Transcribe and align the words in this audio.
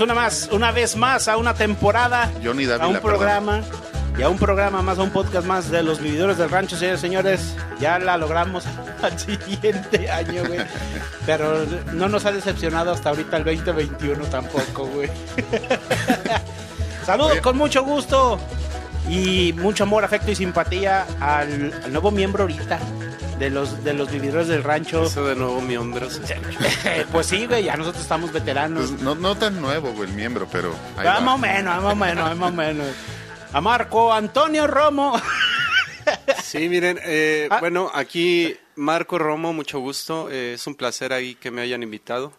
Bienvenidos 0.00 0.02
una 0.02 0.14
más, 0.14 0.48
una 0.50 0.72
vez 0.72 0.96
más 0.96 1.28
a 1.28 1.36
una 1.36 1.52
temporada, 1.52 2.32
Johnny 2.42 2.64
a 2.64 2.86
un 2.86 2.94
perdón. 2.94 3.00
programa 3.02 3.60
y 4.18 4.22
a 4.22 4.30
un 4.30 4.38
programa 4.38 4.80
más, 4.80 4.98
a 4.98 5.02
un 5.02 5.10
podcast 5.10 5.46
más 5.46 5.70
de 5.70 5.82
los 5.82 6.00
vividores 6.00 6.38
del 6.38 6.48
rancho, 6.48 6.74
señores 6.76 7.00
y 7.00 7.02
señores. 7.02 7.56
Ya 7.80 7.98
la 7.98 8.16
logramos 8.16 8.64
al 9.02 9.18
siguiente 9.18 10.10
año, 10.10 10.42
güey. 10.46 10.60
Pero 11.26 11.66
no 11.92 12.08
nos 12.08 12.24
ha 12.24 12.32
decepcionado 12.32 12.92
hasta 12.92 13.10
ahorita 13.10 13.36
el 13.36 13.44
2021 13.44 14.24
tampoco, 14.24 14.86
güey. 14.86 15.10
Saludos 17.04 17.32
Oye. 17.32 17.42
con 17.42 17.58
mucho 17.58 17.82
gusto 17.82 18.40
y 19.06 19.52
mucho 19.58 19.84
amor, 19.84 20.02
afecto 20.02 20.30
y 20.30 20.34
simpatía 20.34 21.04
al, 21.20 21.74
al 21.84 21.92
nuevo 21.92 22.10
miembro 22.10 22.44
ahorita 22.44 22.78
de 23.40 23.50
los 23.50 23.82
de 23.82 23.92
los 23.94 24.08
vividores 24.12 24.46
del 24.46 24.62
rancho. 24.62 25.02
Eso 25.04 25.26
de 25.26 25.34
nuevo 25.34 25.60
miembros. 25.60 26.20
se 26.24 26.34
escucha. 26.34 27.06
pues 27.10 27.26
sí, 27.26 27.46
güey, 27.46 27.64
ya 27.64 27.76
nosotros 27.76 28.02
estamos 28.04 28.30
veteranos. 28.32 28.90
Pues 28.90 29.02
no, 29.02 29.16
no 29.16 29.36
tan 29.36 29.60
nuevo, 29.60 29.90
güey, 29.92 30.08
el 30.08 30.14
miembro, 30.14 30.46
pero. 30.52 30.70
ahí 30.96 31.06
Ah, 31.08 31.14
va. 31.14 31.20
más 31.20 31.34
o 31.34 31.38
menos, 31.38 31.82
más 31.82 31.92
o 31.92 31.96
menos, 31.96 32.36
más 32.36 32.50
o 32.50 32.54
menos. 32.54 32.86
A 33.52 33.60
Marco 33.60 34.12
Antonio 34.12 34.68
Romo. 34.68 35.20
Sí, 36.42 36.68
miren, 36.68 36.98
eh, 37.04 37.46
Ah. 37.50 37.58
bueno, 37.60 37.90
aquí 37.94 38.56
Marco 38.76 39.18
Romo, 39.18 39.52
mucho 39.52 39.78
gusto. 39.80 40.28
eh, 40.30 40.54
es 40.54 40.66
un 40.66 40.74
placer 40.74 41.12
ahí 41.12 41.34
que 41.36 41.50
me 41.50 41.60
hayan 41.62 41.82
invitado. 41.82 42.32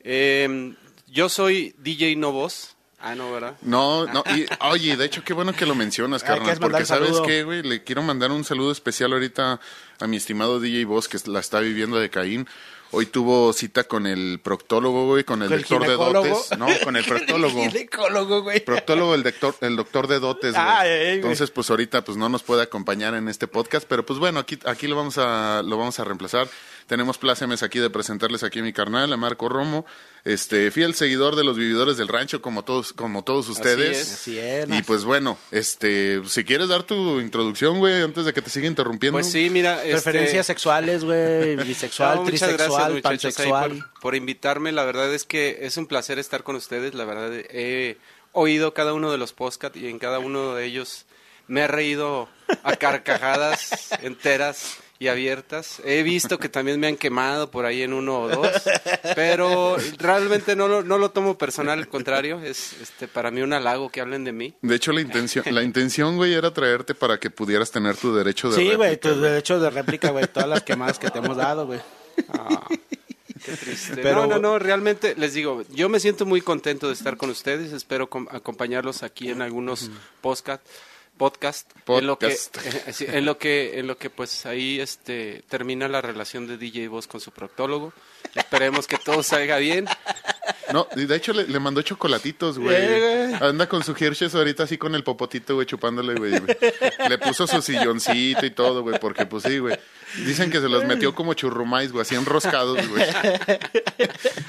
Eh, 0.00 0.74
yo 1.06 1.28
soy 1.28 1.74
DJ 1.78 2.16
No 2.16 2.32
Voz. 2.32 2.75
Ah, 2.98 3.14
no, 3.14 3.30
¿verdad? 3.30 3.56
No, 3.62 4.06
no, 4.06 4.24
y, 4.34 4.46
oye, 4.70 4.96
de 4.96 5.04
hecho, 5.04 5.22
qué 5.22 5.34
bueno 5.34 5.52
que 5.52 5.66
lo 5.66 5.74
mencionas, 5.74 6.22
carnal, 6.22 6.44
¿quieres 6.44 6.60
mandar 6.60 6.80
porque 6.80 6.86
sabes 6.86 7.08
saludo? 7.08 7.22
qué, 7.24 7.42
güey, 7.42 7.62
le 7.62 7.84
quiero 7.84 8.02
mandar 8.02 8.30
un 8.30 8.42
saludo 8.42 8.72
especial 8.72 9.12
ahorita 9.12 9.60
a 10.00 10.06
mi 10.06 10.16
estimado 10.16 10.60
DJ 10.60 10.86
Boss, 10.86 11.08
que 11.08 11.18
la 11.26 11.40
está 11.40 11.60
viviendo 11.60 11.98
de 11.98 12.08
Caín. 12.08 12.48
Hoy 12.92 13.06
tuvo 13.06 13.52
cita 13.52 13.84
con 13.84 14.06
el 14.06 14.40
proctólogo, 14.42 15.06
güey, 15.06 15.24
con 15.24 15.42
el 15.42 15.48
¿Con 15.48 15.58
el 15.58 15.64
doctor 15.64 15.86
de 15.86 15.96
dotes. 15.96 16.58
No, 16.58 16.66
con 16.84 16.96
el 16.96 17.04
proctólogo. 17.04 17.60
Ginecólogo, 17.60 18.42
güey. 18.42 18.60
Proctólogo, 18.60 19.14
el 19.14 19.22
doctor, 19.24 19.56
el 19.60 19.76
doctor 19.76 20.06
de 20.06 20.20
dotes, 20.20 20.52
güey. 20.52 20.64
Ay, 20.66 20.88
ay, 20.88 20.98
güey. 20.98 21.14
Entonces, 21.16 21.50
pues 21.50 21.68
ahorita 21.68 22.04
pues 22.04 22.16
no 22.16 22.28
nos 22.28 22.44
puede 22.44 22.62
acompañar 22.62 23.14
en 23.14 23.28
este 23.28 23.48
podcast, 23.48 23.86
pero 23.88 24.06
pues 24.06 24.18
bueno, 24.20 24.38
aquí, 24.40 24.58
aquí 24.64 24.86
lo 24.86 24.94
vamos 24.94 25.18
a, 25.18 25.62
lo 25.64 25.76
vamos 25.76 25.98
a 25.98 26.04
reemplazar. 26.04 26.48
Tenemos 26.86 27.18
plácemes 27.18 27.64
aquí 27.64 27.80
de 27.80 27.90
presentarles 27.90 28.44
aquí 28.44 28.60
a 28.60 28.62
mi 28.62 28.72
carnal, 28.72 29.12
a 29.12 29.16
Marco 29.16 29.48
Romo, 29.48 29.84
este, 30.26 30.72
fiel 30.72 30.96
seguidor 30.96 31.36
de 31.36 31.44
los 31.44 31.56
vividores 31.56 31.96
del 31.96 32.08
rancho, 32.08 32.42
como 32.42 32.64
todos, 32.64 32.92
como 32.92 33.22
todos 33.22 33.48
ustedes. 33.48 33.96
es. 33.96 34.12
Así 34.12 34.38
es. 34.38 34.68
Y 34.68 34.82
pues 34.82 35.04
bueno, 35.04 35.38
este, 35.52 36.20
si 36.26 36.42
quieres 36.42 36.68
dar 36.68 36.82
tu 36.82 37.20
introducción, 37.20 37.78
güey, 37.78 38.02
antes 38.02 38.24
de 38.24 38.32
que 38.32 38.42
te 38.42 38.50
siga 38.50 38.66
interrumpiendo. 38.66 39.16
Pues 39.16 39.30
sí, 39.30 39.50
mira. 39.50 39.84
este, 39.84 39.92
Preferencias 39.92 40.44
sexuales, 40.44 41.04
güey. 41.04 41.54
Bisexual, 41.64 42.16
no, 42.16 42.24
trisexual, 42.24 42.94
gracias, 42.94 43.02
pansexual. 43.02 43.70
por, 43.70 44.00
por 44.00 44.14
invitarme. 44.16 44.72
La 44.72 44.84
verdad 44.84 45.14
es 45.14 45.22
que 45.22 45.58
es 45.62 45.76
un 45.76 45.86
placer 45.86 46.18
estar 46.18 46.42
con 46.42 46.56
ustedes. 46.56 46.94
La 46.94 47.04
verdad, 47.04 47.32
he 47.32 47.96
oído 48.32 48.74
cada 48.74 48.94
uno 48.94 49.12
de 49.12 49.18
los 49.18 49.32
podcasts 49.32 49.78
y 49.78 49.86
en 49.86 50.00
cada 50.00 50.18
uno 50.18 50.56
de 50.56 50.64
ellos 50.64 51.06
me 51.46 51.60
he 51.60 51.68
reído 51.68 52.28
a 52.64 52.74
carcajadas 52.74 53.90
enteras 54.02 54.78
y 54.98 55.08
abiertas. 55.08 55.80
He 55.84 56.02
visto 56.02 56.38
que 56.38 56.48
también 56.48 56.80
me 56.80 56.86
han 56.86 56.96
quemado 56.96 57.50
por 57.50 57.66
ahí 57.66 57.82
en 57.82 57.92
uno 57.92 58.22
o 58.22 58.28
dos, 58.28 58.48
pero 59.14 59.76
realmente 59.98 60.56
no 60.56 60.68
lo, 60.68 60.82
no 60.82 60.98
lo 60.98 61.10
tomo 61.10 61.36
personal, 61.36 61.78
al 61.78 61.88
contrario, 61.88 62.40
es 62.42 62.72
este 62.80 63.06
para 63.08 63.30
mí 63.30 63.42
un 63.42 63.52
halago 63.52 63.90
que 63.90 64.00
hablen 64.00 64.24
de 64.24 64.32
mí. 64.32 64.54
De 64.62 64.74
hecho, 64.74 64.92
la 64.92 65.00
intención, 65.00 65.44
la 65.50 65.62
intención, 65.62 66.16
güey, 66.16 66.34
era 66.34 66.52
traerte 66.52 66.94
para 66.94 67.18
que 67.18 67.30
pudieras 67.30 67.70
tener 67.70 67.96
tu 67.96 68.14
derecho 68.14 68.48
de 68.50 68.56
Sí, 68.56 68.74
güey, 68.74 68.90
réplica, 68.90 69.08
tus 69.10 69.20
derechos 69.22 69.62
de 69.62 69.70
réplica, 69.70 70.10
güey. 70.10 70.26
Todas 70.26 70.48
las 70.48 70.62
quemadas 70.62 70.98
que 70.98 71.10
te 71.10 71.18
hemos 71.18 71.36
dado, 71.36 71.66
güey. 71.66 71.80
Ah, 72.30 72.66
qué 73.44 73.52
triste. 73.52 73.96
Pero- 74.02 74.22
no, 74.22 74.26
no, 74.26 74.38
no, 74.38 74.58
realmente 74.58 75.14
les 75.16 75.34
digo, 75.34 75.62
yo 75.70 75.88
me 75.90 76.00
siento 76.00 76.24
muy 76.24 76.40
contento 76.40 76.86
de 76.88 76.94
estar 76.94 77.16
con 77.18 77.28
ustedes, 77.30 77.72
espero 77.72 78.08
com- 78.08 78.26
acompañarlos 78.30 79.02
aquí 79.02 79.28
en 79.30 79.42
algunos 79.42 79.90
podcast 81.16 81.70
podcast, 81.84 81.96
en 81.98 82.06
lo 82.06 82.18
que 82.18 82.26
eh, 83.06 83.16
en 83.18 83.24
lo 83.24 83.38
que 83.38 83.78
en 83.78 83.86
lo 83.86 83.96
que 83.96 84.10
pues 84.10 84.46
ahí 84.46 84.80
este 84.80 85.44
termina 85.48 85.88
la 85.88 86.00
relación 86.00 86.46
de 86.46 86.58
DJ 86.58 86.88
Voz 86.88 87.06
con 87.06 87.20
su 87.20 87.30
proctólogo. 87.30 87.92
Esperemos 88.34 88.86
que 88.86 88.98
todo 88.98 89.22
salga 89.22 89.56
bien. 89.58 89.86
No, 90.72 90.88
de 90.94 91.14
hecho 91.14 91.32
le, 91.32 91.46
le 91.46 91.60
mandó 91.60 91.80
chocolatitos, 91.82 92.58
güey. 92.58 92.76
Eh. 92.76 93.38
Anda 93.40 93.68
con 93.68 93.84
su 93.84 93.92
Hershey's 93.92 94.34
ahorita 94.34 94.64
así 94.64 94.76
con 94.76 94.94
el 94.94 95.04
popotito, 95.04 95.54
güey, 95.54 95.66
chupándole, 95.66 96.14
güey. 96.14 96.32
Le 97.08 97.18
puso 97.18 97.46
su 97.46 97.62
silloncito 97.62 98.44
y 98.44 98.50
todo, 98.50 98.82
güey, 98.82 98.98
porque 98.98 99.26
pues 99.26 99.44
sí, 99.44 99.58
güey. 99.58 99.78
Dicen 100.24 100.50
que 100.50 100.60
se 100.60 100.68
los 100.68 100.84
metió 100.84 101.14
como 101.14 101.34
churrumais, 101.34 101.92
güey, 101.92 102.02
así 102.02 102.14
enroscados, 102.14 102.86
güey. 102.88 103.06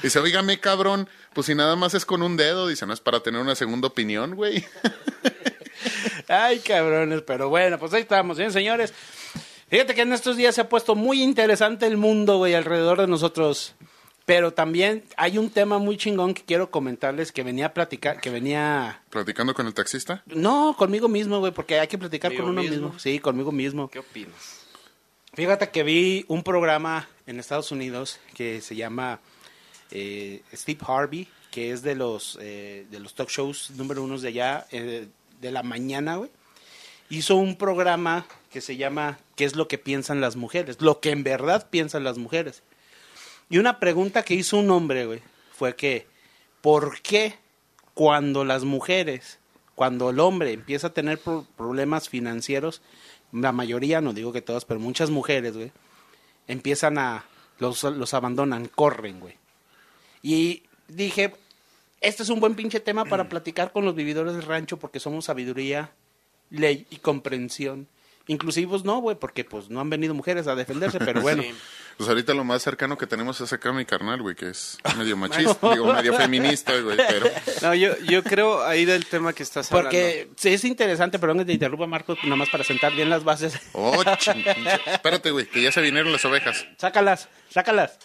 Dice, 0.02 0.18
oígame, 0.18 0.58
cabrón, 0.60 1.08
pues 1.34 1.46
si 1.46 1.54
nada 1.54 1.76
más 1.76 1.94
es 1.94 2.04
con 2.04 2.22
un 2.22 2.36
dedo, 2.36 2.66
dice, 2.66 2.86
no 2.86 2.92
es 2.92 3.00
para 3.00 3.20
tener 3.20 3.40
una 3.40 3.54
segunda 3.54 3.88
opinión, 3.88 4.34
güey. 4.34 4.66
Ay, 6.28 6.58
cabrones, 6.60 7.22
pero 7.22 7.48
bueno, 7.48 7.78
pues 7.78 7.92
ahí 7.94 8.02
estamos, 8.02 8.38
¿bien, 8.38 8.52
señores? 8.52 8.92
Fíjate 9.68 9.94
que 9.94 10.02
en 10.02 10.12
estos 10.12 10.36
días 10.36 10.54
se 10.54 10.62
ha 10.62 10.68
puesto 10.68 10.94
muy 10.94 11.22
interesante 11.22 11.86
el 11.86 11.96
mundo, 11.96 12.38
güey, 12.38 12.54
alrededor 12.54 13.00
de 13.00 13.06
nosotros. 13.06 13.74
Pero 14.24 14.52
también 14.52 15.04
hay 15.16 15.38
un 15.38 15.48
tema 15.48 15.78
muy 15.78 15.96
chingón 15.96 16.34
que 16.34 16.42
quiero 16.42 16.70
comentarles 16.70 17.32
que 17.32 17.42
venía 17.42 17.66
a 17.66 17.74
platicar, 17.74 18.20
que 18.20 18.28
venía... 18.28 19.00
Platicando 19.08 19.54
con 19.54 19.66
el 19.66 19.72
taxista. 19.72 20.22
No, 20.26 20.74
conmigo 20.76 21.08
mismo, 21.08 21.38
güey, 21.38 21.52
porque 21.52 21.80
hay 21.80 21.88
que 21.88 21.96
platicar 21.96 22.34
con 22.34 22.44
¿Conmigo 22.44 22.60
uno 22.60 22.70
mismo. 22.70 22.86
mismo? 22.88 22.98
Sí, 22.98 23.18
conmigo 23.20 23.52
mismo. 23.52 23.88
¿Qué 23.88 24.00
opinas? 24.00 24.66
Fíjate 25.32 25.70
que 25.70 25.82
vi 25.82 26.24
un 26.28 26.42
programa 26.42 27.08
en 27.26 27.40
Estados 27.40 27.72
Unidos 27.72 28.20
que 28.34 28.60
se 28.60 28.76
llama 28.76 29.20
eh, 29.90 30.42
Steve 30.52 30.80
Harvey, 30.86 31.28
que 31.50 31.72
es 31.72 31.82
de 31.82 31.94
los, 31.94 32.36
eh, 32.40 32.86
de 32.90 33.00
los 33.00 33.14
talk 33.14 33.30
shows 33.30 33.70
número 33.76 34.02
unos 34.02 34.20
de 34.20 34.28
allá, 34.28 34.66
eh, 34.72 35.08
de 35.40 35.50
la 35.52 35.62
mañana, 35.62 36.16
güey. 36.16 36.30
Hizo 37.10 37.36
un 37.36 37.56
programa 37.56 38.26
que 38.50 38.60
se 38.60 38.76
llama 38.76 39.18
¿Qué 39.36 39.44
es 39.44 39.56
lo 39.56 39.68
que 39.68 39.78
piensan 39.78 40.20
las 40.20 40.36
mujeres? 40.36 40.80
Lo 40.80 41.00
que 41.00 41.10
en 41.10 41.24
verdad 41.24 41.68
piensan 41.70 42.04
las 42.04 42.18
mujeres. 42.18 42.62
Y 43.50 43.58
una 43.58 43.80
pregunta 43.80 44.24
que 44.24 44.34
hizo 44.34 44.58
un 44.58 44.70
hombre, 44.70 45.06
güey, 45.06 45.22
fue 45.52 45.74
que, 45.74 46.06
¿por 46.60 47.00
qué 47.00 47.34
cuando 47.94 48.44
las 48.44 48.64
mujeres, 48.64 49.38
cuando 49.74 50.10
el 50.10 50.20
hombre 50.20 50.52
empieza 50.52 50.88
a 50.88 50.92
tener 50.94 51.18
pro- 51.18 51.46
problemas 51.56 52.08
financieros, 52.10 52.82
la 53.32 53.52
mayoría, 53.52 54.00
no 54.00 54.12
digo 54.12 54.32
que 54.32 54.42
todas, 54.42 54.64
pero 54.66 54.80
muchas 54.80 55.08
mujeres, 55.10 55.56
güey, 55.56 55.72
empiezan 56.46 56.98
a, 56.98 57.24
los, 57.58 57.82
los 57.84 58.12
abandonan, 58.14 58.66
corren, 58.68 59.20
güey. 59.20 59.36
Y 60.22 60.64
dije, 60.88 61.34
este 62.00 62.22
es 62.22 62.28
un 62.28 62.40
buen 62.40 62.54
pinche 62.54 62.80
tema 62.80 63.04
para 63.04 63.28
platicar 63.28 63.72
con 63.72 63.84
los 63.84 63.94
vividores 63.94 64.34
del 64.34 64.42
rancho 64.42 64.76
porque 64.78 65.00
somos 65.00 65.24
sabiduría, 65.26 65.90
ley 66.50 66.86
y 66.90 66.96
comprensión. 66.96 67.88
Inclusivos 68.30 68.84
no, 68.84 68.98
güey, 69.00 69.16
porque 69.16 69.42
pues 69.44 69.70
no 69.70 69.80
han 69.80 69.88
venido 69.88 70.12
mujeres 70.12 70.46
a 70.48 70.54
defenderse, 70.54 70.98
pero 70.98 71.20
bueno. 71.22 71.42
Sí. 71.42 71.54
Pues 71.96 72.08
ahorita 72.10 72.32
lo 72.34 72.44
más 72.44 72.62
cercano 72.62 72.96
que 72.96 73.06
tenemos 73.08 73.40
es 73.40 73.52
acá 73.52 73.72
mi 73.72 73.84
carnal, 73.84 74.20
güey, 74.22 74.36
que 74.36 74.50
es 74.50 74.76
medio 74.98 75.16
machista, 75.16 75.72
digo, 75.72 75.92
medio 75.92 76.14
feminista, 76.14 76.78
güey, 76.78 76.96
pero... 76.96 77.26
No, 77.62 77.74
yo, 77.74 77.96
yo 78.08 78.22
creo 78.22 78.62
ahí 78.64 78.84
del 78.84 79.06
tema 79.06 79.32
que 79.32 79.42
estás 79.42 79.72
hablando. 79.72 79.88
Porque 79.90 80.28
sí 80.36 80.50
es 80.50 80.62
interesante, 80.64 81.18
perdón 81.18 81.38
que 81.38 81.46
te 81.46 81.52
interrumpa, 81.54 81.86
Marcos, 81.88 82.18
nada 82.22 82.36
más 82.36 82.50
para 82.50 82.62
sentar 82.64 82.94
bien 82.94 83.08
las 83.10 83.24
bases. 83.24 83.58
Oh, 83.72 83.94
ching- 84.04 84.44
Espérate, 84.86 85.30
güey, 85.32 85.46
que 85.46 85.60
ya 85.62 85.72
se 85.72 85.80
vinieron 85.80 86.12
las 86.12 86.24
ovejas. 86.24 86.66
sácalas, 86.76 87.28
sácalas. 87.50 87.98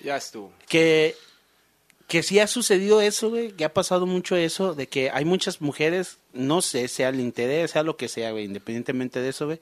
Ya 0.00 0.16
estuvo. 0.16 0.52
que 0.68 1.14
que 2.12 2.22
sí 2.22 2.40
ha 2.40 2.46
sucedido 2.46 3.00
eso, 3.00 3.30
güey, 3.30 3.52
que 3.52 3.64
ha 3.64 3.72
pasado 3.72 4.04
mucho 4.04 4.36
eso, 4.36 4.74
de 4.74 4.86
que 4.86 5.08
hay 5.08 5.24
muchas 5.24 5.62
mujeres, 5.62 6.18
no 6.34 6.60
sé, 6.60 6.86
sea 6.88 7.08
el 7.08 7.20
interés, 7.20 7.70
sea 7.70 7.82
lo 7.82 7.96
que 7.96 8.06
sea, 8.06 8.32
güey, 8.32 8.44
independientemente 8.44 9.18
de 9.18 9.30
eso, 9.30 9.46
güey, 9.46 9.60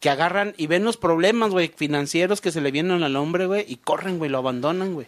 que 0.00 0.10
agarran 0.10 0.52
y 0.56 0.66
ven 0.66 0.82
los 0.82 0.96
problemas, 0.96 1.52
güey, 1.52 1.68
financieros 1.68 2.40
que 2.40 2.50
se 2.50 2.60
le 2.60 2.72
vienen 2.72 3.04
al 3.04 3.14
hombre, 3.14 3.46
güey, 3.46 3.64
y 3.68 3.76
corren, 3.76 4.18
güey, 4.18 4.32
lo 4.32 4.38
abandonan, 4.38 4.94
güey. 4.94 5.06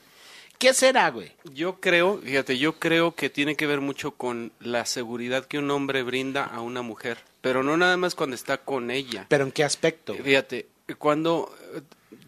¿Qué 0.56 0.72
será, 0.72 1.10
güey? 1.10 1.32
Yo 1.52 1.80
creo, 1.80 2.18
fíjate, 2.18 2.58
yo 2.58 2.78
creo 2.78 3.16
que 3.16 3.28
tiene 3.28 3.56
que 3.56 3.66
ver 3.66 3.80
mucho 3.80 4.12
con 4.12 4.52
la 4.60 4.86
seguridad 4.86 5.46
que 5.46 5.58
un 5.58 5.72
hombre 5.72 6.04
brinda 6.04 6.44
a 6.44 6.60
una 6.60 6.82
mujer, 6.82 7.18
pero 7.40 7.64
no 7.64 7.76
nada 7.76 7.96
más 7.96 8.14
cuando 8.14 8.36
está 8.36 8.58
con 8.58 8.92
ella. 8.92 9.26
¿Pero 9.28 9.42
en 9.42 9.50
qué 9.50 9.64
aspecto? 9.64 10.14
Fíjate, 10.14 10.68
cuando 10.98 11.52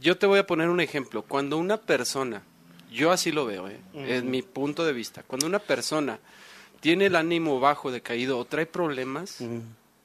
yo 0.00 0.18
te 0.18 0.26
voy 0.26 0.40
a 0.40 0.46
poner 0.48 0.70
un 0.70 0.80
ejemplo, 0.80 1.22
cuando 1.22 1.56
una 1.56 1.76
persona, 1.76 2.42
yo 2.90 3.10
así 3.12 3.32
lo 3.32 3.46
veo, 3.46 3.68
¿eh? 3.68 3.78
es 3.94 4.24
mi 4.24 4.42
punto 4.42 4.84
de 4.84 4.92
vista, 4.92 5.22
cuando 5.22 5.46
una 5.46 5.58
persona 5.58 6.18
tiene 6.80 7.06
el 7.06 7.16
ánimo 7.16 7.58
bajo, 7.60 7.90
decaído 7.90 8.38
o 8.38 8.44
trae 8.44 8.66
problemas, 8.66 9.40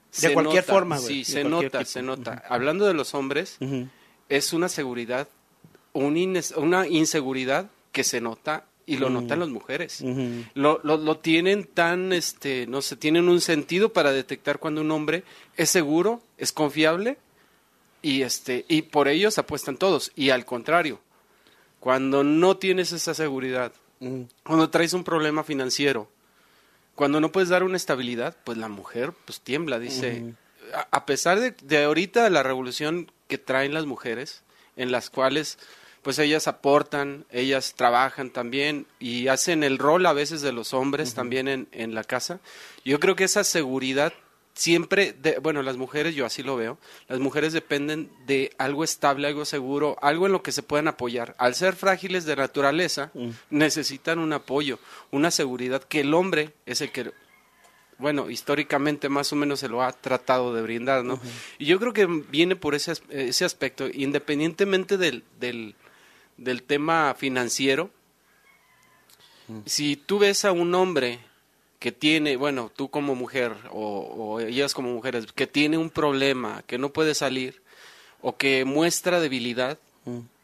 se 0.10 0.34
cualquier 0.34 0.64
nota, 0.64 0.74
forma, 0.74 0.98
güey, 1.00 1.24
Sí, 1.24 1.34
de 1.34 1.42
se 1.42 1.44
nota, 1.50 1.80
tipo. 1.80 1.86
se 1.90 2.02
nota. 2.02 2.44
Hablando 2.50 2.86
de 2.86 2.94
los 2.94 3.14
hombres, 3.14 3.58
es 4.30 4.54
una 4.54 4.68
seguridad, 4.70 5.28
un 5.94 6.16
ines- 6.16 6.56
una 6.58 6.88
inseguridad 6.88 7.70
que 7.92 8.04
se 8.04 8.20
nota 8.22 8.66
y 8.86 8.98
lo 8.98 9.10
notan 9.10 9.40
las 9.40 9.50
mujeres. 9.50 10.02
Lo, 10.54 10.80
lo, 10.84 10.98
lo 10.98 11.18
tienen 11.18 11.66
tan, 11.66 12.12
este, 12.14 12.66
no 12.68 12.82
sé, 12.82 12.96
tienen 12.98 13.30
un 13.30 13.40
sentido 13.42 13.94
para 13.94 14.12
detectar 14.12 14.60
cuando 14.60 14.82
un 14.82 14.92
hombre 14.92 15.24
es 15.56 15.70
seguro, 15.70 16.22
es 16.38 16.52
confiable 16.52 17.18
y 18.02 18.24
este, 18.24 18.66
y 18.68 18.82
por 18.84 19.08
ellos 19.08 19.38
apuestan 19.38 19.78
todos. 19.78 20.12
Y 20.16 20.32
al 20.32 20.46
contrario, 20.46 21.00
cuando 21.82 22.24
no 22.24 22.56
tienes 22.56 22.94
esa 22.94 23.14
seguridad 23.14 23.74
Mm. 24.02 24.24
Cuando 24.44 24.70
traes 24.70 24.94
un 24.94 25.04
problema 25.04 25.44
financiero, 25.44 26.10
cuando 26.96 27.22
no 27.22 27.32
puedes 27.32 27.50
dar 27.50 27.64
una 27.64 27.78
estabilidad, 27.78 28.36
pues 28.44 28.58
la 28.58 28.68
mujer 28.68 29.14
pues 29.26 29.40
tiembla, 29.40 29.80
dice. 29.80 30.34
a, 30.74 30.88
a 30.92 31.06
pesar 31.06 31.40
de, 31.40 31.52
de 31.52 31.84
ahorita 31.84 32.30
la 32.32 32.44
revolución 32.44 33.12
que 33.28 33.38
traen 33.38 33.74
las 33.74 33.86
mujeres, 33.86 34.42
en 34.76 34.92
las 34.92 35.10
cuales 35.10 35.60
pues 36.02 36.18
ellas 36.18 36.48
aportan, 36.48 37.26
ellas 37.30 37.76
trabajan 37.76 38.32
también 38.32 38.88
y 39.00 39.28
hacen 39.28 39.64
el 39.64 39.78
rol 39.78 40.04
a 40.08 40.14
veces 40.14 40.42
de 40.42 40.52
los 40.52 40.74
hombres 40.74 41.14
también 41.14 41.48
en, 41.48 41.68
en 41.72 41.94
la 41.94 42.04
casa. 42.04 42.40
Yo 42.84 43.00
creo 43.00 43.16
que 43.16 43.26
esa 43.26 43.44
seguridad 43.44 44.14
siempre, 44.54 45.14
de, 45.14 45.40
bueno, 45.40 45.62
las 45.62 45.78
mujeres, 45.78 46.16
yo 46.16 46.26
así 46.26 46.44
lo 46.44 46.56
veo, 46.56 46.78
las 47.08 47.20
mujeres 47.20 47.54
dependen 47.54 48.12
de 48.26 48.52
algo 48.58 48.84
estable, 48.84 49.28
algo 49.28 49.46
seguro, 49.46 49.98
algo 50.02 50.26
en 50.26 50.32
lo 50.32 50.44
que 50.44 50.52
se 50.52 50.64
puedan 50.64 50.88
apoyar. 50.88 51.36
Al 51.38 51.56
ser 51.56 51.76
frágiles 51.76 52.26
de 52.26 52.36
naturaleza, 52.36 53.12
necesitan 53.50 54.20
un 54.20 54.34
apoyo, 54.34 54.80
una 55.12 55.32
seguridad 55.32 55.84
que 55.84 56.02
el 56.02 56.14
hombre 56.14 56.54
es 56.66 56.82
el 56.82 56.92
que 56.92 57.12
bueno, 57.98 58.32
históricamente 58.32 59.10
más 59.10 59.32
o 59.32 59.36
menos 59.36 59.60
se 59.60 59.70
lo 59.70 59.84
ha 59.84 59.92
tratado 59.92 60.56
de 60.56 60.64
brindar, 60.64 61.06
¿no? 61.06 61.20
Y 61.60 61.66
yo 61.68 61.80
creo 61.80 61.94
que 61.94 62.08
viene 62.08 62.56
por 62.56 62.74
ese, 62.74 62.94
ese 63.10 63.46
aspecto, 63.46 63.88
independientemente 63.94 64.98
del, 64.98 65.24
del, 65.40 65.76
del 66.38 66.64
tema 66.64 67.16
financiero, 67.16 67.92
si 69.66 69.98
tú 69.98 70.18
ves 70.18 70.46
a 70.46 70.52
un 70.52 70.74
hombre 70.74 71.20
que 71.82 71.92
tiene, 71.92 72.36
bueno, 72.36 72.72
tú 72.74 72.92
como 72.92 73.16
mujer 73.16 73.56
o, 73.72 74.02
o 74.02 74.40
ellas 74.40 74.76
como 74.76 74.94
mujeres, 74.94 75.26
que 75.34 75.48
tiene 75.48 75.80
un 75.80 75.90
problema, 75.90 76.64
que 76.68 76.78
no 76.78 76.94
puede 76.94 77.16
salir 77.16 77.64
o 78.22 78.38
que 78.38 78.66
muestra 78.66 79.20
debilidad, 79.20 79.80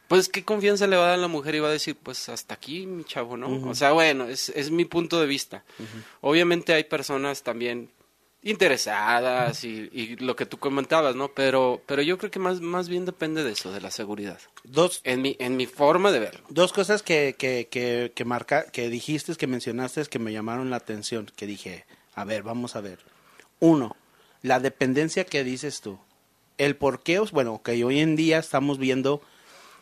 pues 0.07 0.29
qué 0.29 0.43
confianza 0.43 0.87
le 0.87 0.95
va 0.95 1.03
a 1.03 1.07
dar 1.09 1.19
a 1.19 1.21
la 1.21 1.27
mujer 1.27 1.53
y 1.53 1.59
va 1.59 1.67
a 1.67 1.71
decir, 1.71 1.95
pues 2.01 2.27
hasta 2.29 2.55
aquí, 2.55 2.87
mi 2.87 3.03
chavo, 3.03 3.37
¿no? 3.37 3.69
O 3.69 3.75
sea, 3.75 3.91
bueno, 3.91 4.25
es, 4.25 4.49
es 4.49 4.71
mi 4.71 4.85
punto 4.85 5.21
de 5.21 5.27
vista. 5.27 5.63
Obviamente 6.21 6.73
hay 6.73 6.85
personas 6.85 7.43
también 7.43 7.91
interesadas 8.43 9.63
y, 9.63 9.89
y 9.91 10.15
lo 10.17 10.35
que 10.35 10.45
tú 10.45 10.57
comentabas, 10.57 11.15
¿no? 11.15 11.29
Pero, 11.29 11.81
pero 11.85 12.01
yo 12.01 12.17
creo 12.17 12.31
que 12.31 12.39
más, 12.39 12.61
más 12.61 12.87
bien 12.87 13.05
depende 13.05 13.43
de 13.43 13.51
eso, 13.51 13.71
de 13.71 13.81
la 13.81 13.91
seguridad. 13.91 14.39
Dos, 14.63 15.01
En 15.03 15.21
mi, 15.21 15.35
en 15.39 15.57
mi 15.57 15.65
forma 15.65 16.11
de 16.11 16.19
verlo. 16.19 16.45
dos 16.49 16.71
cosas 16.73 17.03
que, 17.03 17.35
que, 17.37 17.67
que, 17.69 18.11
que 18.15 18.25
marca, 18.25 18.65
que 18.71 18.89
dijiste, 18.89 19.35
que 19.35 19.47
mencionaste, 19.47 20.05
que 20.05 20.19
me 20.19 20.31
llamaron 20.33 20.69
la 20.69 20.77
atención, 20.77 21.31
que 21.35 21.47
dije, 21.47 21.85
a 22.13 22.23
ver, 22.25 22.43
vamos 22.43 22.75
a 22.75 22.81
ver. 22.81 22.99
Uno, 23.59 23.95
la 24.41 24.59
dependencia 24.59 25.25
que 25.25 25.43
dices 25.43 25.81
tú. 25.81 25.99
El 26.57 26.75
por 26.75 27.03
qué, 27.03 27.19
bueno, 27.19 27.61
que 27.63 27.83
hoy 27.83 27.99
en 27.99 28.15
día 28.15 28.39
estamos 28.39 28.77
viendo 28.77 29.21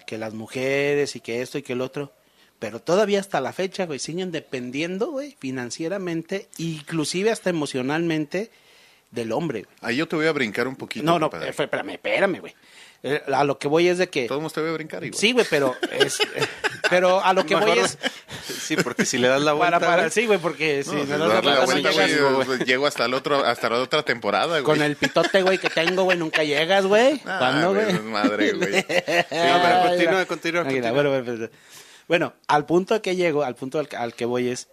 que 0.08 0.18
las 0.18 0.34
mujeres 0.34 1.16
y 1.16 1.20
que 1.20 1.42
esto 1.42 1.58
y 1.58 1.62
que 1.64 1.74
el 1.74 1.82
otro, 1.82 2.12
pero 2.60 2.80
todavía 2.80 3.20
hasta 3.20 3.42
la 3.42 3.54
fecha, 3.54 3.86
güey, 3.86 4.00
siguen 4.00 4.32
dependiendo, 4.32 5.12
güey, 5.12 5.36
financieramente, 5.40 6.48
inclusive 6.58 7.32
hasta 7.32 7.50
emocionalmente 7.50 8.50
del 9.12 9.32
hombre, 9.32 9.64
güey. 9.64 9.76
Ahí 9.82 9.98
yo 9.98 10.08
te 10.08 10.16
voy 10.16 10.28
a 10.28 10.32
brincar 10.32 10.68
un 10.68 10.76
poquito. 10.76 11.06
No, 11.06 11.20
no, 11.20 11.30
compadre. 11.30 11.48
eh, 11.48 11.56
espérame, 11.58 11.90
espérame, 11.92 12.40
güey. 12.40 12.54
Eh, 13.04 13.22
A 13.34 13.44
lo 13.44 13.60
que 13.60 13.68
voy 13.68 13.88
es 13.88 14.00
de 14.00 14.10
que... 14.10 14.28
Todos 14.28 14.52
te 14.52 14.62
voy 14.62 14.72
a 14.72 14.74
brincar 14.74 15.04
igual. 15.04 15.20
Sí, 15.20 15.32
güey, 15.32 15.46
pero 15.50 15.76
es, 15.92 16.18
pero 16.90 17.24
a 17.24 17.34
lo 17.34 17.46
que 17.46 17.56
voy 17.56 17.78
es 17.78 18.00
Sí, 18.48 18.76
porque 18.78 19.06
si 19.06 19.20
le 19.20 19.28
das 19.28 19.42
la 19.42 19.54
vuelta, 19.54 19.80
para, 19.80 20.10
sí, 20.10 20.26
güey, 20.26 20.40
porque 20.40 20.84
si 20.84 20.90
No, 20.90 20.98
pues, 20.98 21.10
das 21.10 21.20
darle 21.20 21.52
la 21.52 21.60
la 21.60 21.66
vuelta, 21.66 21.92
güey, 21.92 22.46
pues, 22.46 22.60
llego 22.66 22.88
hasta 22.88 23.06
el 23.06 23.14
otro, 23.14 23.46
hasta 23.46 23.70
la 23.70 23.80
otra 23.80 24.04
temporada, 24.04 24.48
güey. 24.48 24.64
con 24.64 24.82
el 24.82 24.96
pitote, 24.96 25.44
güey, 25.44 25.60
que 25.60 25.70
tengo, 25.70 26.04
güey, 26.04 26.18
nunca 26.18 26.44
llegas, 26.44 26.86
güey. 26.88 27.22
Ah, 27.26 27.38
¿Cuándo, 27.38 27.74
güey, 27.74 27.86
güey? 27.86 27.96
es 27.96 28.02
madre, 28.04 28.52
güey. 28.54 28.74
Sí, 28.86 28.86
pero 29.30 29.84
continúa, 29.88 30.26
continúa, 30.26 30.64
continúa. 30.64 30.92
Bueno, 30.92 31.10
bueno, 31.12 31.26
bueno. 31.26 31.50
Bueno, 32.08 32.34
al 32.48 32.66
punto 32.66 33.02
que 33.02 33.16
llego, 33.16 33.44
al 33.44 33.56
punto 33.56 33.80
al, 33.80 34.14
que 34.14 34.26
voy 34.26 34.50
es, 34.50 34.68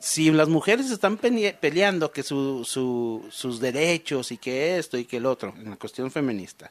si 0.00 0.30
las 0.30 0.48
mujeres 0.48 0.90
están 0.90 1.18
pele- 1.18 1.56
peleando 1.58 2.10
que 2.12 2.22
su, 2.22 2.64
su, 2.64 3.26
sus 3.30 3.60
derechos 3.60 4.32
y 4.32 4.38
que 4.38 4.78
esto 4.78 4.96
y 4.96 5.04
que 5.04 5.18
el 5.18 5.26
otro, 5.26 5.52
en 5.56 5.70
la 5.70 5.76
cuestión 5.76 6.10
feminista, 6.10 6.70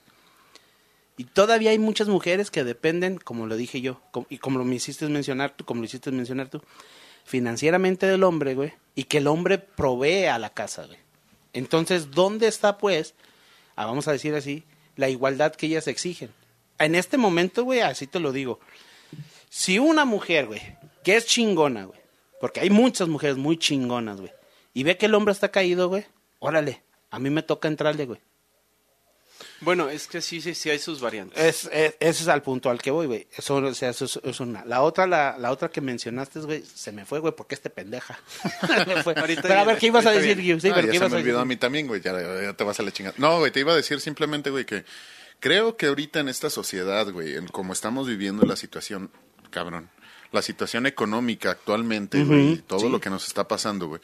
y 1.18 1.25
todavía 1.25 1.71
hay 1.71 1.79
muchas 1.79 2.07
mujeres 2.07 2.51
que 2.51 2.63
dependen, 2.63 3.18
como 3.18 3.47
lo 3.47 3.56
dije 3.57 3.81
yo, 3.81 4.01
y 4.29 4.38
como 4.38 4.59
lo 4.59 4.65
me 4.65 4.75
hiciste 4.75 5.07
mencionar 5.09 5.56
tú, 5.56 5.65
como 5.65 5.81
lo 5.83 6.12
mencionar 6.12 6.47
tú, 6.50 6.62
financieramente 7.25 8.06
del 8.06 8.23
hombre, 8.23 8.56
güey, 8.56 8.73
y 8.95 9.03
que 9.06 9.18
el 9.18 9.27
hombre 9.27 9.57
provee 9.57 10.25
a 10.25 10.39
la 10.39 10.51
casa, 10.51 10.85
güey. 10.85 11.00
Entonces, 11.53 12.12
¿dónde 12.12 12.47
está, 12.47 12.77
pues, 12.77 13.15
ah, 13.75 13.85
vamos 13.88 14.07
a 14.07 14.12
decir 14.12 14.35
así, 14.35 14.63
la 14.95 15.09
igualdad 15.09 15.56
que 15.56 15.65
ellas 15.65 15.88
exigen? 15.88 16.30
En 16.77 16.94
este 16.94 17.18
momento, 17.18 17.63
güey, 17.63 17.81
así 17.81 18.06
te 18.06 18.19
lo 18.19 18.31
digo, 18.31 18.59
si 19.49 19.79
una 19.79 20.05
mujer, 20.05 20.47
güey, 20.47 20.61
que 21.03 21.15
es 21.15 21.25
chingona, 21.25 21.85
güey, 21.85 21.99
porque 22.39 22.59
hay 22.61 22.69
muchas 22.69 23.07
mujeres 23.07 23.38
muy 23.38 23.57
chingonas, 23.57 24.19
güey, 24.19 24.31
y 24.73 24.83
ve 24.83 24.97
que 24.97 25.05
el 25.07 25.15
hombre 25.15 25.31
está 25.33 25.49
caído, 25.49 25.89
güey, 25.89 26.05
órale, 26.39 26.83
a 27.09 27.19
mí 27.19 27.29
me 27.29 27.41
toca 27.44 27.67
entrarle, 27.67 28.05
güey. 28.05 28.19
Bueno, 29.61 29.89
es 29.89 30.07
que 30.07 30.21
sí, 30.21 30.41
sí, 30.41 30.53
sí 30.55 30.69
hay 30.69 30.79
sus 30.79 30.99
variantes. 30.99 31.38
Es, 31.39 31.65
es- 31.71 31.95
ese 31.99 32.23
es 32.23 32.27
al 32.27 32.41
punto 32.41 32.69
al 32.71 32.81
que 32.81 32.89
voy, 32.91 33.05
güey. 33.07 33.27
Eso, 33.35 33.55
o 33.55 33.73
sea, 33.73 33.89
eso 33.89 34.05
es, 34.05 34.19
es 34.23 34.39
una. 34.39 34.65
La 34.65 34.81
otra, 34.81 35.05
la, 35.07 35.35
la 35.38 35.51
otra 35.51 35.69
que 35.69 35.79
mencionaste, 35.81 36.39
güey, 36.39 36.63
se 36.63 36.91
me 36.91 37.05
fue, 37.05 37.19
güey, 37.19 37.33
porque 37.35 37.53
este 37.55 37.69
pendeja. 37.69 38.19
Me 38.88 39.03
fue. 39.03 39.13
Ahorita 39.15 39.41
Pero 39.44 39.59
a 39.59 39.63
ver, 39.63 39.77
¿qué 39.77 39.88
ibas 39.88 40.05
a 40.07 40.11
decir, 40.11 40.38
viene. 40.38 40.53
Gui? 40.53 40.61
Sí, 40.61 40.69
Ah, 40.69 40.73
pero 40.75 40.88
ya 40.88 40.91
¿qué 40.94 40.97
se 40.97 41.03
ibas 41.03 41.11
me 41.11 41.17
olvidó 41.19 41.38
a 41.38 41.41
decir? 41.41 41.47
mí 41.49 41.55
también, 41.57 41.88
güey. 41.88 42.01
Ya, 42.01 42.13
ya 42.44 42.53
te 42.53 42.63
vas 42.63 42.79
a 42.79 42.83
la 42.83 42.91
chingada. 42.91 43.15
No, 43.19 43.38
güey, 43.39 43.51
te 43.51 43.59
iba 43.59 43.73
a 43.73 43.75
decir 43.75 43.99
simplemente, 43.99 44.49
güey, 44.51 44.65
que 44.65 44.85
creo 45.39 45.75
que 45.77 45.88
ahorita 45.88 46.19
en 46.19 46.29
esta 46.29 46.49
sociedad, 46.49 47.11
güey, 47.11 47.35
en 47.35 47.47
como 47.47 47.73
estamos 47.73 48.07
viviendo 48.07 48.44
la 48.45 48.55
situación, 48.55 49.11
cabrón, 49.49 49.89
la 50.31 50.41
situación 50.41 50.85
económica 50.85 51.51
actualmente, 51.51 52.23
güey, 52.23 52.53
y 52.53 52.57
todo 52.57 52.89
lo 52.89 52.99
que 52.99 53.09
nos 53.09 53.27
está 53.27 53.47
pasando, 53.47 53.88
güey. 53.88 54.01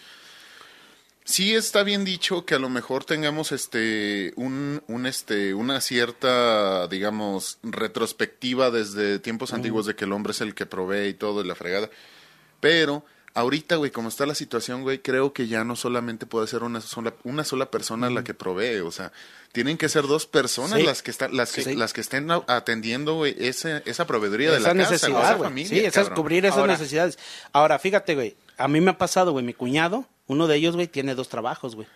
Sí 1.25 1.55
está 1.55 1.83
bien 1.83 2.03
dicho 2.03 2.45
que 2.45 2.55
a 2.55 2.59
lo 2.59 2.69
mejor 2.69 3.05
tengamos 3.05 3.53
este 3.53 4.33
un, 4.35 4.83
un 4.87 5.05
este 5.05 5.53
una 5.53 5.79
cierta 5.79 6.87
digamos 6.89 7.59
retrospectiva 7.63 8.71
desde 8.71 9.19
tiempos 9.19 9.53
antiguos 9.53 9.85
de 9.85 9.95
que 9.95 10.03
el 10.03 10.11
hombre 10.11 10.31
es 10.31 10.41
el 10.41 10.53
que 10.53 10.65
provee 10.65 11.07
y 11.07 11.13
todo 11.13 11.41
y 11.41 11.47
la 11.47 11.55
fregada. 11.55 11.89
Pero 12.59 13.05
ahorita, 13.33 13.75
güey, 13.77 13.91
como 13.91 14.09
está 14.09 14.25
la 14.25 14.35
situación, 14.35 14.83
güey, 14.83 14.99
creo 14.99 15.33
que 15.33 15.47
ya 15.47 15.63
no 15.63 15.75
solamente 15.75 16.25
puede 16.25 16.47
ser 16.47 16.63
una 16.63 16.81
sola 16.81 17.13
una 17.23 17.43
sola 17.43 17.71
persona 17.71 18.09
la 18.09 18.23
que 18.23 18.33
provee, 18.33 18.79
o 18.81 18.91
sea, 18.91 19.11
tienen 19.51 19.77
que 19.77 19.89
ser 19.89 20.07
dos 20.07 20.25
personas 20.27 20.79
Sí. 20.79 20.85
las 20.85 21.01
que 21.01 21.11
están 21.11 21.35
las 21.35 21.51
que 21.51 21.63
Sí. 21.63 21.75
las 21.75 21.93
que 21.93 22.01
estén 22.01 22.29
atendiendo, 22.47 23.15
güey, 23.15 23.35
esa 23.39 23.77
esa 23.85 24.05
proveeduría 24.07 24.51
de 24.51 24.59
la 24.59 24.69
casa, 24.69 24.73
necesidad, 24.75 25.23
esa 25.23 25.33
güey. 25.35 25.49
familia, 25.49 25.69
Sí, 25.69 25.79
esa 25.79 25.87
es 26.01 26.07
cabrón. 26.09 26.15
cubrir 26.15 26.45
esas 26.45 26.57
Ahora- 26.59 26.73
necesidades. 26.73 27.17
Ahora, 27.51 27.79
fíjate, 27.79 28.15
güey, 28.15 28.35
a 28.57 28.67
mí 28.67 28.81
me 28.81 28.91
ha 28.91 28.97
pasado, 28.97 29.31
güey, 29.31 29.43
mi 29.45 29.53
cuñado, 29.53 30.05
uno 30.27 30.47
de 30.47 30.55
ellos, 30.55 30.75
güey, 30.75 30.87
tiene 30.87 31.15
dos 31.15 31.29
trabajos, 31.29 31.75
güey. 31.75 31.87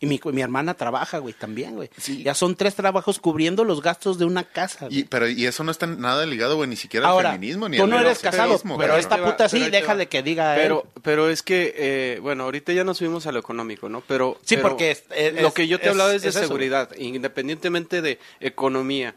Y 0.00 0.06
mi, 0.06 0.20
mi 0.32 0.42
hermana 0.42 0.74
trabaja, 0.74 1.18
güey, 1.18 1.32
también, 1.34 1.76
güey. 1.76 1.88
Sí. 1.96 2.22
Ya 2.22 2.34
son 2.34 2.56
tres 2.56 2.74
trabajos 2.74 3.20
cubriendo 3.20 3.64
los 3.64 3.80
gastos 3.80 4.18
de 4.18 4.24
una 4.24 4.44
casa, 4.44 4.86
güey. 4.86 4.98
Y, 5.00 5.04
pero 5.04 5.28
y 5.28 5.46
eso 5.46 5.64
no 5.64 5.70
está 5.70 5.86
nada 5.86 6.26
ligado, 6.26 6.56
güey, 6.56 6.68
ni 6.68 6.76
siquiera 6.76 7.08
Ahora, 7.08 7.30
al 7.30 7.36
feminismo 7.36 7.68
ni 7.68 7.76
tú 7.78 7.84
al 7.84 7.90
no 7.90 8.00
eres 8.00 8.18
casado, 8.18 8.60
pero 8.78 8.96
esta 8.96 9.24
puta 9.24 9.48
sí, 9.48 9.70
déjale 9.70 10.04
va. 10.04 10.10
que 10.10 10.22
diga 10.22 10.56
él. 10.56 10.62
Pero, 10.62 10.86
pero 11.02 11.30
es 11.30 11.42
que, 11.42 11.74
eh, 11.76 12.18
bueno, 12.20 12.44
ahorita 12.44 12.72
ya 12.72 12.84
nos 12.84 12.98
subimos 12.98 13.26
a 13.26 13.32
lo 13.32 13.38
económico, 13.38 13.88
¿no? 13.88 14.02
Pero 14.06 14.38
Sí, 14.44 14.56
pero 14.56 14.68
porque 14.70 14.90
es- 14.90 15.04
es- 15.14 15.40
lo 15.40 15.54
que 15.54 15.68
yo 15.68 15.78
te 15.78 15.84
es- 15.86 15.90
hablaba 15.92 16.12
es 16.14 16.22
de 16.22 16.28
es 16.28 16.36
eso. 16.36 16.44
seguridad, 16.46 16.90
independientemente 16.98 18.02
de 18.02 18.18
economía, 18.40 19.14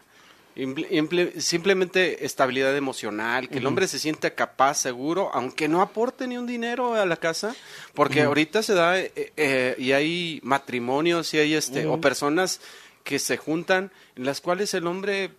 Imple- 0.57 0.89
imple- 0.89 1.39
simplemente 1.39 2.25
estabilidad 2.25 2.75
emocional, 2.75 3.47
que 3.47 3.59
el 3.59 3.65
hombre 3.67 3.87
se 3.87 3.99
sienta 3.99 4.33
capaz, 4.33 4.75
seguro, 4.79 5.29
aunque 5.33 5.67
no 5.67 5.83
aporte 5.83 6.25
ni 6.27 6.35
un 6.35 6.47
dinero 6.47 6.95
a 6.95 7.05
la 7.05 7.17
casa, 7.17 7.55
porque 7.93 8.21
ahorita 8.23 8.63
se 8.63 8.73
da 8.73 8.99
eh, 8.99 9.11
eh, 9.37 9.75
y 9.77 9.91
hay 9.91 10.39
matrimonios 10.43 11.31
y 11.35 11.37
hay 11.37 11.53
este 11.53 11.85
o 11.85 12.01
personas 12.01 12.59
que 13.03 13.19
se 13.19 13.37
juntan 13.37 13.91
en 14.15 14.25
las 14.25 14.41
cuales 14.41 14.73
el 14.73 14.87
hombre 14.87 15.29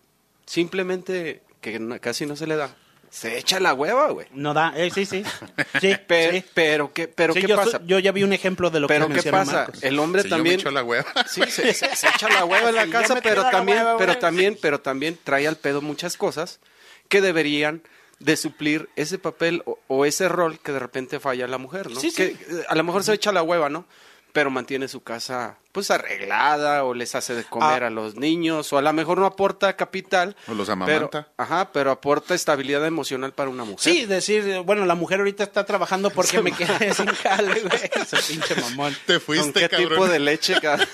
simplemente 0.46 1.42
que 1.60 1.78
no- 1.78 2.00
casi 2.00 2.24
no 2.26 2.36
se 2.36 2.46
le 2.46 2.56
da, 2.56 2.76
se 3.10 3.38
echa 3.38 3.58
la 3.60 3.74
hueva, 3.74 4.10
güey. 4.10 4.26
No 4.32 4.54
da, 4.54 4.72
eh, 4.76 4.90
sí, 4.90 5.06
sí. 5.06 5.24
Sí, 5.80 5.96
Pero, 6.06 6.32
sí. 6.32 6.44
pero 6.54 6.92
qué, 6.92 7.08
pero 7.08 7.32
Sí, 7.34 7.40
qué 7.42 7.46
yo, 7.48 7.56
pasa. 7.56 7.80
yo 7.86 7.98
ya 7.98 8.12
vi 8.12 8.22
un 8.22 8.32
ejemplo 8.32 8.70
de 8.70 8.80
lo 8.80 8.86
pero 8.86 9.08
que 9.08 9.20
qué 9.20 9.30
pasa. 9.30 9.52
Marcos. 9.52 9.82
El 9.82 9.98
hombre 9.98 10.22
Si 10.22 10.28
yo 10.28 10.36
me 10.36 10.38
también. 10.38 10.60
echo 10.60 10.70
la 10.70 10.82
hueva. 10.84 11.06
Sí, 11.28 11.42
se, 11.48 11.72
se- 11.74 11.94
se 11.96 12.08
echa 12.08 12.28
la 12.28 12.44
hueva 12.44 12.68
en 12.70 12.74
la 12.74 12.84
Sí, 12.84 12.90
casa, 12.90 13.20
pero 13.22 13.48
también, 13.50 13.78
hueva, 13.78 13.96
pero 13.98 14.18
también, 14.18 14.58
pero 14.60 14.80
también 14.80 15.18
trae 15.24 15.46
al 15.46 15.56
pedo 15.56 15.80
muchas 15.80 16.16
cosas 16.16 16.60
que 17.08 17.20
deberían 17.20 17.82
de 18.18 18.36
suplir 18.36 18.88
ese 18.96 19.18
papel 19.18 19.62
o, 19.64 19.78
o 19.86 20.04
ese 20.04 20.28
rol 20.28 20.58
que 20.58 20.72
de 20.72 20.78
repente 20.80 21.20
falla 21.20 21.46
la 21.46 21.58
mujer, 21.58 21.90
¿no? 21.90 22.00
Sí, 22.00 22.10
sí. 22.10 22.16
Que 22.16 22.26
eh, 22.32 22.64
a 22.68 22.74
lo 22.74 22.82
mejor 22.84 23.04
se 23.04 23.12
echa 23.14 23.30
la 23.32 23.42
hueva, 23.42 23.68
¿no? 23.68 23.86
Pero 24.32 24.50
mantiene 24.50 24.88
su 24.88 25.02
casa 25.02 25.56
pues 25.72 25.90
arreglada 25.90 26.84
o 26.84 26.94
les 26.94 27.14
hace 27.14 27.34
de 27.34 27.44
comer 27.44 27.84
Ah. 27.84 27.88
a 27.88 27.90
los 27.90 28.16
niños 28.16 28.72
o 28.72 28.78
a 28.78 28.82
lo 28.82 28.92
mejor 28.92 29.18
no 29.18 29.26
aporta 29.26 29.76
capital. 29.76 30.34
O 30.48 30.54
los 30.54 30.66
pero, 30.68 30.72
amamanta. 30.72 31.28
ajá, 31.36 31.70
pero 31.72 31.90
aporta 31.90 32.34
estabilidad 32.34 32.84
emocional 32.86 33.32
para 33.32 33.50
una 33.50 33.64
mujer. 33.64 33.80
Sí, 33.92 34.06
decir, 34.06 34.60
bueno, 34.64 34.86
la 34.86 34.94
mujer 34.94 35.18
ahorita 35.20 35.44
está 35.44 35.64
trabajando 35.64 36.10
porque 36.10 36.40
me 36.42 36.52
quedé 36.52 36.94
sin 36.94 37.06
jale, 37.22 37.60
güey. 37.60 37.90
Ese 38.02 38.16
pinche 38.32 38.54
mamón. 38.60 38.96
Te 39.06 39.14
¿Con 39.14 39.20
fuiste, 39.22 39.60
qué 39.60 39.68
cabrón. 39.68 39.88
tipo 39.90 40.08
de 40.08 40.18
leche? 40.18 40.54
cabrón? 40.60 40.88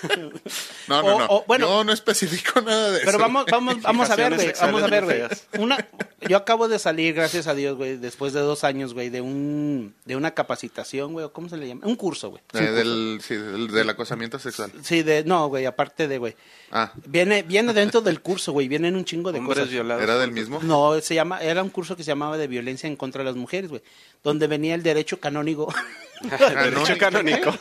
No, 0.88 1.02
no, 1.02 1.14
O- 1.14 1.18
no. 1.20 1.26
o, 1.30 1.44
bueno- 1.46 1.66
Yo 1.68 1.84
no 1.84 1.92
especifico 1.92 2.60
nada 2.60 2.90
de 2.90 2.96
eso. 2.98 3.06
Pero 3.06 3.18
vamos, 3.18 3.46
vamos, 3.50 3.80
vamos 3.80 4.10
a 4.10 4.16
ver, 4.16 4.34
güey. 4.34 4.52
Vamos 4.60 4.82
a 4.82 4.86
ver, 4.88 5.04
güey. 5.04 5.22
Una, 5.58 5.88
yo 6.28 6.36
acabo 6.36 6.68
de 6.68 6.78
salir, 6.78 7.14
gracias 7.14 7.46
a 7.46 7.54
Dios, 7.54 7.76
güey, 7.76 7.96
después 7.96 8.32
de 8.32 8.40
dos 8.40 8.64
años, 8.64 8.92
güey, 8.92 9.08
de 9.08 9.20
un, 9.20 9.94
de 10.04 10.16
una 10.16 10.32
capacitación, 10.32 11.12
güey, 11.12 11.24
o 11.26 11.32
¿cómo 11.32 11.48
se 11.48 11.56
le 11.56 11.68
llama? 11.68 11.86
Un 11.86 11.96
curso, 11.96 12.30
güey. 12.30 12.42
Eh, 12.54 12.58
del, 12.70 13.20
sí, 13.22 13.34
del, 13.36 13.68
del 13.68 13.88
acosamiento 13.90 14.38
sexual. 14.38 14.63
Sí, 14.82 15.02
de, 15.02 15.24
no, 15.24 15.48
güey, 15.48 15.66
aparte 15.66 16.08
de, 16.08 16.18
güey. 16.18 16.34
Ah, 16.70 16.92
Viene, 17.06 17.42
viene 17.42 17.72
dentro 17.72 18.00
del 18.00 18.20
curso, 18.20 18.52
güey, 18.52 18.66
vienen 18.66 18.96
un 18.96 19.04
chingo 19.04 19.30
de 19.30 19.38
Hombres 19.38 19.58
cosas. 19.58 19.70
violados. 19.70 20.02
¿era 20.02 20.18
del 20.18 20.32
mismo? 20.32 20.58
No, 20.62 21.00
se 21.00 21.14
llama, 21.14 21.40
era 21.40 21.62
un 21.62 21.68
curso 21.70 21.96
que 21.96 22.02
se 22.02 22.08
llamaba 22.10 22.36
de 22.36 22.48
violencia 22.48 22.88
en 22.88 22.96
contra 22.96 23.20
de 23.20 23.26
las 23.26 23.36
mujeres, 23.36 23.70
güey, 23.70 23.82
donde 24.24 24.46
venía 24.48 24.74
el 24.74 24.82
derecho 24.82 25.20
canónico. 25.20 25.72
Derecho 26.38 26.96
canónico. 26.98 27.54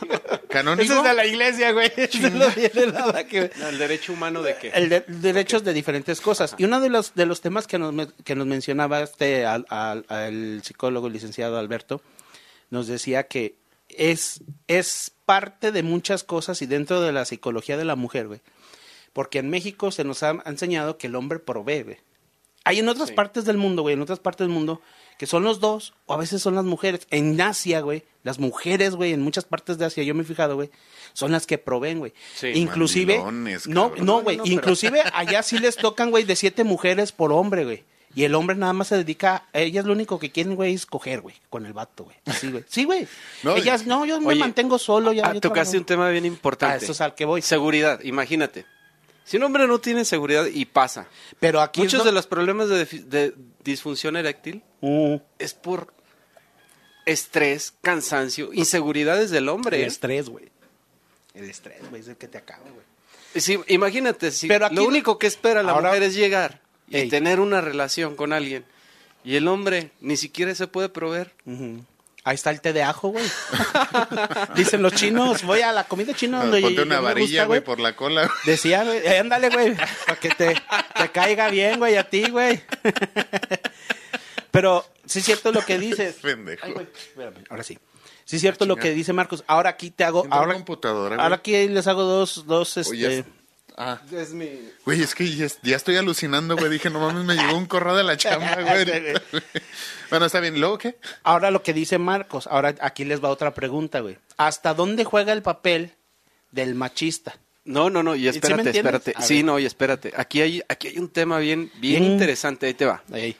¿Canónico? 0.48 0.82
Eso 0.84 0.98
es 0.98 1.04
de 1.04 1.14
la 1.14 1.26
iglesia, 1.26 1.72
güey. 1.72 1.92
Eso 1.96 2.30
no 2.30 2.46
tiene 2.48 2.92
nada 2.92 3.24
que 3.26 3.40
ver. 3.42 3.52
No, 3.58 3.68
¿El 3.68 3.78
derecho 3.78 4.12
humano 4.12 4.42
de 4.42 4.56
qué? 4.56 4.70
El 4.74 4.88
de- 4.88 5.04
derechos 5.06 5.64
de 5.64 5.72
diferentes 5.72 6.20
cosas. 6.20 6.54
Y 6.58 6.64
uno 6.64 6.80
de 6.80 6.88
los, 6.90 7.14
de 7.14 7.26
los 7.26 7.40
temas 7.40 7.66
que 7.66 7.78
nos, 7.78 7.92
me- 7.92 8.08
que 8.24 8.34
nos 8.34 8.46
mencionaba 8.46 9.00
este 9.02 9.44
al, 9.46 9.66
al- 9.68 10.04
al 10.08 10.62
psicólogo 10.64 11.08
licenciado 11.08 11.58
Alberto, 11.58 12.00
nos 12.70 12.86
decía 12.86 13.24
que 13.24 13.54
es, 13.88 14.42
es 14.68 15.12
parte 15.24 15.72
de 15.72 15.82
muchas 15.82 16.24
cosas 16.24 16.60
y 16.62 16.66
dentro 16.66 17.00
de 17.00 17.12
la 17.12 17.24
psicología 17.24 17.76
de 17.76 17.84
la 17.84 17.96
mujer, 17.96 18.28
güey. 18.28 18.40
Porque 19.12 19.38
en 19.38 19.48
México 19.50 19.90
se 19.92 20.04
nos 20.04 20.22
ha 20.22 20.42
enseñado 20.46 20.98
que 20.98 21.06
el 21.06 21.14
hombre 21.16 21.38
provee, 21.38 21.82
güey. 21.82 21.96
Hay 22.66 22.78
en 22.78 22.88
otras 22.88 23.10
Sí. 23.10 23.14
partes 23.14 23.44
del 23.44 23.58
mundo, 23.58 23.82
güey, 23.82 23.92
en 23.94 24.00
otras 24.00 24.20
partes 24.20 24.46
del 24.46 24.54
mundo, 24.54 24.80
que 25.18 25.26
son 25.26 25.44
los 25.44 25.60
dos, 25.60 25.92
o 26.06 26.14
a 26.14 26.16
veces 26.16 26.40
son 26.40 26.54
las 26.54 26.64
mujeres. 26.64 27.06
En 27.10 27.38
Asia, 27.40 27.80
güey, 27.80 28.04
las 28.22 28.38
mujeres, 28.38 28.94
güey, 28.94 29.12
en 29.12 29.20
muchas 29.20 29.44
partes 29.44 29.76
de 29.76 29.84
Asia, 29.84 30.02
yo 30.02 30.14
me 30.14 30.22
he 30.22 30.26
fijado, 30.26 30.54
güey, 30.54 30.70
son 31.12 31.30
las 31.30 31.46
que 31.46 31.58
proveen, 31.58 31.98
güey. 31.98 32.14
Sí. 32.34 32.48
Inclusive, 32.54 33.18
no, 33.18 33.30
no, 33.30 33.42
güey, 33.42 33.58
No, 33.66 34.02
no, 34.02 34.24
pero- 34.24 34.42
inclusive 34.46 35.02
allá 35.12 35.42
sí 35.42 35.58
les 35.58 35.76
tocan, 35.76 36.10
güey, 36.10 36.24
de 36.24 36.36
siete 36.36 36.64
mujeres 36.64 37.12
por 37.12 37.32
hombre, 37.32 37.64
güey. 37.64 37.84
Y 38.16 38.24
el 38.24 38.34
hombre 38.36 38.54
nada 38.54 38.72
más 38.72 38.88
se 38.88 38.96
dedica, 38.96 39.46
ellas 39.52 39.84
lo 39.84 39.92
único 39.92 40.18
que 40.20 40.30
quieren, 40.30 40.54
güey, 40.54 40.74
es 40.74 40.86
coger, 40.86 41.20
güey, 41.20 41.34
con 41.50 41.66
el 41.66 41.72
vato, 41.72 42.04
güey. 42.04 42.16
Así, 42.26 42.50
güey. 42.50 42.64
Sí, 42.68 42.84
güey. 42.84 43.08
No, 43.42 43.56
ellas, 43.56 43.86
no, 43.86 44.04
yo 44.04 44.20
me 44.20 44.34
mantengo 44.36 44.78
solo, 44.78 45.12
ya. 45.12 45.26
Ah, 45.26 45.40
tocaste 45.40 45.76
un 45.78 45.84
tema 45.84 46.08
bien 46.10 46.24
importante. 46.24 46.74
Ah, 46.74 46.76
eso 46.82 46.92
es 46.92 47.00
al 47.00 47.14
que 47.16 47.24
voy. 47.24 47.42
Seguridad, 47.42 48.00
imagínate. 48.04 48.66
Si 49.24 49.36
un 49.38 49.42
hombre 49.42 49.66
no 49.66 49.80
tiene 49.80 50.04
seguridad 50.04 50.46
y 50.46 50.64
pasa, 50.66 51.08
Pero 51.40 51.60
aquí 51.60 51.80
muchos 51.80 52.04
de 52.04 52.12
los 52.12 52.26
problemas 52.26 52.68
de, 52.68 53.34
disfunción 53.64 54.16
eréctil 54.16 54.62
Mm, 54.82 55.14
es 55.38 55.54
por 55.54 55.94
estrés, 57.06 57.74
cansancio, 57.82 58.52
inseguridades 58.52 59.30
del 59.30 59.48
hombre. 59.48 59.78
el 59.78 59.84
¿eh? 59.84 59.86
estrés, 59.86 60.28
güey. 60.28 60.50
El 61.34 61.48
estrés, 61.50 61.88
güey, 61.90 62.02
es 62.02 62.08
el 62.08 62.16
que 62.16 62.28
te 62.28 62.38
acaba, 62.38 62.62
güey. 62.62 62.84
Sí, 63.42 63.58
imagínate, 63.68 64.30
si 64.30 64.46
Pero 64.46 64.66
aquí- 64.66 64.76
lo 64.76 64.84
único 64.84 65.18
que 65.18 65.26
espera 65.26 65.62
la 65.62 65.72
Ahora- 65.72 65.88
mujer 65.88 66.04
es 66.04 66.14
llegar 66.14 66.60
y 66.88 66.96
Ey. 66.96 67.08
tener 67.08 67.40
una 67.40 67.60
relación 67.60 68.16
con 68.16 68.32
alguien 68.32 68.64
y 69.24 69.36
el 69.36 69.48
hombre 69.48 69.90
ni 70.00 70.16
siquiera 70.16 70.54
se 70.54 70.66
puede 70.66 70.88
proveer. 70.88 71.32
Ahí 72.26 72.34
está 72.36 72.50
el 72.50 72.60
té 72.62 72.72
de 72.72 72.82
ajo, 72.82 73.08
güey. 73.08 73.24
Dicen 74.56 74.80
los 74.82 74.94
chinos, 74.94 75.42
voy 75.42 75.60
a 75.60 75.72
la 75.72 75.84
comida 75.84 76.14
china 76.14 76.40
donde 76.42 76.58
Ah, 76.58 76.62
Ponte 76.62 76.82
una 76.82 77.00
varilla, 77.00 77.42
gusta, 77.42 77.46
güey, 77.46 77.60
por 77.62 77.80
la 77.80 77.94
cola. 77.96 78.30
Decía, 78.46 78.82
güey, 78.84 78.98
eh, 79.06 79.18
ándale, 79.18 79.50
güey, 79.50 79.74
para 79.74 80.18
que 80.20 80.30
te, 80.30 80.54
te 80.96 81.08
caiga 81.12 81.48
bien, 81.50 81.78
güey, 81.78 81.96
a 81.96 82.08
ti, 82.08 82.30
güey. 82.30 82.62
Pero 84.50 84.86
sí 85.04 85.18
es 85.18 85.24
cierto 85.24 85.52
lo 85.52 85.64
que 85.64 85.78
dices. 85.78 86.16
Pendejo. 86.22 86.64
Ay, 86.64 86.72
güey, 86.72 86.86
espérame, 86.94 87.44
ahora 87.50 87.62
sí. 87.62 87.78
Sí 88.24 88.36
es 88.36 88.40
cierto 88.42 88.64
lo 88.64 88.76
que 88.76 88.90
dice 88.92 89.12
Marcos. 89.12 89.44
Ahora 89.46 89.70
aquí 89.70 89.90
te 89.90 90.04
hago, 90.04 90.26
ahora, 90.30 90.54
computadora, 90.54 91.16
ahora 91.22 91.36
aquí 91.36 91.68
les 91.68 91.86
hago 91.86 92.04
dos, 92.04 92.46
dos, 92.46 92.76
Oye, 92.88 93.18
este, 93.18 93.18
es- 93.18 93.26
Ah, 93.76 94.00
Es 94.12 94.32
mi... 94.32 94.48
güey, 94.84 95.02
es 95.02 95.14
que 95.16 95.28
ya, 95.34 95.46
ya 95.62 95.74
estoy 95.76 95.96
alucinando, 95.96 96.56
güey. 96.56 96.70
Dije, 96.70 96.90
no 96.90 97.00
mames, 97.00 97.24
me 97.24 97.34
llegó 97.34 97.56
un 97.58 97.66
correo 97.66 97.96
de 97.96 98.04
la 98.04 98.16
chamba, 98.16 98.54
güey. 98.62 98.84
bueno, 100.10 100.26
está 100.26 100.38
bien. 100.40 100.60
¿Luego 100.60 100.78
qué? 100.78 100.96
ahora 101.24 101.50
lo 101.50 101.62
que 101.62 101.72
dice 101.72 101.98
Marcos. 101.98 102.46
Ahora 102.46 102.74
aquí 102.80 103.04
les 103.04 103.22
va 103.22 103.30
otra 103.30 103.52
pregunta, 103.52 104.00
güey. 104.00 104.16
¿Hasta 104.36 104.74
dónde 104.74 105.04
juega 105.04 105.32
el 105.32 105.42
papel 105.42 105.92
del 106.52 106.74
machista? 106.76 107.36
No, 107.64 107.88
no, 107.90 108.02
no, 108.02 108.14
y 108.14 108.20
¿Sí 108.22 108.28
espérate, 108.28 108.62
entiendes? 108.68 108.94
espérate. 108.94 109.14
Sí, 109.26 109.42
no, 109.42 109.58
y 109.58 109.64
espérate. 109.66 110.12
Aquí 110.16 110.40
hay, 110.42 110.62
aquí 110.68 110.88
hay 110.88 110.98
un 110.98 111.08
tema 111.08 111.38
bien, 111.38 111.72
bien 111.76 112.02
Mm. 112.02 112.12
interesante, 112.12 112.66
ahí 112.66 112.74
te 112.74 112.84
va. 112.84 113.02
Ahí. 113.10 113.34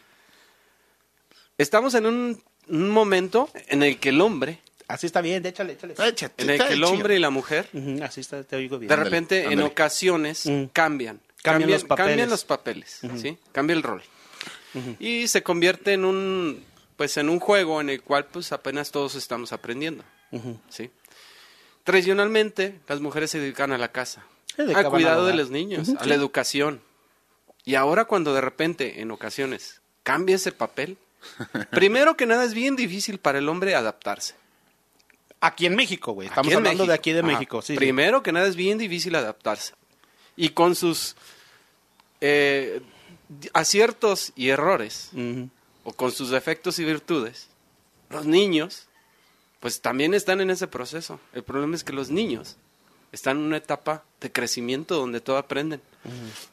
Estamos 1.58 1.94
en 1.94 2.06
un, 2.06 2.42
un 2.68 2.90
momento 2.90 3.48
en 3.68 3.82
el 3.82 3.98
que 4.00 4.08
el 4.08 4.20
hombre, 4.20 4.58
Así 4.86 5.06
está 5.06 5.20
bien, 5.20 5.44
échale, 5.46 5.74
échale. 5.74 5.94
Échate, 5.94 6.42
en 6.42 6.50
el 6.50 6.66
que 6.66 6.74
el 6.74 6.84
hombre 6.84 7.16
y 7.16 7.18
la 7.18 7.30
mujer, 7.30 7.68
así 8.02 8.20
está, 8.20 8.42
te 8.44 8.56
oigo 8.56 8.78
bien. 8.78 8.88
de 8.88 8.96
repente, 8.96 9.44
en 9.52 9.60
ocasiones, 9.62 10.48
cambian. 10.72 11.20
Cambian 11.42 11.70
los 11.70 11.84
papeles. 11.84 12.08
Cambian 12.08 12.30
los 12.30 12.44
papeles, 12.44 13.00
¿sí? 13.16 13.38
Cambia 13.52 13.74
el 13.74 13.82
rol. 13.82 14.02
Y 14.98 15.28
se 15.28 15.42
convierte 15.42 15.92
en 15.92 16.04
un, 16.04 16.64
pues, 16.96 17.16
en 17.16 17.28
un 17.28 17.40
juego 17.40 17.80
en 17.80 17.90
el 17.90 18.02
cual, 18.02 18.26
pues, 18.26 18.52
apenas 18.52 18.90
todos 18.90 19.14
estamos 19.14 19.52
aprendiendo. 19.52 20.04
¿sí? 20.68 20.90
Tradicionalmente, 21.84 22.80
las 22.88 23.00
mujeres 23.00 23.30
se 23.30 23.38
dedican 23.38 23.72
a 23.72 23.78
la 23.78 23.92
casa, 23.92 24.24
al 24.56 24.90
cuidado 24.90 25.26
de 25.26 25.34
los 25.34 25.50
niños, 25.50 25.88
a 25.90 26.02
sí. 26.02 26.08
la 26.08 26.14
educación. 26.14 26.80
Y 27.64 27.76
ahora 27.76 28.04
cuando 28.04 28.34
de 28.34 28.40
repente, 28.40 29.00
en 29.00 29.10
ocasiones, 29.10 29.80
cambia 30.02 30.36
ese 30.36 30.52
papel, 30.52 30.98
primero 31.70 32.16
que 32.16 32.26
nada 32.26 32.44
es 32.44 32.54
bien 32.54 32.76
difícil 32.76 33.18
para 33.18 33.38
el 33.38 33.48
hombre 33.48 33.74
adaptarse. 33.74 34.34
Aquí 35.44 35.66
en 35.66 35.76
México, 35.76 36.12
güey. 36.12 36.28
Estamos 36.28 36.54
hablando 36.54 36.86
de 36.86 36.94
aquí 36.94 37.12
de 37.12 37.18
Ajá. 37.20 37.28
México. 37.28 37.60
Sí. 37.60 37.74
Primero 37.76 38.22
que 38.22 38.32
nada 38.32 38.46
es 38.46 38.56
bien 38.56 38.78
difícil 38.78 39.14
adaptarse. 39.14 39.74
Y 40.36 40.48
con 40.48 40.74
sus 40.74 41.16
eh, 42.22 42.80
aciertos 43.52 44.32
y 44.36 44.48
errores, 44.48 45.10
o 45.84 45.92
con 45.92 46.12
sus 46.12 46.30
defectos 46.30 46.78
y 46.78 46.84
virtudes, 46.84 47.48
los 48.08 48.24
niños, 48.24 48.88
pues 49.60 49.82
también 49.82 50.14
están 50.14 50.40
en 50.40 50.48
ese 50.48 50.66
proceso. 50.66 51.20
El 51.34 51.42
problema 51.42 51.76
es 51.76 51.84
que 51.84 51.92
los 51.92 52.08
niños 52.08 52.56
están 53.12 53.36
en 53.36 53.44
una 53.44 53.58
etapa 53.58 54.02
de 54.22 54.32
crecimiento 54.32 54.96
donde 54.96 55.20
todo 55.20 55.36
aprenden, 55.36 55.82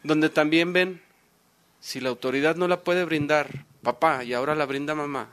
donde 0.03 0.29
también 0.29 0.73
ven 0.73 1.01
si 1.79 2.01
la 2.01 2.09
autoridad 2.09 2.57
no 2.57 2.67
la 2.67 2.81
puede 2.81 3.05
brindar 3.05 3.65
papá 3.83 4.25
y 4.25 4.33
ahora 4.33 4.53
la 4.53 4.65
brinda 4.65 4.95
mamá, 4.95 5.29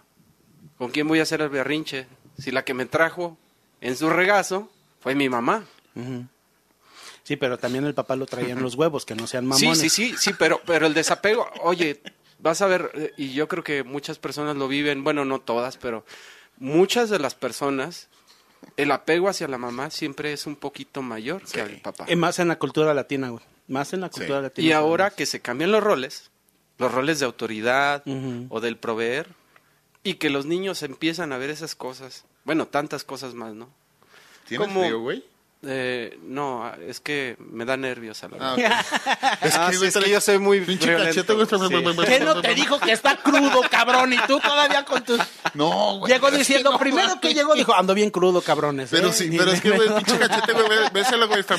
¿con 0.79 0.93
quién 0.93 1.09
voy 1.09 1.19
a 1.19 1.25
hacer 1.25 1.41
el 1.41 1.49
berrinche? 1.49 2.07
Si 2.39 2.53
la 2.53 2.65
que 2.65 2.73
me 2.73 2.87
trajo 2.87 3.37
en 3.81 3.97
su 3.97 4.09
regazo 4.11 4.71
fue 5.01 5.15
mi 5.15 5.29
mamá. 5.29 5.65
Sí, 7.25 7.37
pero 7.37 7.59
también 7.59 7.85
el 7.85 7.95
papá 7.95 8.17
lo 8.17 8.27
traía 8.27 8.53
en 8.55 8.63
los 8.63 8.75
huevos, 8.75 9.05
que 9.05 9.15
no 9.15 9.27
sean 9.27 9.45
Sí, 9.55 9.67
mamones. 9.67 9.79
sí, 9.81 9.91
sí, 9.91 10.15
sí, 10.19 10.33
pero, 10.39 10.61
pero 10.65 10.87
el 10.87 10.95
desapego, 10.95 11.47
oye, 11.63 12.01
vas 12.39 12.63
a 12.63 12.67
ver, 12.67 12.91
eh, 12.95 13.13
y 13.19 13.33
yo 13.33 13.49
creo 13.49 13.63
que 13.63 13.83
muchas 13.83 14.19
personas 14.19 14.57
lo 14.57 14.67
viven, 14.69 15.05
bueno, 15.05 15.25
no 15.27 15.39
todas, 15.41 15.77
pero 15.77 16.07
muchas 16.59 17.11
de 17.11 17.19
las 17.19 17.35
personas, 17.35 18.09
el 18.79 18.91
apego 18.93 19.29
hacia 19.29 19.47
la 19.49 19.59
mamá 19.59 19.91
siempre 19.91 20.33
es 20.33 20.47
un 20.47 20.57
poquito 20.57 21.03
mayor 21.03 21.43
que 21.43 21.61
al 21.61 21.77
papá. 21.83 22.07
Y 22.09 22.17
más 22.17 22.39
en 22.39 22.49
la 22.49 22.59
cultura 22.59 22.95
latina, 22.95 23.29
güey. 23.29 23.45
Más 23.67 23.93
en 23.93 24.01
la 24.01 24.09
cultura 24.09 24.39
Sí. 24.39 24.43
latina. 24.45 24.67
Y 24.69 24.73
ahora 24.73 25.11
que 25.11 25.27
se 25.27 25.41
cambian 25.41 25.71
los 25.71 25.83
roles, 25.83 26.31
los 26.79 26.91
roles 26.93 27.19
de 27.21 27.27
autoridad 27.27 28.03
o 28.49 28.61
del 28.61 28.79
proveer, 28.79 29.29
y 30.03 30.15
que 30.15 30.31
los 30.31 30.47
niños 30.47 30.83
empiezan 30.83 31.33
a 31.33 31.39
ver 31.39 31.51
esas 31.51 31.75
cosas, 31.75 32.25
bueno, 32.49 32.67
tantas 32.67 33.05
cosas 33.05 33.35
más, 33.35 33.53
¿no? 33.53 33.69
¿Tienes 34.47 34.69
¿Cómo? 34.69 34.81
frío, 34.81 35.01
güey? 35.01 35.23
Eh, 35.67 36.17
no, 36.23 36.71
es 36.87 37.01
que 37.01 37.37
me 37.41 37.65
da 37.65 37.77
nervios 37.77 38.23
a 38.23 38.29
la 38.29 38.37
Ah. 38.41 38.85
Es 39.43 39.57
Ah, 39.59 39.71
sí, 39.73 39.85
es 39.87 39.97
que 39.97 40.09
yo 40.09 40.21
soy 40.21 40.39
muy 40.39 40.61
Pinche 40.61 40.87
violento. 40.89 41.11
cachete, 41.27 41.33
güey. 41.33 41.47
Sí. 41.49 42.05
¿Qué 42.07 42.21
no 42.21 42.41
te 42.41 42.55
dijo 42.55 42.79
que 42.79 42.93
está 42.93 43.17
crudo, 43.17 43.63
cabrón? 43.69 44.13
Y 44.13 44.19
tú 44.29 44.39
todavía 44.39 44.85
con 44.85 45.03
tu... 45.03 45.19
No, 45.55 45.99
güey. 45.99 46.13
Llegó 46.13 46.31
que 46.31 46.39
diciendo, 46.39 46.71
no, 46.71 46.79
primero 46.79 47.19
que 47.21 47.35
llegó, 47.35 47.55
dijo, 47.55 47.75
ando 47.75 47.93
bien 47.95 48.11
crudo, 48.11 48.41
cabrones. 48.41 48.89
Pero 48.91 49.09
¿eh? 49.09 49.13
sí, 49.13 49.35
pero 49.37 49.51
es 49.51 49.61
que, 49.61 49.71
güey, 49.71 49.89
pinche 49.89 50.17
cachete, 50.29 50.53
güey, 50.53 50.79
bésalo, 50.93 51.27
güey. 51.27 51.41
está- 51.41 51.57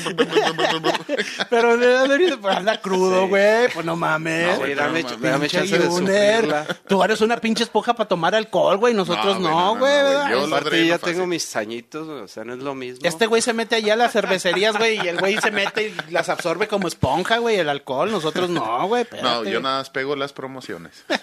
Pero 1.50 1.76
de 1.76 2.38
pues 2.38 2.56
anda 2.56 2.80
crudo, 2.80 3.22
Sí. 3.24 3.28
güey. 3.28 3.68
Pues 3.74 3.84
no 3.84 3.96
mames. 3.96 4.58
No, 4.58 4.74
dame, 4.76 5.02
dame 5.20 5.48
chance 5.48 5.78
de 5.78 5.86
Junior. 5.86 6.14
sufrirla. 6.38 6.66
Tú 6.88 7.02
eres 7.04 7.20
una 7.20 7.36
pinche 7.36 7.64
esponja 7.64 7.94
para 7.94 8.08
tomar 8.08 8.34
alcohol, 8.34 8.78
güey. 8.78 8.94
Nosotros 8.94 9.38
No, 9.40 9.76
güey. 9.76 9.92
Yo 10.30 10.86
ya 10.86 10.98
tengo 10.98 11.26
mis 11.26 11.54
añitos, 11.56 12.08
o 12.08 12.28
sea, 12.28 12.44
no 12.44 12.54
es 12.54 12.60
lo 12.60 12.74
mismo. 12.74 13.00
Este 13.02 13.26
güey 13.26 13.42
se 13.42 13.52
mete 13.52 13.76
allá 13.76 13.89
a 13.90 13.96
las 13.96 14.12
cervecerías, 14.12 14.76
güey, 14.76 14.96
y 15.04 15.08
el 15.08 15.18
güey 15.18 15.38
se 15.38 15.50
mete 15.50 15.88
y 15.88 16.12
las 16.12 16.28
absorbe 16.28 16.68
como 16.68 16.88
esponja, 16.88 17.38
güey, 17.38 17.56
el 17.56 17.68
alcohol. 17.68 18.10
Nosotros 18.10 18.50
no, 18.50 18.86
güey. 18.88 19.06
No, 19.22 19.44
yo 19.44 19.60
nada 19.60 19.78
más 19.78 19.90
pego 19.90 20.16
las 20.16 20.32
promociones. 20.32 21.04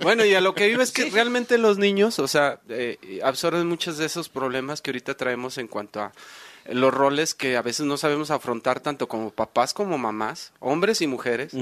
Bueno, 0.00 0.24
y 0.24 0.34
a 0.34 0.40
lo 0.40 0.54
que 0.54 0.66
vivo 0.66 0.82
es 0.82 0.92
que 0.92 1.08
realmente 1.10 1.58
los 1.58 1.78
niños, 1.78 2.18
o 2.18 2.28
sea, 2.28 2.60
eh, 2.68 3.20
absorben 3.22 3.66
muchos 3.66 3.96
de 3.96 4.06
esos 4.06 4.28
problemas 4.28 4.82
que 4.82 4.90
ahorita 4.90 5.16
traemos 5.16 5.58
en 5.58 5.68
cuanto 5.68 6.00
a 6.00 6.12
los 6.68 6.92
roles 6.92 7.34
que 7.34 7.56
a 7.56 7.62
veces 7.62 7.86
no 7.86 7.96
sabemos 7.96 8.30
afrontar 8.30 8.80
tanto 8.80 9.08
como 9.08 9.30
papás 9.30 9.74
como 9.74 9.98
mamás, 9.98 10.52
hombres 10.60 11.00
y 11.00 11.06
mujeres. 11.06 11.52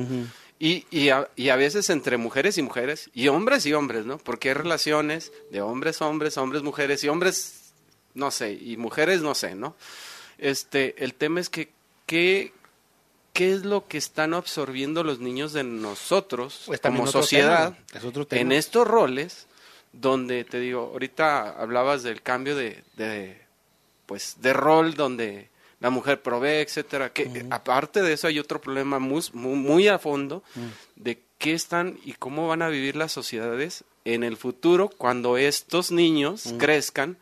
Y, 0.58 0.86
y, 0.90 1.10
a, 1.10 1.28
y 1.36 1.50
a 1.50 1.56
veces 1.56 1.90
entre 1.90 2.16
mujeres 2.16 2.56
y 2.58 2.62
mujeres, 2.62 3.10
y 3.12 3.28
hombres 3.28 3.66
y 3.66 3.74
hombres, 3.74 4.06
¿no? 4.06 4.18
Porque 4.18 4.48
hay 4.48 4.54
relaciones 4.54 5.32
de 5.50 5.60
hombres, 5.60 6.00
hombres, 6.00 6.38
hombres, 6.38 6.62
mujeres, 6.62 7.04
y 7.04 7.08
hombres, 7.08 7.65
no 8.16 8.30
sé, 8.30 8.52
y 8.52 8.76
mujeres, 8.76 9.22
no 9.22 9.34
sé, 9.34 9.54
¿no? 9.54 9.76
Este, 10.38 11.02
el 11.04 11.14
tema 11.14 11.40
es 11.40 11.48
que, 11.48 11.70
¿qué, 12.06 12.52
qué 13.32 13.52
es 13.52 13.64
lo 13.64 13.86
que 13.86 13.98
están 13.98 14.34
absorbiendo 14.34 15.04
los 15.04 15.20
niños 15.20 15.52
de 15.52 15.62
nosotros 15.62 16.62
Pues 16.66 16.80
como 16.80 17.06
sociedad 17.06 17.76
tema, 17.92 18.02
es 18.08 18.32
en 18.32 18.52
estos 18.52 18.86
roles 18.86 19.46
donde 19.92 20.44
te 20.44 20.58
digo 20.58 20.90
ahorita 20.92 21.50
hablabas 21.60 22.02
del 22.02 22.22
cambio 22.22 22.56
de, 22.56 22.82
de 22.96 23.40
pues 24.06 24.36
de 24.40 24.52
rol 24.52 24.94
donde 24.94 25.50
la 25.80 25.90
mujer 25.90 26.22
provee 26.22 26.60
etcétera 26.62 27.12
que 27.12 27.46
aparte 27.50 28.02
de 28.02 28.14
eso 28.14 28.26
hay 28.26 28.38
otro 28.38 28.60
problema 28.60 28.98
muy, 28.98 29.22
muy, 29.34 29.54
muy 29.54 29.88
a 29.88 29.98
fondo 29.98 30.42
de 30.96 31.22
qué 31.38 31.52
están 31.52 31.98
y 32.04 32.12
cómo 32.12 32.48
van 32.48 32.62
a 32.62 32.68
vivir 32.68 32.96
las 32.96 33.12
sociedades 33.12 33.84
en 34.06 34.24
el 34.24 34.36
futuro 34.36 34.88
cuando 34.88 35.36
estos 35.36 35.90
niños 35.90 36.54
crezcan 36.58 37.18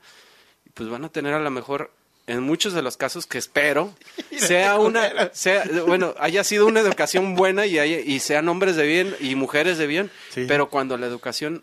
pues 0.75 0.89
van 0.89 1.05
a 1.05 1.09
tener 1.09 1.33
a 1.35 1.39
lo 1.41 1.51
mejor 1.51 1.91
en 2.27 2.41
muchos 2.43 2.73
de 2.73 2.83
los 2.83 2.97
casos 2.97 3.27
que 3.27 3.39
espero 3.39 3.93
sea 4.37 4.79
una 4.79 5.31
sea 5.33 5.65
bueno 5.87 6.15
haya 6.19 6.43
sido 6.45 6.67
una 6.67 6.81
educación 6.81 7.35
buena 7.37 7.67
y 7.67 7.79
haya- 7.79 8.01
y 8.01 8.21
sean 8.21 8.49
hombres 8.49 8.77
de 8.77 8.87
bien 8.87 9.15
y 9.21 9.35
mujeres 9.35 9.79
de 9.79 9.87
bien 9.87 10.11
Sí. 10.31 10.45
pero 10.49 10.69
cuando 10.71 10.97
la 10.97 11.07
educación 11.07 11.63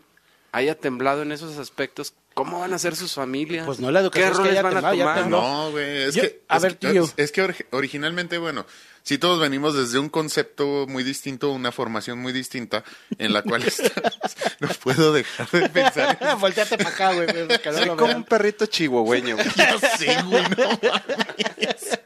haya 0.52 0.74
temblado 0.74 1.22
en 1.22 1.32
esos 1.32 1.58
aspectos 1.58 2.14
cómo 2.34 2.60
van 2.60 2.72
a 2.72 2.78
ser 2.78 2.94
sus 2.96 3.12
familias 3.14 3.66
Pues 3.66 3.80
no, 3.80 3.90
la 3.90 4.00
educación 4.00 4.24
qué 4.28 4.30
es 4.32 4.36
que 4.36 4.42
roles 4.42 4.52
haya 4.52 4.62
van 4.62 4.76
a 4.76 4.90
temblado, 4.90 5.22
tomar. 5.24 5.30
No, 5.30 5.70
güey, 5.72 6.02
es 6.04 6.14
Yo- 6.14 6.22
que, 6.22 6.40
a 6.48 6.56
es, 6.56 6.62
ver, 6.62 6.78
que- 6.78 6.88
tío. 6.90 7.04
es- 7.04 7.14
es 7.16 7.32
que 7.32 7.42
ori- 7.44 7.66
originalmente, 7.72 8.38
bueno, 8.38 8.64
si 9.02 9.18
todos 9.18 9.40
venimos 9.40 9.74
desde 9.74 9.98
un 9.98 10.08
concepto 10.08 10.86
muy 10.88 11.02
distinto, 11.02 11.50
una 11.52 11.72
formación 11.72 12.18
muy 12.18 12.32
distinta, 12.32 12.84
en 13.18 13.32
la 13.32 13.42
cual 13.42 13.62
estamos- 13.66 14.12
no 14.60 14.68
puedo 14.68 15.12
dejar 15.12 15.50
de 15.50 15.68
pensar. 15.68 16.18
en- 16.20 16.38
Volteate 16.40 16.76
para 16.78 16.90
acá, 16.90 17.12
güey. 17.12 17.26
Soy 17.28 17.88
como 17.88 18.06
vean. 18.06 18.16
un 18.18 18.24
perrito 18.24 18.66
chihuahueño 18.66 19.36
güey. 19.36 19.48
Ya 19.56 19.78
sé, 19.78 20.22
güey, 20.22 20.42
no 20.56 20.68
mames. 20.82 21.98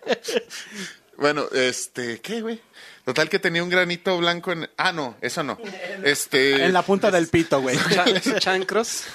Bueno, 1.18 1.46
este, 1.52 2.20
¿qué, 2.20 2.40
güey? 2.42 2.60
Total 3.04 3.28
que 3.28 3.38
tenía 3.38 3.62
un 3.62 3.70
granito 3.70 4.18
blanco 4.18 4.50
en... 4.52 4.68
Ah, 4.76 4.90
no, 4.92 5.16
eso 5.20 5.42
no. 5.44 5.58
Este... 6.02 6.64
En 6.64 6.72
la 6.72 6.82
punta 6.82 7.10
del 7.10 7.28
pito, 7.28 7.60
güey. 7.62 7.78
Cha- 7.94 8.38
chancros 8.40 9.04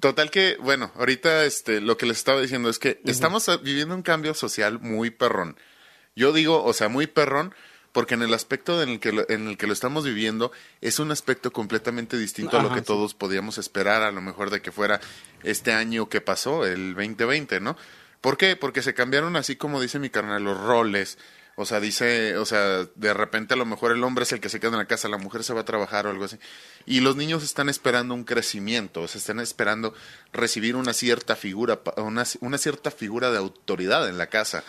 Total 0.00 0.30
que, 0.30 0.56
bueno, 0.60 0.92
ahorita 0.94 1.44
este, 1.44 1.80
lo 1.80 1.96
que 1.96 2.06
les 2.06 2.18
estaba 2.18 2.40
diciendo 2.40 2.68
es 2.68 2.78
que 2.78 3.00
estamos 3.04 3.48
viviendo 3.62 3.94
un 3.94 4.02
cambio 4.02 4.32
social 4.34 4.78
muy 4.78 5.10
perrón. 5.10 5.56
Yo 6.14 6.32
digo, 6.32 6.62
o 6.64 6.72
sea, 6.72 6.88
muy 6.88 7.08
perrón, 7.08 7.52
porque 7.92 8.14
en 8.14 8.22
el 8.22 8.32
aspecto 8.32 8.80
en 8.80 8.90
el 8.90 9.00
que 9.00 9.12
lo, 9.12 9.28
en 9.28 9.48
el 9.48 9.56
que 9.56 9.66
lo 9.66 9.72
estamos 9.72 10.04
viviendo 10.04 10.52
es 10.80 11.00
un 11.00 11.10
aspecto 11.10 11.52
completamente 11.52 12.16
distinto 12.16 12.58
a 12.58 12.62
lo 12.62 12.72
que 12.72 12.80
sí. 12.80 12.86
todos 12.86 13.14
podíamos 13.14 13.58
esperar, 13.58 14.02
a 14.02 14.12
lo 14.12 14.20
mejor 14.20 14.50
de 14.50 14.62
que 14.62 14.70
fuera 14.70 15.00
este 15.42 15.72
año 15.72 16.08
que 16.08 16.20
pasó, 16.20 16.64
el 16.64 16.94
2020, 16.94 17.60
¿no? 17.60 17.76
¿Por 18.20 18.36
qué? 18.36 18.56
Porque 18.56 18.82
se 18.82 18.94
cambiaron 18.94 19.36
así 19.36 19.56
como 19.56 19.80
dice 19.80 19.98
mi 19.98 20.10
carnal, 20.10 20.44
los 20.44 20.58
roles. 20.60 21.18
O 21.60 21.66
sea, 21.66 21.80
dice, 21.80 22.36
o 22.36 22.46
sea, 22.46 22.86
de 22.94 23.12
repente 23.12 23.54
a 23.54 23.56
lo 23.56 23.66
mejor 23.66 23.90
el 23.90 24.04
hombre 24.04 24.22
es 24.22 24.30
el 24.30 24.38
que 24.38 24.48
se 24.48 24.60
queda 24.60 24.70
en 24.70 24.76
la 24.76 24.84
casa, 24.86 25.08
la 25.08 25.18
mujer 25.18 25.42
se 25.42 25.52
va 25.52 25.62
a 25.62 25.64
trabajar 25.64 26.06
o 26.06 26.10
algo 26.10 26.24
así. 26.24 26.38
Y 26.86 27.00
los 27.00 27.16
niños 27.16 27.42
están 27.42 27.68
esperando 27.68 28.14
un 28.14 28.22
crecimiento, 28.22 29.02
o 29.02 29.08
sea, 29.08 29.18
están 29.18 29.40
esperando 29.40 29.92
recibir 30.32 30.76
una 30.76 30.92
cierta 30.92 31.34
figura, 31.34 31.80
una, 31.96 32.22
una 32.42 32.58
cierta 32.58 32.92
figura 32.92 33.32
de 33.32 33.38
autoridad 33.38 34.08
en 34.08 34.18
la 34.18 34.28
casa. 34.28 34.62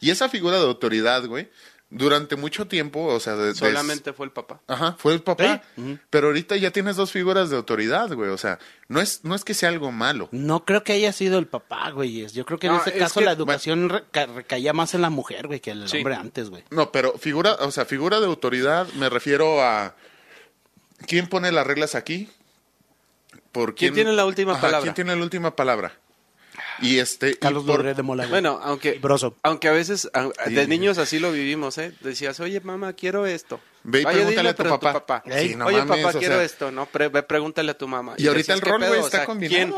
Y 0.00 0.08
esa 0.08 0.30
figura 0.30 0.56
de 0.56 0.64
autoridad, 0.64 1.26
güey, 1.26 1.50
durante 1.92 2.36
mucho 2.36 2.68
tiempo, 2.68 3.04
o 3.04 3.18
sea, 3.18 3.34
de- 3.34 3.48
de- 3.48 3.54
solamente 3.56 4.12
fue 4.12 4.24
el 4.26 4.32
papá 4.32 4.60
Ajá, 4.68 4.94
fue 4.96 5.12
el 5.12 5.22
papá. 5.22 5.60
Sí. 5.76 5.98
Pero 6.08 6.28
ahorita 6.28 6.56
ya 6.56 6.70
tienes 6.70 6.94
dos 6.94 7.10
figuras 7.10 7.50
de 7.50 7.56
autoridad, 7.56 8.12
güey. 8.14 8.30
O 8.30 8.38
sea, 8.38 8.60
no 8.88 9.00
es, 9.00 9.24
no 9.24 9.34
es 9.34 9.44
que 9.44 9.54
sea 9.54 9.70
algo 9.70 9.90
malo. 9.90 10.28
No 10.30 10.64
creo 10.64 10.84
que 10.84 10.92
haya 10.92 11.12
sido 11.12 11.38
el 11.40 11.48
papá, 11.48 11.90
güey. 11.90 12.26
Yo 12.28 12.46
creo 12.46 12.58
que 12.60 12.68
en 12.68 12.74
No, 12.74 12.78
este 12.78 12.90
es 12.90 12.98
caso 12.98 13.18
que- 13.20 13.26
la 13.26 13.32
educación 13.32 13.88
reca- 13.88 14.26
recaía 14.26 14.72
más 14.72 14.94
en 14.94 15.02
la 15.02 15.10
mujer, 15.10 15.48
güey, 15.48 15.58
que 15.58 15.72
el 15.72 15.88
Sí. 15.88 15.96
hombre 15.98 16.14
antes, 16.14 16.48
güey. 16.48 16.62
No, 16.70 16.92
pero 16.92 17.18
figura, 17.18 17.54
o 17.60 17.70
sea, 17.72 17.84
figura 17.86 18.20
de 18.20 18.26
autoridad 18.26 18.86
me 18.94 19.08
refiero 19.08 19.60
a 19.62 19.96
quién 21.08 21.26
pone 21.26 21.50
las 21.50 21.66
reglas 21.66 21.94
aquí. 21.96 22.28
Por 23.52 23.74
¿Quién 23.74 23.94
tiene 23.94 24.12
la 24.12 24.26
última 24.26 24.52
Ajá, 24.52 24.60
palabra? 24.60 24.82
¿Quién 24.84 24.94
tiene 24.94 25.16
la 25.16 25.22
última 25.24 25.56
palabra? 25.56 25.92
Y 26.80 26.98
este 26.98 27.30
y 27.30 27.34
Carlos 27.34 27.64
por- 27.64 27.78
Loret 27.78 27.96
de 27.96 28.02
Mola. 28.02 28.26
Bueno, 28.26 28.60
aunque, 28.62 28.92
Broso. 28.98 29.36
aunque 29.42 29.68
a 29.68 29.72
veces 29.72 30.08
a- 30.14 30.28
Sí. 30.46 30.54
de 30.54 30.66
niños 30.66 30.98
así 30.98 31.18
lo 31.18 31.32
vivimos, 31.32 31.76
¿eh? 31.78 31.92
Decías, 32.00 32.40
oye, 32.40 32.60
mamá, 32.60 32.92
quiero 32.94 33.26
esto. 33.26 33.60
Ve 33.82 34.00
y 34.00 34.04
Vaya, 34.04 34.16
pregúntale 34.18 34.40
dile, 34.40 34.48
a 34.50 34.54
tu 34.54 34.62
pero 34.62 34.80
papá. 34.80 35.22
Sí, 35.26 35.54
no 35.56 35.66
oye, 35.66 35.78
mames, 35.84 36.04
papá, 36.04 36.16
o 36.16 36.20
quiero 36.20 36.34
sea- 36.36 36.44
esto, 36.44 36.70
¿no? 36.70 36.86
Pre- 36.86 37.08
ve, 37.08 37.22
pregúntale 37.22 37.70
a 37.70 37.78
tu 37.78 37.88
mamá. 37.88 38.14
Y 38.18 38.26
ahorita 38.26 38.54
decías, 38.54 38.58
el 38.58 38.62
¿qué 38.64 38.70
rol, 38.70 38.88
güey, 38.88 39.00
O 39.00 39.04
está 39.04 39.16
sea, 39.18 39.26
combinado. 39.26 39.76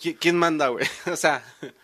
¿quién, 0.00 0.14
qui- 0.14 0.18
quién 0.20 0.36
manda, 0.36 0.68
güey? 0.68 0.86
O 1.12 1.16
sea, 1.16 1.42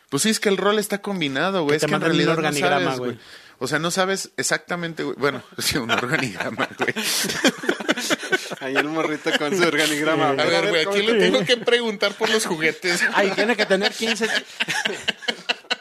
Pues 0.08 0.22
sí, 0.22 0.30
es 0.30 0.38
que 0.40 0.48
el 0.48 0.56
rol 0.56 0.78
está 0.78 1.00
combinado, 1.02 1.64
güey. 1.64 1.76
Es 1.76 1.84
que 1.86 1.94
en 1.94 2.00
realidad 2.00 2.26
no 2.32 2.38
organigrama, 2.38 2.84
sabes, 2.84 2.98
güey. 2.98 3.10
güey. 3.12 3.24
O 3.60 3.66
sea, 3.68 3.78
no 3.78 3.90
sabes 3.92 4.30
exactamente, 4.36 5.02
güey. 5.04 5.16
Bueno, 5.18 5.42
sí, 5.58 5.78
un 5.78 5.90
organigrama, 5.90 6.68
güey. 6.78 6.94
ahí 8.60 8.74
el 8.76 8.84
morrito 8.88 9.30
con 9.38 9.56
su 9.56 9.62
organigrama. 9.62 10.30
A 10.30 10.32
ver, 10.34 10.68
güey, 10.68 10.86
aquí 10.86 11.02
le 11.02 11.14
tengo 11.18 11.44
que 11.44 11.56
preguntar 11.56 12.12
por 12.14 12.28
los 12.30 12.46
juguetes. 12.46 13.02
Ay, 13.14 13.30
tiene 13.34 13.56
que 13.56 13.66
tener 13.66 13.92
15. 13.92 14.28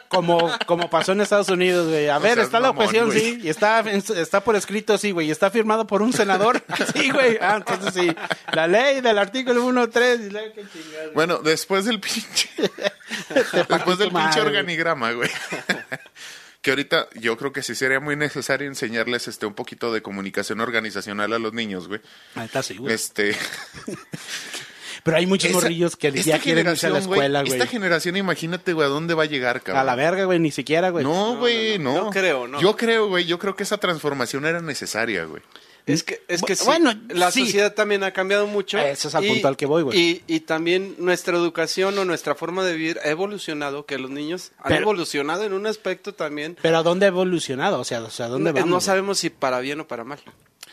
Como, 0.08 0.48
como 0.66 0.88
pasó 0.90 1.10
en 1.10 1.22
Estados 1.22 1.48
Unidos, 1.48 1.88
güey. 1.88 2.08
A 2.08 2.18
ver, 2.20 2.38
está 2.38 2.60
la 2.60 2.68
mamón, 2.68 2.84
objeción, 2.86 3.06
güey. 3.08 3.18
sí. 3.18 3.40
Y 3.42 3.48
está, 3.48 3.80
está 3.80 4.44
por 4.44 4.54
escrito, 4.54 4.96
sí, 4.96 5.10
güey. 5.10 5.26
Y 5.26 5.30
está 5.32 5.50
firmado 5.50 5.86
por 5.88 6.02
un 6.02 6.12
senador. 6.12 6.62
Sí, 6.94 7.10
güey. 7.10 7.36
Ah, 7.40 7.54
entonces 7.56 7.94
sí. 7.94 8.14
La 8.52 8.68
ley 8.68 9.00
del 9.00 9.18
artículo 9.18 9.64
1.3. 9.66 10.26
y 10.26 10.30
la- 10.30 10.40
qué 10.52 10.64
chingada. 10.72 11.08
Bueno, 11.14 11.38
después 11.38 11.84
del 11.84 11.98
pinche. 11.98 12.48
después 13.52 13.98
del 13.98 14.12
pinche 14.12 14.40
organigrama, 14.40 15.10
güey. 15.12 15.30
Que 16.64 16.70
ahorita 16.70 17.08
yo 17.20 17.36
creo 17.36 17.52
que 17.52 17.62
sí 17.62 17.74
sería 17.74 18.00
muy 18.00 18.16
necesario 18.16 18.66
enseñarles 18.66 19.28
este 19.28 19.44
un 19.44 19.52
poquito 19.52 19.92
de 19.92 20.00
comunicación 20.00 20.60
organizacional 20.60 21.34
a 21.34 21.38
los 21.38 21.52
niños, 21.52 21.88
güey. 21.88 22.00
Ah, 22.34 22.46
está 22.46 22.62
sí, 22.62 22.78
güey. 22.78 22.94
Este. 22.94 23.36
Pero 25.04 25.18
hay 25.18 25.26
muchos 25.26 25.50
esa- 25.50 25.60
morrillos 25.60 25.94
que 25.96 26.10
ya 26.10 26.38
quieren 26.38 26.66
irse 26.66 26.86
a 26.86 26.88
la 26.88 27.00
güey, 27.00 27.18
escuela, 27.18 27.42
güey. 27.42 27.52
Esta 27.52 27.66
generación, 27.66 28.16
imagínate, 28.16 28.72
güey, 28.72 28.86
a 28.86 28.88
dónde 28.88 29.12
va 29.12 29.24
a 29.24 29.26
llegar, 29.26 29.60
cabrón. 29.60 29.82
A 29.82 29.84
la 29.84 29.94
verga, 29.94 30.24
güey. 30.24 30.38
Ni 30.38 30.50
siquiera, 30.50 30.88
güey. 30.88 31.04
No, 31.04 31.36
güey, 31.36 31.78
no, 31.78 31.92
no, 31.92 32.04
no 32.04 32.10
creo, 32.10 32.48
no. 32.48 32.58
Yo 32.62 32.74
creo, 32.76 33.08
güey, 33.08 33.26
yo 33.26 33.38
creo 33.38 33.54
que 33.54 33.64
esa 33.64 33.76
transformación 33.76 34.46
era 34.46 34.62
necesaria, 34.62 35.26
güey. 35.26 35.42
Es 35.86 36.02
que, 36.02 36.22
es 36.28 36.40
que 36.40 36.56
sí, 36.56 36.64
Bueno, 36.64 36.94
la 37.08 37.30
sí. 37.30 37.40
sociedad 37.44 37.74
también 37.74 38.04
ha 38.04 38.12
cambiado 38.12 38.46
mucho. 38.46 38.78
Ese 38.78 39.08
es 39.08 39.14
al 39.14 39.26
punto 39.26 39.48
al 39.48 39.56
que 39.58 39.66
voy, 39.66 39.82
güey. 39.82 39.98
Y, 39.98 40.22
y 40.26 40.40
también 40.40 40.94
nuestra 40.98 41.36
educación 41.36 41.98
o 41.98 42.06
nuestra 42.06 42.34
forma 42.34 42.64
de 42.64 42.72
vivir 42.72 42.98
ha 43.04 43.08
evolucionado, 43.10 43.84
que 43.84 43.98
los 43.98 44.10
niños 44.10 44.52
han 44.58 44.70
Pero- 44.70 44.82
evolucionado 44.82 45.44
en 45.44 45.52
un 45.52 45.66
aspecto 45.66 46.14
también. 46.14 46.56
Pero 46.62 46.78
¿a 46.78 46.82
dónde 46.82 47.04
ha 47.04 47.08
evolucionado? 47.08 47.80
O 47.80 47.84
sea, 47.84 48.02
o 48.02 48.08
sea 48.10 48.26
¿a 48.26 48.28
dónde 48.30 48.50
no, 48.50 48.54
vamos? 48.54 48.70
no 48.70 48.80
sabemos 48.80 49.18
si 49.18 49.28
para 49.28 49.60
bien 49.60 49.78
o 49.80 49.86
para 49.86 50.04
mal. 50.04 50.20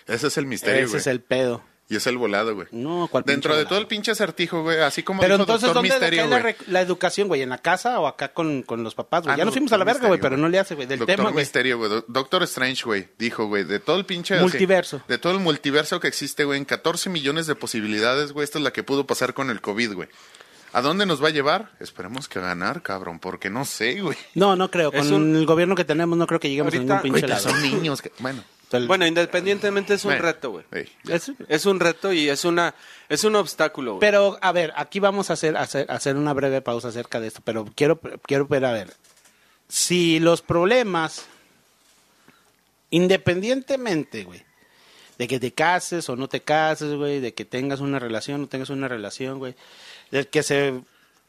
Ese 0.08 0.28
es 0.28 0.38
el 0.38 0.46
misterio, 0.46 0.80
Ese 0.86 0.88
güey. 0.92 1.00
es 1.02 1.08
el 1.08 1.20
pedo. 1.22 1.62
Y 1.92 1.98
es 1.98 2.08
el 2.08 2.18
volado, 2.18 2.56
güey. 2.56 2.68
No, 2.72 3.10
¿cuál 3.12 3.26
Dentro 3.26 3.52
de 3.54 3.60
volado? 3.64 3.70
todo 3.70 3.80
el 3.80 3.86
pinche 3.88 4.12
acertijo, 4.12 4.62
güey, 4.64 4.80
así 4.80 5.04
como 5.04 5.20
Pero 5.20 5.34
dijo 5.36 5.44
entonces, 5.44 5.68
Doctor 5.68 5.84
¿dónde 5.84 5.90
Misterio, 5.90 6.22
la, 6.28 6.40
güey. 6.40 6.54
re- 6.54 6.58
la 6.68 6.80
educación, 6.82 7.28
güey? 7.28 7.42
¿En 7.42 7.50
la 7.50 7.58
casa 7.58 8.00
o 8.00 8.08
acá 8.08 8.30
con, 8.34 8.64
con 8.64 8.82
los 8.82 8.96
papás, 8.96 9.24
güey? 9.24 9.34
Ah, 9.34 9.38
ya 9.38 9.44
no, 9.44 9.48
nos 9.48 9.54
fuimos 9.56 9.74
a 9.74 9.78
la 9.78 9.84
Doctor 9.84 9.96
verga, 10.02 10.08
güey, 10.08 10.22
pero 10.22 10.38
no 10.38 10.48
le 10.48 10.58
hace, 10.58 10.76
güey. 10.76 10.88
Del 10.88 11.00
Doctor 11.00 11.16
tema, 11.18 11.30
güey. 11.32 11.42
Misterio, 11.44 11.78
güey. 11.78 11.90
Do- 11.90 12.06
Doctor 12.08 12.44
Strange, 12.44 12.84
güey, 12.86 13.10
dijo, 13.20 13.46
güey, 13.48 13.66
de 13.66 13.80
todo 13.82 13.98
el 13.98 14.06
pinche... 14.06 14.36
así, 14.36 14.44
Multiverso. 14.44 15.02
de 15.08 15.18
todo 15.18 15.34
el 15.34 15.40
multiverso 15.40 16.00
que 16.00 16.08
existe, 16.08 16.46
güey, 16.46 16.60
en 16.60 16.66
14 16.66 17.10
millones 17.10 17.46
de 17.46 17.56
posibilidades, 17.56 18.32
güey, 18.32 18.46
esta 18.46 18.58
es 18.58 18.64
la 18.64 18.72
que 18.72 18.84
pudo 18.84 19.06
pasar 19.06 19.34
con 19.34 19.50
el 19.50 19.60
COVID, 19.60 19.94
güey. 19.94 20.08
¿A 20.72 20.82
dónde 20.82 21.06
nos 21.06 21.22
va 21.22 21.28
a 21.28 21.32
llevar? 21.32 21.72
Esperemos 21.82 22.30
que 22.30 22.40
a 22.40 22.42
ganar, 22.42 22.82
cabrón, 22.84 23.20
porque 23.20 23.50
no 23.50 23.66
sé, 23.66 24.00
güey. 24.00 24.18
No, 24.36 24.56
no 24.56 24.72
creo. 24.72 24.94
Con 24.94 25.12
un- 25.12 25.36
el 25.36 25.46
gobierno 25.46 25.76
que 25.76 25.84
tenemos 25.84 26.18
no 26.18 26.26
creo 26.26 26.40
que 26.40 26.48
lleguemos 26.48 26.74
Ahorita- 26.74 27.00
a 27.00 27.04
ningún 27.04 27.16
pinche 27.20 27.28
lado. 27.28 27.42
son 27.50 27.62
niños, 27.62 28.02
que- 28.02 28.14
bueno. 28.20 28.42
Bueno, 28.88 29.06
independientemente 29.06 29.94
es 29.96 30.06
un 30.06 30.10
bueno, 30.12 30.24
reto, 30.26 30.52
güey. 30.52 30.66
es- 31.08 31.32
Es 31.50 31.66
un 31.66 31.80
reto 31.80 32.12
y 32.14 32.30
es 32.30 32.46
una 32.46 32.74
es 33.10 33.24
un 33.24 33.36
obstáculo, 33.36 33.92
güey. 33.94 34.00
pero, 34.02 34.38
a 34.42 34.52
ver, 34.52 34.72
aquí 34.76 35.00
vamos 35.00 35.30
a 35.30 35.34
hacer, 35.34 35.58
hacer, 35.58 35.86
hacer 35.92 36.16
una 36.16 36.34
breve 36.34 36.62
pausa 36.62 36.88
acerca 36.90 37.20
de 37.20 37.28
esto, 37.28 37.42
pero 37.44 37.66
quiero, 37.76 38.00
quiero 38.26 38.48
ver, 38.48 38.64
a 38.66 38.72
ver, 38.72 38.94
si 39.68 40.20
los 40.20 40.42
problemas, 40.42 41.26
independientemente, 42.90 44.24
güey, 44.24 44.42
de 45.18 45.28
que 45.28 45.40
te 45.40 45.52
cases 45.54 46.10
o 46.10 46.16
no 46.16 46.28
te 46.28 46.42
cases, 46.42 46.94
güey, 46.96 47.20
de 47.20 47.34
que 47.34 47.46
tengas 47.46 47.80
una 47.80 48.00
relación 48.00 48.36
o 48.36 48.38
no 48.40 48.48
tengas 48.48 48.70
una 48.70 48.88
relación, 48.88 49.40
güey, 49.40 49.56
del 50.10 50.28
que 50.28 50.44
se 50.44 50.82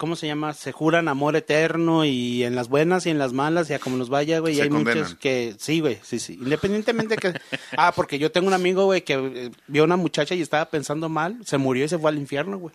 ¿cómo 0.02 0.16
se 0.16 0.26
llama? 0.26 0.52
Se 0.52 0.72
juran 0.72 1.06
amor 1.06 1.36
eterno 1.36 2.04
y 2.04 2.42
en 2.42 2.56
las 2.56 2.68
buenas 2.68 3.06
y 3.06 3.10
en 3.10 3.20
las 3.20 3.32
malas, 3.32 3.68
ya 3.68 3.78
como 3.78 3.96
nos 3.96 4.08
vaya, 4.08 4.40
güey. 4.40 4.56
Y 4.56 4.60
hay 4.60 4.68
muchos 4.68 5.14
que, 5.14 5.54
sí, 5.60 5.78
güey, 5.78 6.00
sí, 6.02 6.18
sí. 6.18 6.40
Independientemente 6.42 7.16
que, 7.16 7.32
ah, 7.76 7.92
porque 7.94 8.18
yo 8.18 8.32
tengo 8.32 8.48
un 8.48 8.52
amigo, 8.54 8.86
güey, 8.86 9.02
que 9.02 9.14
eh, 9.14 9.50
vio 9.68 9.82
a 9.82 9.84
una 9.84 9.96
muchacha 9.96 10.34
y 10.34 10.42
estaba 10.42 10.64
pensando 10.64 11.08
mal, 11.08 11.38
se 11.46 11.56
murió 11.56 11.84
y 11.84 11.88
se 11.88 12.00
fue 12.00 12.10
al 12.10 12.18
infierno, 12.18 12.58
güey. 12.58 12.74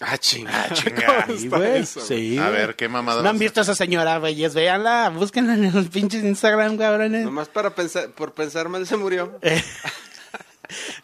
Ah, 0.00 0.16
chingada. 0.16 0.68
chinga. 0.72 1.26
Sí, 1.36 1.48
güey, 1.48 1.84
sí. 1.84 2.38
A 2.38 2.50
ver, 2.50 2.76
qué 2.76 2.88
mamada. 2.88 3.20
¿No 3.20 3.30
han 3.30 3.34
a- 3.34 3.38
visto 3.40 3.58
a 3.58 3.64
esa 3.64 3.74
señora, 3.74 4.18
güeyes? 4.18 4.54
Véanla, 4.54 5.10
búsquenla 5.10 5.54
en 5.54 5.74
los 5.74 5.88
pinches 5.88 6.22
Instagram, 6.22 6.76
cabrones. 6.78 7.24
Nomás 7.24 7.48
para 7.48 7.74
pensar, 7.74 8.10
por 8.10 8.32
pensar 8.32 8.68
mal 8.68 8.86
se 8.86 8.96
murió. 8.96 9.40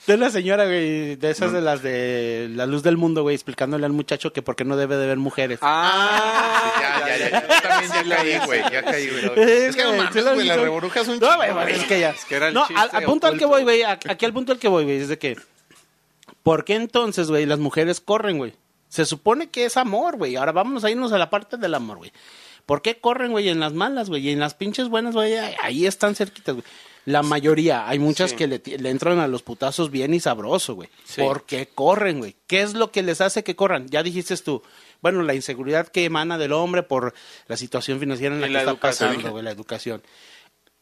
De 0.06 0.14
una 0.14 0.30
señora, 0.30 0.64
güey, 0.64 1.16
de 1.16 1.30
esas 1.30 1.52
de 1.52 1.60
las 1.60 1.82
de 1.82 2.48
la 2.54 2.66
luz 2.66 2.82
del 2.82 2.96
mundo, 2.96 3.22
güey, 3.22 3.34
explicándole 3.34 3.84
al 3.86 3.92
muchacho 3.92 4.32
que 4.32 4.42
por 4.42 4.56
qué 4.56 4.64
no 4.64 4.76
debe 4.76 4.96
de 4.96 5.06
ver 5.06 5.18
mujeres. 5.18 5.58
Ah, 5.62 6.72
Ya, 6.80 7.18
ya, 7.18 7.30
ya. 7.30 7.42
Yo 7.42 7.68
también 7.68 7.92
ya 8.08 8.16
caí, 8.16 8.38
güey. 8.46 8.62
Ya 8.72 8.82
caí, 8.82 9.08
güey. 9.08 9.50
Es 9.50 9.76
que 9.76 9.84
no 9.84 9.92
mames, 9.94 10.12
¿sí 10.14 10.20
güey. 10.22 10.46
La 10.46 10.56
reburruja 10.56 11.00
es 11.00 11.08
un 11.08 11.18
No, 11.18 11.36
güey, 11.36 11.50
es 11.74 11.84
que 11.84 12.00
ya. 12.00 12.14
que 12.28 12.34
era 12.34 12.48
el 12.48 12.54
no, 12.54 12.66
chiste 12.66 12.80
al, 12.80 12.90
al 12.92 13.04
punto 13.04 13.26
al 13.26 13.38
que 13.38 13.44
voy, 13.46 13.62
güey, 13.62 13.82
aquí 13.82 14.24
al 14.24 14.32
punto 14.32 14.52
al 14.52 14.58
que 14.58 14.68
voy, 14.68 14.84
güey, 14.84 14.96
es 14.98 15.08
de 15.08 15.18
que, 15.18 15.36
¿por 16.42 16.64
qué 16.64 16.74
entonces, 16.74 17.28
güey, 17.28 17.46
las 17.46 17.58
mujeres 17.58 18.00
corren, 18.00 18.38
güey? 18.38 18.54
Se 18.88 19.04
supone 19.04 19.50
que 19.50 19.66
es 19.66 19.76
amor, 19.76 20.16
güey. 20.16 20.36
Ahora 20.36 20.52
vámonos 20.52 20.82
a 20.84 20.90
irnos 20.90 21.12
a 21.12 21.18
la 21.18 21.30
parte 21.30 21.56
del 21.56 21.74
amor, 21.74 21.98
güey. 21.98 22.12
¿Por 22.66 22.82
qué 22.82 22.98
corren, 22.98 23.30
güey, 23.32 23.48
en 23.48 23.60
las 23.60 23.72
malas, 23.72 24.08
güey? 24.08 24.26
Y 24.28 24.30
en 24.32 24.40
las 24.40 24.54
pinches 24.54 24.88
buenas, 24.88 25.14
güey, 25.14 25.36
ahí- 25.36 25.54
ahí 25.62 25.86
están 25.86 26.14
cerquitas, 26.14 26.56
güey. 26.56 26.64
La 27.10 27.22
mayoría, 27.22 27.88
hay 27.88 27.98
muchas 27.98 28.30
Sí. 28.30 28.36
que 28.36 28.46
le, 28.46 28.60
entran 28.90 29.18
a 29.18 29.28
los 29.28 29.42
putazos 29.42 29.90
bien 29.90 30.14
y 30.14 30.20
sabroso, 30.20 30.74
güey. 30.74 30.88
Sí. 31.04 31.20
¿Por 31.20 31.44
qué 31.44 31.68
corren, 31.74 32.18
güey? 32.18 32.36
¿Qué 32.46 32.62
es 32.62 32.74
lo 32.74 32.90
que 32.90 33.02
les 33.02 33.20
hace 33.20 33.42
que 33.42 33.56
corran? 33.56 33.88
Ya 33.88 34.02
dijiste 34.02 34.36
tú, 34.36 34.62
bueno, 35.02 35.22
la 35.22 35.34
inseguridad 35.34 35.88
que 35.88 36.04
emana 36.04 36.38
del 36.38 36.52
hombre 36.52 36.82
por 36.82 37.14
la 37.48 37.56
situación 37.56 38.00
financiera 38.00 38.34
en 38.34 38.40
la 38.40 38.46
que 38.46 38.52
la 38.52 38.60
está 38.60 38.74
pasando, 38.74 39.30
güey, 39.30 39.42
la 39.42 39.50
educación. 39.50 40.02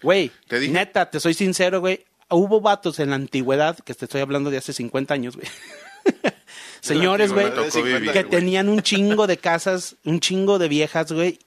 Güey, 0.02 0.30
neta, 0.70 1.10
te 1.10 1.20
soy 1.20 1.34
sincero, 1.34 1.80
güey. 1.80 2.04
Hubo 2.30 2.60
vatos 2.60 2.98
en 3.00 3.10
la 3.10 3.16
antigüedad, 3.16 3.78
que 3.78 3.94
te 3.94 4.04
estoy 4.04 4.20
hablando 4.20 4.50
de 4.50 4.58
hace 4.58 4.72
50 4.72 5.14
años, 5.14 5.36
güey. 5.36 5.48
Señores, 6.80 7.32
güey, 7.32 7.46
que 8.12 8.24
tenían 8.24 8.68
un 8.68 8.82
chingo 8.82 9.26
de 9.26 9.36
casas, 9.36 9.96
un 10.04 10.20
chingo 10.20 10.58
de 10.58 10.68
viejas, 10.68 11.10
güey. 11.12 11.38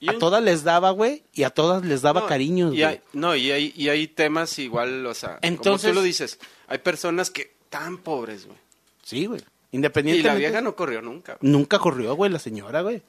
Y 0.00 0.08
A 0.08 0.12
un- 0.12 0.18
todas 0.20 0.42
les 0.42 0.62
daba, 0.62 0.90
güey, 0.90 1.24
y 1.34 1.42
a 1.42 1.50
todas 1.50 1.84
les 1.84 2.02
daba 2.02 2.20
No, 2.20 2.26
cariños, 2.28 2.72
y 2.74 2.82
hay, 2.84 3.00
no, 3.12 3.34
y 3.34 3.50
hay, 3.50 3.72
y 3.76 3.88
hay 3.88 4.06
temas 4.06 4.58
igual, 4.60 5.04
o 5.06 5.14
sea, 5.14 5.38
Entonces- 5.42 5.88
como 5.88 5.94
tú 5.94 6.00
lo 6.00 6.02
dices, 6.02 6.38
hay 6.68 6.78
personas 6.78 7.30
que 7.30 7.54
tan 7.68 7.98
pobres, 7.98 8.46
güey. 8.46 8.58
Sí, 9.02 9.26
güey. 9.26 9.40
Y 9.70 9.76
Independientemente. 9.76 10.28
la 10.42 10.48
vieja 10.48 10.60
no 10.62 10.76
corrió 10.76 11.02
nunca. 11.02 11.36
güey. 11.40 11.50
Nunca 11.52 11.78
corrió, 11.78 12.14
güey, 12.14 12.30
la 12.30 12.38
señora, 12.38 12.80
güey. 12.82 13.02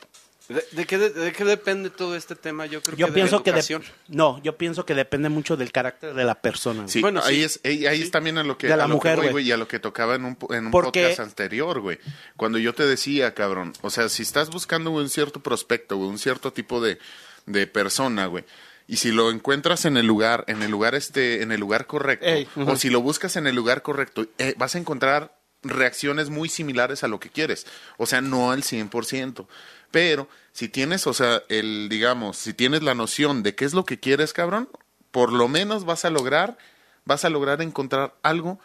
¿De, 0.50 0.66
de 0.72 0.86
qué, 0.86 0.98
de, 0.98 1.10
de 1.12 1.32
qué 1.32 1.46
depende 1.46 1.90
todo 1.92 2.16
este 2.16 2.36
tema? 2.36 2.66
Yo 2.66 2.82
creo 2.82 2.98
Yo 2.98 3.06
que 3.08 3.14
pienso 3.14 3.38
de 3.38 3.44
que 3.44 3.52
la 3.52 3.82
no, 4.08 4.42
yo 4.44 4.58
pienso 4.58 4.86
que 4.86 4.96
depende 4.96 5.30
mucho 5.30 5.56
del 5.56 5.72
carácter 5.72 6.14
de 6.16 6.24
la 6.24 6.42
persona. 6.42 6.88
Sí, 6.88 7.02
Bueno, 7.02 7.22
ahí 7.24 7.38
sí. 7.38 7.44
es 7.44 7.60
ahí, 7.64 7.86
ahí 7.86 8.02
es 8.02 8.10
también 8.12 8.38
a 8.40 8.44
lo 8.44 8.58
que, 8.58 8.68
De 8.68 8.76
la 8.76 8.86
a 8.86 8.88
lo 8.88 8.94
que 8.94 8.96
mujer, 8.96 9.16
voy, 9.18 9.24
güey. 9.26 9.32
güey, 9.34 9.48
y 9.48 9.52
a 9.52 9.58
lo 9.58 9.68
que 9.68 9.80
tocaba 9.80 10.16
en 10.16 10.26
un, 10.26 10.38
en 10.50 10.66
un 10.66 10.72
Porque- 10.72 11.04
podcast 11.04 11.20
anterior, 11.20 11.80
güey. 11.82 12.00
Cuando 12.36 12.58
yo 12.58 12.74
te 12.74 12.86
decía, 12.86 13.34
cabrón, 13.36 13.74
o 13.82 13.90
sea, 13.92 14.10
si 14.10 14.24
estás 14.24 14.50
buscando 14.50 14.90
güey, 14.90 15.04
un 15.04 15.10
cierto 15.12 15.40
prospecto, 15.40 15.98
güey, 15.98 16.10
un 16.10 16.18
cierto 16.18 16.52
tipo 16.52 16.82
de, 16.82 16.98
de 17.46 17.68
persona, 17.68 18.26
güey, 18.26 18.44
y 18.88 18.98
si 18.98 19.12
lo 19.12 19.30
encuentras 19.30 19.86
en 19.86 19.98
el 19.98 20.08
lugar, 20.08 20.46
en 20.48 20.64
el 20.64 20.72
lugar 20.72 20.96
este, 20.96 21.44
en 21.44 21.52
el 21.52 21.60
lugar 21.60 21.86
correcto, 21.86 22.26
Ey, 22.26 22.48
o 22.56 22.76
si 22.76 22.90
lo 22.90 23.02
buscas 23.02 23.36
en 23.36 23.46
el 23.46 23.56
lugar 23.56 23.84
correcto, 23.84 24.26
eh, 24.40 24.56
vas 24.58 24.74
a 24.74 24.80
encontrar 24.80 25.38
reacciones 25.62 26.30
muy 26.30 26.50
similares 26.50 27.04
a 27.04 27.08
lo 27.08 27.20
que 27.20 27.30
quieres. 27.30 27.68
O 27.98 28.06
sea, 28.06 28.22
no 28.22 28.52
al 28.52 28.64
100%. 28.64 29.46
Pero 29.91 30.28
si 30.52 30.69
tienes, 30.69 31.08
o 31.08 31.13
sea, 31.13 31.41
el, 31.49 31.88
digamos, 31.89 32.38
si 32.38 32.54
tienes 32.54 32.84
la 32.84 32.93
noción 32.95 33.43
de 33.43 33.56
qué 33.56 33.65
es 33.65 33.73
lo 33.73 33.86
que 33.86 33.99
quieres, 33.99 34.34
cabrón, 34.34 34.69
por 35.12 35.32
lo 35.34 35.47
menos 35.47 35.86
vas 35.86 36.06
a 36.06 36.10
lograr, 36.10 36.58
vas 37.06 37.25
a 37.25 37.30
lograr 37.30 37.62
encontrar 37.62 38.13
algo 38.21 38.60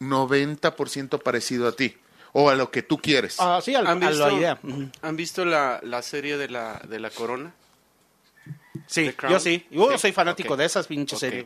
90% 0.00 1.18
parecido 1.20 1.68
a 1.68 1.72
ti 1.72 1.96
o 2.32 2.50
a 2.50 2.54
lo 2.54 2.70
que 2.70 2.82
tú 2.82 2.98
quieres. 2.98 3.36
Ah, 3.38 3.60
sí, 3.62 3.74
al- 3.74 3.86
¿Han 3.86 4.02
a 4.02 4.08
visto, 4.10 4.26
la 4.28 4.32
idea. 4.32 4.60
¿han 5.02 5.16
visto 5.16 5.44
la, 5.44 5.80
la 5.82 6.02
serie 6.02 6.36
de 6.36 6.48
la, 6.48 6.80
de 6.88 7.00
la 7.00 7.10
corona? 7.10 7.52
Sí, 8.86 9.12
yo 9.28 9.38
sí. 9.40 9.66
Yo 9.70 9.90
Sí, 9.92 9.98
soy 9.98 10.12
fanático 10.12 10.56
de 10.56 10.64
esas 10.64 10.86
pinches 10.86 11.18
series. 11.18 11.44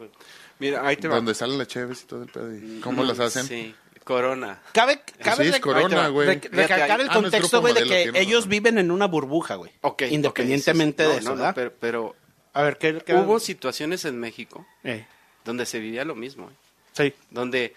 Mira, 0.59 0.87
ahí 0.87 0.97
te 0.97 1.09
va. 1.09 1.17
donde 1.17 1.35
sale 1.35 1.57
la 1.59 1.67
Cheves 1.67 2.03
y 2.03 2.07
todo 2.07 2.23
el 2.23 2.29
pedo. 2.29 2.55
y 2.55 2.81
¿Cómo 2.81 3.03
las 3.03 3.19
hacen? 3.21 3.47
Sí, 3.47 3.75
corona. 4.05 4.63
Cabe, 4.73 5.01
cabe 5.23 5.45
sí, 5.45 5.51
es 5.51 5.57
rec- 5.57 5.61
Corona, 5.61 6.09
rec- 6.11 6.49
recalcar 6.51 7.01
el 7.01 7.09
Ah, 7.11 7.15
contexto, 7.15 7.61
güey, 7.61 7.75
de 7.75 7.85
que 7.85 8.03
ellos 8.21 8.41
razón. 8.45 8.51
viven 8.51 8.79
en 8.79 8.91
una 8.91 9.07
burbuja, 9.07 9.55
güey. 9.57 9.73
Independientemente 10.11 11.05
sí, 11.05 11.09
sí. 11.11 11.15
de 11.15 11.21
eso, 11.21 11.31
no, 11.31 11.37
¿verdad? 11.37 11.55
pero, 11.55 11.73
pero 11.81 12.17
A 12.53 12.63
ver, 12.63 12.77
¿qué? 12.79 13.03
qué- 13.05 13.15
hubo 13.15 13.41
situaciones 13.41 14.05
en 14.05 14.19
México 14.21 14.67
Eh, 14.85 15.07
donde 15.45 15.67
se 15.67 15.79
vivía 15.81 16.05
lo 16.05 16.15
mismo. 16.15 16.51
¿eh? 16.51 16.55
sí. 16.93 17.13
donde 17.31 17.75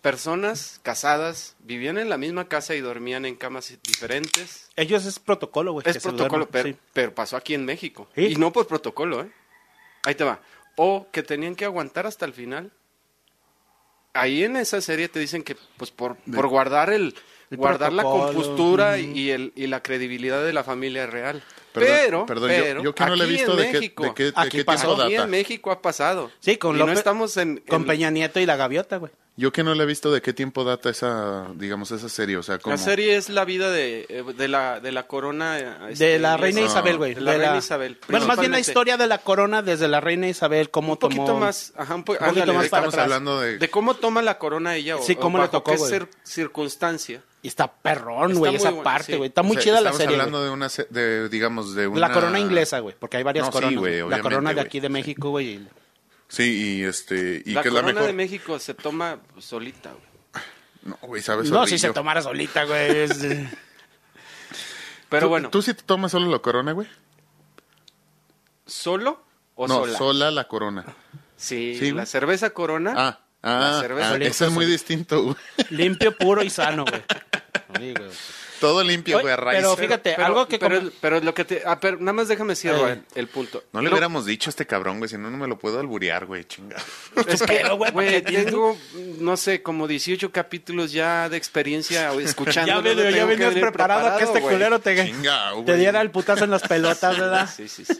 personas 0.00 0.80
casadas 0.82 1.56
vivían 1.60 1.98
en 1.98 2.08
la 2.08 2.16
misma 2.16 2.48
casa 2.48 2.74
y 2.74 2.80
dormían 2.80 3.26
en 3.26 3.36
camas 3.36 3.72
diferentes. 3.82 4.70
Ellos 4.76 5.04
es 5.04 5.18
protocolo, 5.18 5.72
güey. 5.72 5.84
Es 5.86 5.96
que 5.96 6.00
protocolo, 6.00 6.48
pero, 6.48 6.68
sí. 6.70 6.76
pero 6.94 7.14
pasó 7.14 7.36
aquí 7.36 7.54
en 7.54 7.64
México. 7.66 8.08
¿Sí? 8.14 8.26
Y 8.28 8.36
no 8.36 8.52
por 8.52 8.66
protocolo, 8.66 9.22
¿eh? 9.22 9.30
Ahí 10.04 10.14
te 10.14 10.24
va. 10.24 10.40
O 10.76 11.08
que 11.12 11.22
tenían 11.22 11.54
que 11.54 11.66
aguantar 11.66 12.06
hasta 12.06 12.24
el 12.24 12.32
final. 12.32 12.70
Ahí 14.12 14.44
en 14.44 14.56
esa 14.56 14.80
serie 14.80 15.08
te 15.08 15.20
dicen 15.20 15.42
que, 15.42 15.56
pues, 15.76 15.90
por, 15.90 16.16
por 16.16 16.48
guardar 16.48 16.90
el, 16.90 17.06
El 17.06 17.14
guardar 17.50 17.92
la 17.92 18.02
compostura 18.02 18.98
y- 18.98 19.30
el, 19.30 19.52
y 19.56 19.66
la 19.66 19.82
credibilidad 19.82 20.44
de 20.44 20.52
la 20.52 20.64
familia 20.64 21.06
real. 21.06 21.42
Perdón, 21.72 21.96
pero, 22.04 22.26
perdón, 22.26 22.50
yo- 22.50 22.56
pero, 22.62 22.82
yo 22.82 22.94
que 22.96 23.04
no 23.06 23.14
lo 23.16 23.22
he 23.24 23.26
visto 23.28 23.52
en 23.52 23.56
de 23.58 23.66
qué- 23.66 23.72
México, 23.74 24.02
de 24.04 24.14
qué- 24.14 24.24
de 24.24 24.32
Aquí 24.34 24.58
qué 24.58 24.64
pasó. 24.64 24.86
tiempo 24.88 25.02
aquí 25.02 25.12
data. 25.14 25.24
en 25.24 25.30
México 25.30 25.70
ha 25.70 25.80
pasado. 25.80 26.30
Sí, 26.40 26.56
con 26.56 26.74
y 26.74 26.78
no 26.80 26.86
López- 26.86 26.98
estamos 26.98 27.36
en, 27.36 27.62
Con 27.68 27.82
en- 27.82 27.86
Peña 27.86 28.10
Nieto 28.10 28.40
y 28.40 28.46
la 28.46 28.56
gaviota, 28.56 28.96
güey. 28.96 29.12
Yo 29.36 29.52
que 29.52 29.62
no 29.62 29.74
le 29.74 29.84
he 29.84 29.86
visto 29.86 30.10
de 30.12 30.20
qué 30.20 30.32
tiempo 30.34 30.64
data 30.64 30.90
esa, 30.90 31.46
digamos, 31.54 31.92
esa 31.92 32.08
serie, 32.10 32.36
o 32.36 32.42
sea, 32.42 32.58
como... 32.58 32.74
La 32.74 32.82
serie 32.82 33.16
es 33.16 33.30
la 33.30 33.44
vida 33.46 33.70
de, 33.70 34.04
eh, 34.08 34.24
de, 34.36 34.48
la, 34.48 34.80
de 34.80 34.90
la 34.92 35.06
corona. 35.06 35.58
eh, 35.58 35.64
De 35.86 35.92
este, 35.92 36.18
la 36.18 36.36
reina. 36.36 36.60
Isabel, 36.60 36.98
güey. 36.98 37.14
De 37.14 37.20
la 37.22 37.32
de 37.32 37.38
reina 37.38 37.56
Isabel. 37.56 37.98
Bueno, 38.08 38.26
más 38.26 38.38
bien 38.40 38.50
la 38.52 38.58
historia 38.58 38.96
de 38.98 39.06
la 39.06 39.18
corona 39.18 39.62
desde 39.62 39.86
la 39.88 40.00
reina 40.00 40.28
Isabel, 40.28 40.68
cómo 40.70 40.94
Un 40.94 40.98
poquito 40.98 41.24
tomó... 41.24 41.38
más, 41.40 41.72
ajá, 41.76 41.94
un, 41.94 42.02
po- 42.04 42.12
un 42.12 42.18
poquito 42.18 42.40
ándale, 42.40 42.52
más 42.52 42.64
de, 42.64 42.68
para 42.70 42.80
Estamos 42.88 42.94
atrás. 42.94 43.04
hablando 43.04 43.40
de... 43.40 43.58
de 43.58 43.70
cómo 43.70 43.94
toma 43.94 44.20
la 44.20 44.36
corona 44.38 44.74
ella 44.74 44.96
o, 44.96 45.02
Sí, 45.02 45.14
cómo 45.14 45.38
o 45.38 45.42
le 45.42 45.48
tocó, 45.48 45.70
qué 45.70 45.78
cir- 45.78 46.08
circunstancia. 46.24 47.22
Y 47.42 47.48
está 47.48 47.72
perrón, 47.72 48.34
güey, 48.34 48.54
esa 48.56 48.68
bueno, 48.70 48.84
parte, 48.84 49.12
sí. 49.12 49.16
güey. 49.18 49.28
Está 49.28 49.42
muy 49.42 49.52
o 49.56 49.60
sea, 49.60 49.62
chida 49.64 49.74
la 49.80 49.90
estamos 49.90 49.96
serie, 49.98 50.16
güey. 50.16 50.20
hablando 50.20 50.44
de 50.44 50.50
una, 50.50 50.68
de, 50.90 51.28
digamos, 51.30 51.74
de 51.74 51.86
una... 51.86 52.00
La 52.00 52.12
corona 52.12 52.38
inglesa, 52.38 52.80
güey, 52.80 52.94
porque 52.98 53.16
hay 53.16 53.22
varias 53.22 53.46
No, 53.46 53.52
sí, 53.52 53.54
coronas. 53.54 53.78
güey, 53.80 54.00
güey. 54.02 54.10
la 54.10 54.20
corona 54.22 54.52
de 54.52 54.60
aquí 54.60 54.78
de 54.80 54.88
México, 54.90 55.30
güey. 55.30 55.48
y- 55.54 55.68
Sí, 56.28 56.78
y 56.78 56.84
este... 56.84 57.42
Y 57.44 57.52
la 57.52 57.62
que 57.62 57.68
es 57.68 57.74
la 57.74 57.80
corona 57.80 57.94
mejor... 57.94 58.06
de 58.08 58.12
México 58.12 58.58
se 58.58 58.74
toma 58.74 59.18
solita, 59.38 59.90
güey. 59.90 60.44
No, 60.82 60.98
güey, 61.02 61.22
sabes 61.22 61.50
No, 61.50 61.66
si 61.66 61.78
se 61.78 61.92
tomara 61.92 62.22
solita, 62.22 62.64
güey. 62.64 63.08
Pero 65.08 65.26
¿Tú- 65.26 65.28
bueno, 65.28 65.50
¿Tú 65.50 65.62
sí 65.62 65.74
te 65.74 65.82
tomas 65.82 66.12
solo 66.12 66.30
la 66.30 66.38
corona, 66.40 66.72
güey? 66.72 66.86
¿solo 68.66 69.22
o 69.56 69.66
no, 69.66 69.80
sola? 69.86 69.98
sola 69.98 70.30
la 70.30 70.46
corona. 70.48 70.84
Sí, 71.36 71.76
Sí, 71.78 71.88
la 71.88 71.92
güey. 71.94 72.06
cerveza 72.06 72.50
corona. 72.50 72.94
Ah, 72.96 73.20
La 73.42 73.78
ah, 73.78 73.80
cerveza 73.80 74.12
ah, 74.12 74.16
eso 74.20 74.44
es 74.46 74.52
muy 74.52 74.66
distinto, 74.66 75.22
güey. 75.22 75.36
limpio, 75.70 76.16
puro 76.16 76.42
y 76.42 76.50
sano, 76.50 76.84
güey. 76.84 77.02
Sí, 77.78 77.94
güey. 77.96 78.10
Todo 78.60 78.84
limpio, 78.84 79.16
Oye, 79.16 79.22
güey, 79.22 79.32
a 79.32 79.36
raíz. 79.38 79.60
pero 79.60 79.74
fíjate, 79.74 80.14
algo 80.16 80.46
que 80.46 80.58
pero, 80.58 80.76
como- 80.80 80.90
pero 81.00 81.18
lo 81.20 81.32
que 81.32 81.46
te 81.46 81.62
ah, 81.64 81.80
pero 81.80 81.96
nada 81.98 82.12
más 82.12 82.28
déjame 82.28 82.54
cierro 82.54 82.86
Eh. 82.90 82.92
el, 82.92 83.04
el 83.14 83.26
punto. 83.26 83.64
No 83.72 83.80
le 83.80 83.88
hubiéramos 83.88 84.26
dicho 84.26 84.50
a 84.50 84.52
este 84.52 84.66
cabrón, 84.66 84.98
güey, 84.98 85.08
si 85.08 85.16
no, 85.16 85.30
no 85.30 85.38
me 85.38 85.48
lo 85.48 85.58
puedo 85.58 85.80
alburear, 85.80 86.26
güey, 86.26 86.44
chinga. 86.44 86.76
Es 87.26 87.42
que, 87.42 87.62
güey, 87.70 87.90
güey, 87.90 87.92
¿para 87.92 88.10
qué 88.10 88.20
tienes- 88.20 88.44
tengo, 88.48 88.76
no 89.20 89.38
sé, 89.38 89.62
como 89.62 89.88
18 89.88 90.30
capítulos 90.30 90.92
ya 90.92 91.30
de 91.30 91.38
experiencia 91.38 92.12
escuchando. 92.20 92.70
Ya, 92.70 92.80
veo, 92.80 93.08
ya 93.10 93.24
venías 93.24 93.54
preparado, 93.54 94.08
a 94.08 94.18
que 94.18 94.24
este 94.24 94.42
culero 94.42 94.78
te, 94.78 95.06
Chinga, 95.06 95.52
te 95.64 95.76
diera 95.78 96.02
el 96.02 96.10
putazo 96.10 96.44
en 96.44 96.50
las 96.50 96.60
pelotas, 96.68 97.16
¿verdad? 97.18 97.48
Sí, 97.56 97.66
sí, 97.66 97.86
sí. 97.86 97.94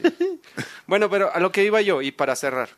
bueno, 0.86 1.08
pero 1.08 1.32
a 1.34 1.40
lo 1.40 1.50
que 1.52 1.64
iba 1.64 1.80
yo, 1.80 2.02
y 2.02 2.12
para 2.12 2.36
cerrar. 2.36 2.68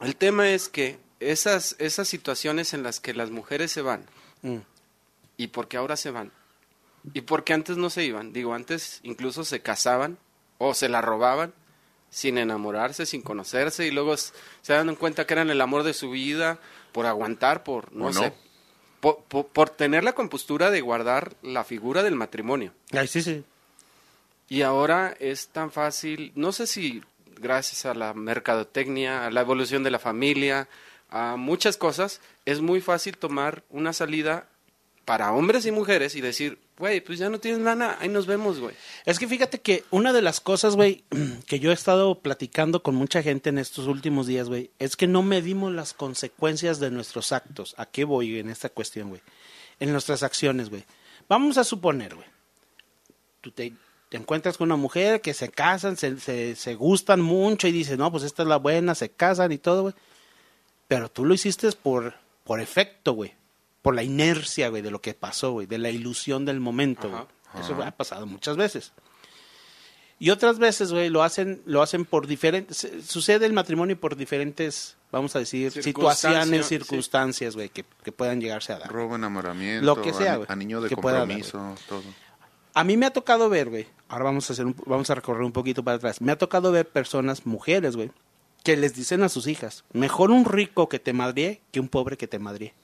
El 0.00 0.16
tema 0.16 0.48
es 0.50 0.68
que 0.68 0.98
esas, 1.20 1.76
esas 1.78 2.08
situaciones 2.08 2.74
en 2.74 2.82
las 2.82 3.00
que 3.00 3.14
las 3.14 3.30
mujeres 3.30 3.72
se 3.72 3.82
van, 3.82 4.04
Mm. 4.42 4.58
y 5.36 5.48
porque 5.48 5.76
ahora 5.76 5.96
se 5.96 6.10
van, 6.10 6.30
y 7.14 7.22
porque 7.22 7.52
antes 7.54 7.76
no 7.76 7.90
se 7.90 8.04
iban, 8.04 8.32
digo, 8.32 8.54
antes 8.54 9.00
incluso 9.02 9.44
se 9.44 9.60
casaban 9.60 10.18
o 10.58 10.74
se 10.74 10.88
la 10.88 11.00
robaban 11.00 11.52
sin 12.10 12.38
enamorarse, 12.38 13.04
sin 13.04 13.22
conocerse, 13.22 13.86
y 13.86 13.90
luego 13.90 14.16
se 14.16 14.32
dan 14.72 14.94
cuenta 14.96 15.26
que 15.26 15.34
eran 15.34 15.50
el 15.50 15.60
amor 15.60 15.82
de 15.82 15.92
su 15.94 16.10
vida 16.10 16.58
por 16.92 17.06
aguantar, 17.06 17.64
por, 17.64 17.92
no, 17.92 18.06
¿O 18.06 18.12
no? 18.12 18.20
sé, 18.20 18.32
por, 19.00 19.22
por- 19.24 19.46
por 19.48 19.70
tener 19.70 20.04
la 20.04 20.14
compostura 20.14 20.70
de 20.70 20.80
guardar 20.80 21.34
la 21.42 21.64
figura 21.64 22.02
del 22.02 22.14
matrimonio. 22.14 22.72
Ay, 22.92 23.06
sí, 23.08 23.22
sí. 23.22 23.44
Y 24.48 24.62
ahora 24.62 25.14
es 25.20 25.48
tan 25.48 25.70
fácil, 25.70 26.32
no 26.34 26.52
sé 26.52 26.66
si 26.66 27.02
gracias 27.36 27.84
a 27.86 27.94
la 27.94 28.14
mercadotecnia, 28.14 29.26
a 29.26 29.30
la 29.30 29.42
evolución 29.42 29.84
de 29.84 29.90
la 29.90 29.98
familia, 29.98 30.66
a 31.10 31.36
muchas 31.36 31.76
cosas, 31.76 32.20
es 32.44 32.60
muy 32.60 32.80
fácil 32.80 33.16
tomar 33.16 33.64
una 33.70 33.92
salida 33.92 34.48
para 35.08 35.32
hombres 35.32 35.64
y 35.64 35.70
mujeres 35.70 36.14
y 36.16 36.20
decir, 36.20 36.58
güey, 36.76 37.00
pues 37.00 37.18
ya 37.18 37.30
no 37.30 37.40
tienes 37.40 37.62
lana, 37.62 37.96
ahí 37.98 38.10
nos 38.10 38.26
vemos, 38.26 38.60
güey. 38.60 38.74
Es 39.06 39.18
que 39.18 39.26
fíjate 39.26 39.58
que 39.58 39.84
una 39.90 40.12
de 40.12 40.20
las 40.20 40.40
cosas, 40.40 40.76
güey, 40.76 41.02
que 41.46 41.60
yo 41.60 41.70
he 41.70 41.74
estado 41.74 42.20
platicando 42.20 42.82
con 42.82 42.94
mucha 42.94 43.22
gente 43.22 43.48
en 43.48 43.56
estos 43.56 43.86
últimos 43.86 44.26
días, 44.26 44.48
güey, 44.48 44.70
es 44.78 44.96
que 44.96 45.06
no 45.06 45.22
medimos 45.22 45.72
las 45.72 45.94
consecuencias 45.94 46.78
de 46.78 46.90
nuestros 46.90 47.32
actos. 47.32 47.74
¿A 47.78 47.86
qué 47.86 48.04
voy 48.04 48.38
en 48.38 48.50
esta 48.50 48.68
cuestión, 48.68 49.08
güey? 49.08 49.22
En 49.80 49.92
nuestras 49.92 50.22
acciones, 50.22 50.68
güey. 50.68 50.84
Vamos 51.26 51.56
a 51.56 51.64
suponer, 51.64 52.14
güey. 52.14 52.26
Tú 53.40 53.50
te, 53.50 53.72
encuentras 54.10 54.58
con 54.58 54.68
una 54.68 54.76
mujer 54.76 55.22
que 55.22 55.32
se 55.32 55.48
casan, 55.48 55.96
se, 55.96 56.20
se, 56.20 56.54
se 56.54 56.74
gustan 56.74 57.22
mucho 57.22 57.66
y 57.66 57.72
dices, 57.72 57.96
no, 57.96 58.12
pues 58.12 58.24
esta 58.24 58.42
es 58.42 58.48
la 58.48 58.56
buena, 58.56 58.94
se 58.94 59.08
casan 59.08 59.52
y 59.52 59.58
todo, 59.58 59.82
güey. 59.82 59.94
Pero 60.88 61.10
tú 61.10 61.24
lo 61.24 61.34
hiciste 61.34 61.70
por, 61.72 62.14
por 62.44 62.60
efecto, 62.60 63.12
güey. 63.12 63.34
Por 63.82 63.94
la 63.94 64.02
inercia, 64.02 64.68
güey, 64.68 64.82
de 64.82 64.90
lo 64.90 65.00
que 65.00 65.14
pasó, 65.14 65.52
güey. 65.52 65.66
De 65.66 65.78
la 65.78 65.90
ilusión 65.90 66.44
del 66.44 66.60
momento, 66.60 67.08
güey. 67.10 67.22
Eso 67.60 67.80
ha 67.82 67.90
pasado 67.92 68.26
muchas 68.26 68.56
veces. 68.56 68.92
Y 70.18 70.30
otras 70.30 70.58
veces, 70.58 70.92
güey, 70.92 71.10
lo 71.10 71.22
hacen, 71.22 71.62
lo 71.64 71.80
hacen 71.80 72.04
por 72.04 72.26
diferentes... 72.26 72.88
Sucede 73.06 73.46
el 73.46 73.52
matrimonio 73.52 73.98
por 73.98 74.16
diferentes, 74.16 74.96
vamos 75.12 75.36
a 75.36 75.38
decir, 75.38 75.70
situaciones, 75.70 76.66
circunstancias, 76.66 77.54
güey, 77.54 77.68
que, 77.68 77.84
que 78.02 78.10
puedan 78.10 78.40
llegarse 78.40 78.72
a 78.72 78.80
dar. 78.80 78.90
Robo, 78.90 79.14
enamoramiento, 79.14 79.86
Lo 79.86 80.02
que 80.02 80.12
sea, 80.12 80.32
a- 80.32 80.36
güey, 80.38 80.48
anillo 80.50 80.80
de 80.80 80.88
que 80.88 80.96
pueda 80.96 81.18
dar, 81.18 81.28
compromiso, 81.28 81.74
todo. 81.88 82.02
A 82.74 82.82
mí 82.82 82.96
me 82.96 83.06
ha 83.06 83.10
tocado 83.12 83.48
ver, 83.48 83.70
güey. 83.70 83.86
Ahora 84.08 84.24
vamos 84.24 84.50
a 84.50 84.54
hacer 84.54 84.66
un- 84.66 84.74
vamos 84.86 85.08
a 85.08 85.14
recorrer 85.14 85.42
un 85.42 85.52
poquito 85.52 85.84
para 85.84 85.98
atrás. 85.98 86.20
Me 86.20 86.32
ha 86.32 86.36
tocado 86.36 86.72
ver 86.72 86.88
personas, 86.88 87.46
mujeres, 87.46 87.94
güey, 87.94 88.10
que 88.62 88.76
les 88.76 88.94
dicen 88.94 89.22
a 89.22 89.28
sus 89.28 89.46
hijas, 89.46 89.84
mejor 89.92 90.30
un 90.30 90.44
rico 90.44 90.88
que 90.88 90.98
te 90.98 91.12
madrie 91.12 91.60
que 91.72 91.80
un 91.80 91.88
pobre 91.88 92.16
que 92.16 92.26
te 92.28 92.38
madrie. 92.38 92.74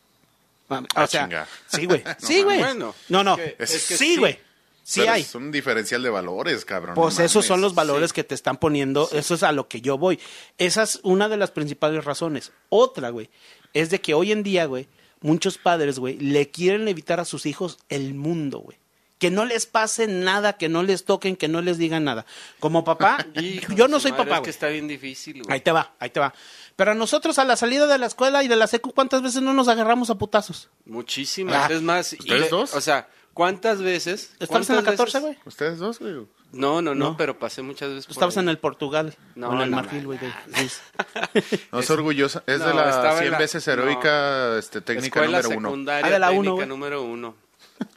O 0.68 0.80
Ah, 0.94 1.06
sea, 1.06 1.24
chinga. 1.24 1.46
sí, 1.68 1.84
güey. 1.86 2.02
Sí, 2.18 2.42
güey. 2.42 2.58
Bueno, 2.60 2.94
no, 3.08 3.22
no. 3.24 3.36
es 3.36 3.54
que- 3.56 3.64
es 3.64 3.86
que 3.88 3.96
sí, 3.96 4.16
güey. 4.16 4.38
Sí 4.82 5.00
hay. 5.06 5.22
Es 5.22 5.34
un 5.34 5.50
diferencial 5.50 6.02
de 6.02 6.10
valores, 6.10 6.64
cabrón. 6.64 6.94
Pues 6.94 7.18
no 7.18 7.24
esos 7.24 7.46
son 7.46 7.60
los 7.62 7.74
valores 7.74 8.10
Sí. 8.10 8.14
que 8.16 8.24
te 8.24 8.34
están 8.34 8.58
poniendo, 8.58 9.08
eso 9.12 9.34
es 9.34 9.42
a 9.42 9.52
lo 9.52 9.66
que 9.68 9.80
yo 9.80 9.96
voy. 9.96 10.20
Esa 10.58 10.82
es 10.82 11.00
una 11.02 11.28
de 11.30 11.36
las 11.38 11.50
principales 11.50 12.04
razones. 12.04 12.52
Otra, 12.68 13.08
güey, 13.10 13.30
es 13.72 13.88
de 13.90 14.00
que 14.02 14.12
hoy 14.14 14.30
en 14.32 14.42
día, 14.42 14.66
güey, 14.66 14.86
muchos 15.22 15.56
padres, 15.56 15.98
güey, 15.98 16.18
le 16.18 16.50
quieren 16.50 16.86
evitar 16.88 17.18
a 17.18 17.24
sus 17.24 17.46
hijos 17.46 17.78
el 17.88 18.12
mundo, 18.14 18.58
güey. 18.58 18.76
Que 19.24 19.30
no 19.30 19.46
les 19.46 19.64
pase 19.64 20.06
nada, 20.06 20.52
que 20.58 20.68
no 20.68 20.82
les 20.82 21.06
toquen, 21.06 21.34
que 21.36 21.48
no 21.48 21.62
les 21.62 21.78
digan 21.78 22.04
nada. 22.04 22.26
Como 22.60 22.84
papá, 22.84 23.24
Hijo 23.36 23.72
yo 23.72 23.88
no 23.88 23.98
soy 23.98 24.12
madre, 24.12 24.24
papá, 24.26 24.36
Es 24.36 24.42
que 24.42 24.50
está 24.50 24.68
bien 24.68 24.86
difícil, 24.86 25.42
güey. 25.42 25.54
Ahí 25.54 25.60
te 25.62 25.72
va, 25.72 25.94
ahí 25.98 26.10
te 26.10 26.20
va. 26.20 26.34
Pero 26.76 26.90
a 26.90 26.94
nosotros 26.94 27.38
a 27.38 27.44
la 27.46 27.56
salida 27.56 27.86
de 27.86 27.96
la 27.96 28.04
escuela 28.04 28.42
y 28.44 28.48
de 28.48 28.56
la 28.56 28.66
secu, 28.66 28.92
¿cuántas 28.92 29.22
veces 29.22 29.40
no 29.40 29.54
nos 29.54 29.68
agarramos 29.68 30.10
a 30.10 30.16
putazos? 30.16 30.68
Muchísimas. 30.84 31.70
Ah, 31.70 31.72
es 31.72 31.80
más, 31.80 32.12
y 32.12 32.16
¿ustedes 32.16 32.40
le- 32.42 32.48
dos? 32.50 32.74
O 32.74 32.82
sea, 32.82 33.08
¿cuántas 33.32 33.80
veces? 33.80 34.34
¿Estabas 34.40 34.68
en 34.68 34.76
la 34.76 34.82
cuántas 34.82 34.98
14, 35.06 35.18
veces- 35.20 35.22
güey? 35.22 35.38
¿Ustedes 35.46 35.78
dos, 35.78 35.98
güey? 36.00 36.12
No, 36.52 36.82
no, 36.82 36.94
no, 36.94 36.94
No. 36.94 37.16
pero 37.16 37.38
pasé 37.38 37.62
muchas 37.62 37.88
veces. 37.88 38.04
Por 38.04 38.12
estabas 38.12 38.36
ahí. 38.36 38.42
en 38.42 38.48
el 38.50 38.58
Portugal, 38.58 39.16
No, 39.36 39.54
en 39.54 39.60
el 39.62 39.70
no, 39.70 39.76
Marfil, 39.78 40.04
güey. 40.04 40.18
No 41.72 41.78
es 41.80 41.90
orgullosa. 41.90 42.42
Es 42.46 42.58
No, 42.60 42.66
de 42.68 42.74
la 42.74 42.90
estaba 42.90 43.12
en 43.14 43.18
100 43.20 43.32
la- 43.32 43.38
veces 43.38 43.66
heroica 43.68 44.58
este, 44.58 44.80
técnica 44.82 45.24
número 45.24 45.48
uno. 45.48 45.68
secundaria 45.68 46.06
Ah, 46.06 46.10
de 46.10 46.18
la 46.18 46.28
técnica 46.28 46.52
uno, 46.52 46.66
número 46.66 47.02
uno. 47.02 47.34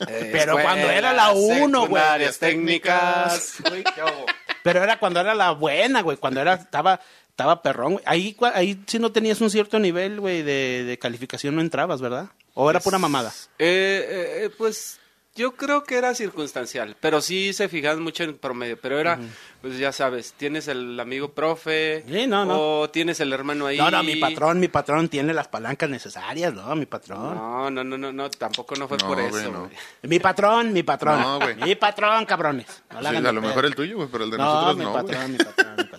Eh, 0.08 0.30
Pero 0.32 0.54
cuando 0.62 0.90
era 0.90 1.14
la 1.14 1.32
uno, 1.32 1.88
güey, 1.88 2.04
técnicas. 2.40 3.56
Güey, 3.68 3.84
¿qué 3.84 4.02
hago? 4.02 4.26
Pero 4.64 4.84
era 4.84 5.00
cuando 5.00 5.20
era 5.20 5.34
la 5.34 5.52
buena, 5.52 6.02
güey, 6.02 6.18
cuando 6.18 6.42
era 6.42 6.56
estaba 6.56 7.00
estaba 7.30 7.62
perrón, 7.62 7.94
güey. 7.94 8.04
Ahí 8.08 8.36
ahí 8.54 8.84
si 8.88 9.00
no 9.00 9.12
tenías 9.12 9.40
un 9.42 9.50
cierto 9.52 9.80
nivel, 9.80 10.20
güey, 10.20 10.42
de, 10.42 10.84
de 10.84 11.00
calificación 11.00 11.56
no 11.56 11.62
entrabas, 11.62 12.02
¿verdad? 12.02 12.30
O 12.56 12.70
era 12.70 12.80
pura 12.80 12.98
mamada. 12.98 13.32
Eh, 13.60 14.06
eh, 14.10 14.46
eh, 14.46 14.50
pues 14.58 15.00
yo 15.38 15.54
creo 15.56 15.84
que 15.84 15.96
era 15.96 16.14
circunstancial, 16.14 16.96
pero 17.00 17.22
sí 17.22 17.54
se 17.54 17.70
fijaban 17.70 18.02
mucho 18.02 18.24
en 18.24 18.38
promedio, 18.38 18.78
pero 18.82 19.00
era, 19.00 19.18
pues 19.62 19.78
ya 19.80 19.92
sabes, 19.94 20.34
tienes 20.34 20.68
el 20.68 21.00
amigo 21.00 21.32
profe, 21.32 22.04
Sí, 22.06 22.28
no, 22.28 22.44
no. 22.44 22.60
o 22.82 22.90
tienes 22.90 23.20
el 23.22 23.32
hermano 23.32 23.68
ahí. 23.68 23.78
No, 23.78 23.90
no, 23.90 24.04
mi 24.04 24.16
patrón, 24.18 24.60
mi 24.60 24.68
patrón 24.68 25.08
tiene 25.08 25.34
las 25.34 25.48
palancas 25.48 25.90
necesarias, 25.90 26.54
no, 26.54 26.76
mi 26.76 26.86
patrón. 26.88 27.36
No, 27.36 27.70
no, 27.70 27.84
no, 27.84 27.98
no, 27.98 28.12
no, 28.12 28.30
tampoco 28.30 28.76
no 28.76 28.88
fue 28.88 28.98
No, 28.98 29.08
por 29.08 29.20
eso. 29.20 29.52
güey. 29.52 29.72
Mi 30.04 30.20
patrón, 30.20 30.74
mi 30.74 30.84
patrón. 30.84 31.22
No, 31.22 31.40
güey. 31.40 31.56
Mi 31.56 31.76
patrón, 31.76 32.26
cabrones. 32.26 32.66
Sí, 32.68 33.06
a 33.06 33.12
lo 33.12 33.22
pedo. 33.22 33.34
mejor 33.42 33.66
el 33.66 33.76
tuyo, 33.76 33.96
güey, 33.98 34.10
pero 34.12 34.24
el 34.24 34.32
de 34.32 34.38
No, 34.38 34.44
nosotros 34.46 34.78
mi 34.78 34.84
no, 34.86 34.94
patrón, 34.94 35.32
mi 35.32 35.38
patrón, 35.38 35.76
mi 35.78 35.84
patrón. 35.84 35.97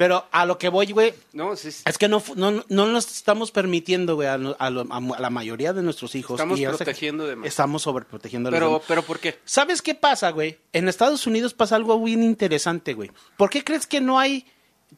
Pero 0.00 0.26
a 0.32 0.46
lo 0.46 0.56
que 0.56 0.70
voy, 0.70 0.86
güey, 0.92 1.12
No, 1.34 1.54
sí, 1.56 1.70
sí. 1.70 1.82
es 1.84 1.98
que 1.98 2.08
no, 2.08 2.22
no, 2.34 2.64
no 2.70 2.86
nos 2.86 3.12
estamos 3.14 3.50
permitiendo, 3.50 4.14
güey, 4.14 4.28
a, 4.28 4.38
la 4.38 5.28
mayoría 5.30 5.74
de 5.74 5.82
nuestros 5.82 6.14
hijos. 6.14 6.40
Estamos 6.40 6.58
protegiendo 6.78 7.26
de 7.26 7.36
más. 7.36 7.46
Estamos 7.46 7.82
sobreprotegiendo 7.82 8.48
a 8.48 8.50
los 8.52 8.58
pero, 8.58 8.82
pero 8.88 9.02
¿por 9.02 9.18
qué? 9.18 9.38
¿Sabes 9.44 9.82
qué 9.82 9.94
pasa, 9.94 10.30
güey? 10.30 10.56
En 10.72 10.88
Estados 10.88 11.26
Unidos 11.26 11.52
pasa 11.52 11.76
algo 11.76 12.02
bien 12.02 12.22
interesante, 12.22 12.94
güey. 12.94 13.10
¿Por 13.36 13.50
qué 13.50 13.62
crees 13.62 13.86
que 13.86 14.00
no 14.00 14.18
hay, 14.18 14.46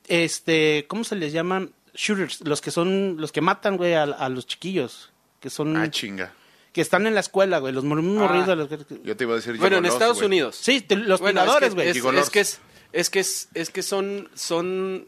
este, 0.09 0.87
¿cómo 0.89 1.03
se 1.03 1.17
les 1.17 1.33
llaman? 1.33 1.73
Shooters, 1.95 2.43
los 2.43 2.61
que 2.61 2.71
son, 2.71 3.17
los 3.19 3.33
que 3.33 3.41
matan, 3.41 3.77
güey, 3.77 3.95
a, 3.95 4.05
a 4.05 4.29
los 4.29 4.47
chiquillos, 4.47 5.11
que 5.41 5.51
son, 5.51 5.77
Ah, 5.77 5.91
chinga. 5.91 6.33
que 6.73 6.81
están 6.81 7.09
en 7.09 7.15
la 7.15 7.21
escuela, 7.21 7.59
güey, 7.59 7.73
los 7.75 7.83
mor- 7.85 7.99
Ah. 7.99 8.03
morridos 8.03 8.47
de 8.47 8.57
los... 8.57 8.69
Yo 9.03 9.17
te 9.17 9.25
iba 9.25 9.33
a 9.33 9.37
decir 9.37 9.57
Bueno, 9.59 9.79
en 9.79 9.87
Estados. 9.87 10.23
Unidos. 10.23 10.57
Sí, 10.57 10.81
te- 10.81 10.95
los 10.97 11.21
Bueno, 11.21 11.41
violadores, 11.43 11.71
es 11.77 11.93
que, 11.95 12.01
güey. 12.01 12.19
es 12.19 12.31
que 12.31 12.41
es, 12.41 12.61
es 12.93 13.11
que 13.11 13.21
es, 13.21 13.49
es 13.55 13.71
que 13.71 13.83
son, 13.83 14.29
son 14.35 15.07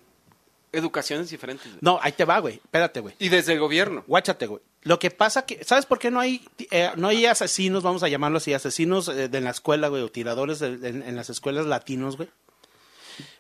educaciones 0.72 1.30
diferentes. 1.30 1.66
güey. 1.66 1.78
No, 1.80 1.98
ahí 2.02 2.12
te 2.12 2.24
va, 2.24 2.38
güey, 2.40 2.54
espérate, 2.56 3.00
güey. 3.00 3.14
Y 3.18 3.28
desde 3.28 3.52
el 3.52 3.60
gobierno. 3.60 4.04
Guáchate, 4.06 4.46
güey. 4.46 4.60
Lo 4.82 4.98
que 4.98 5.10
pasa 5.10 5.46
que, 5.46 5.64
¿sabes 5.64 5.86
por 5.86 5.98
qué 5.98 6.10
no 6.10 6.20
hay, 6.20 6.46
eh, 6.70 6.90
no 6.96 7.08
hay 7.08 7.24
asesinos, 7.26 7.82
vamos 7.82 8.02
a 8.02 8.08
llamarlo 8.08 8.36
así, 8.38 8.52
asesinos 8.52 9.08
eh, 9.08 9.28
de, 9.28 9.38
en 9.38 9.44
la 9.44 9.50
escuela, 9.50 9.88
güey, 9.88 10.02
o 10.02 10.10
tiradores 10.10 10.58
de- 10.58 10.66
en, 10.88 11.02
en 11.02 11.16
las 11.16 11.30
escuelas 11.30 11.64
latinos, 11.66 12.16
güey? 12.18 12.28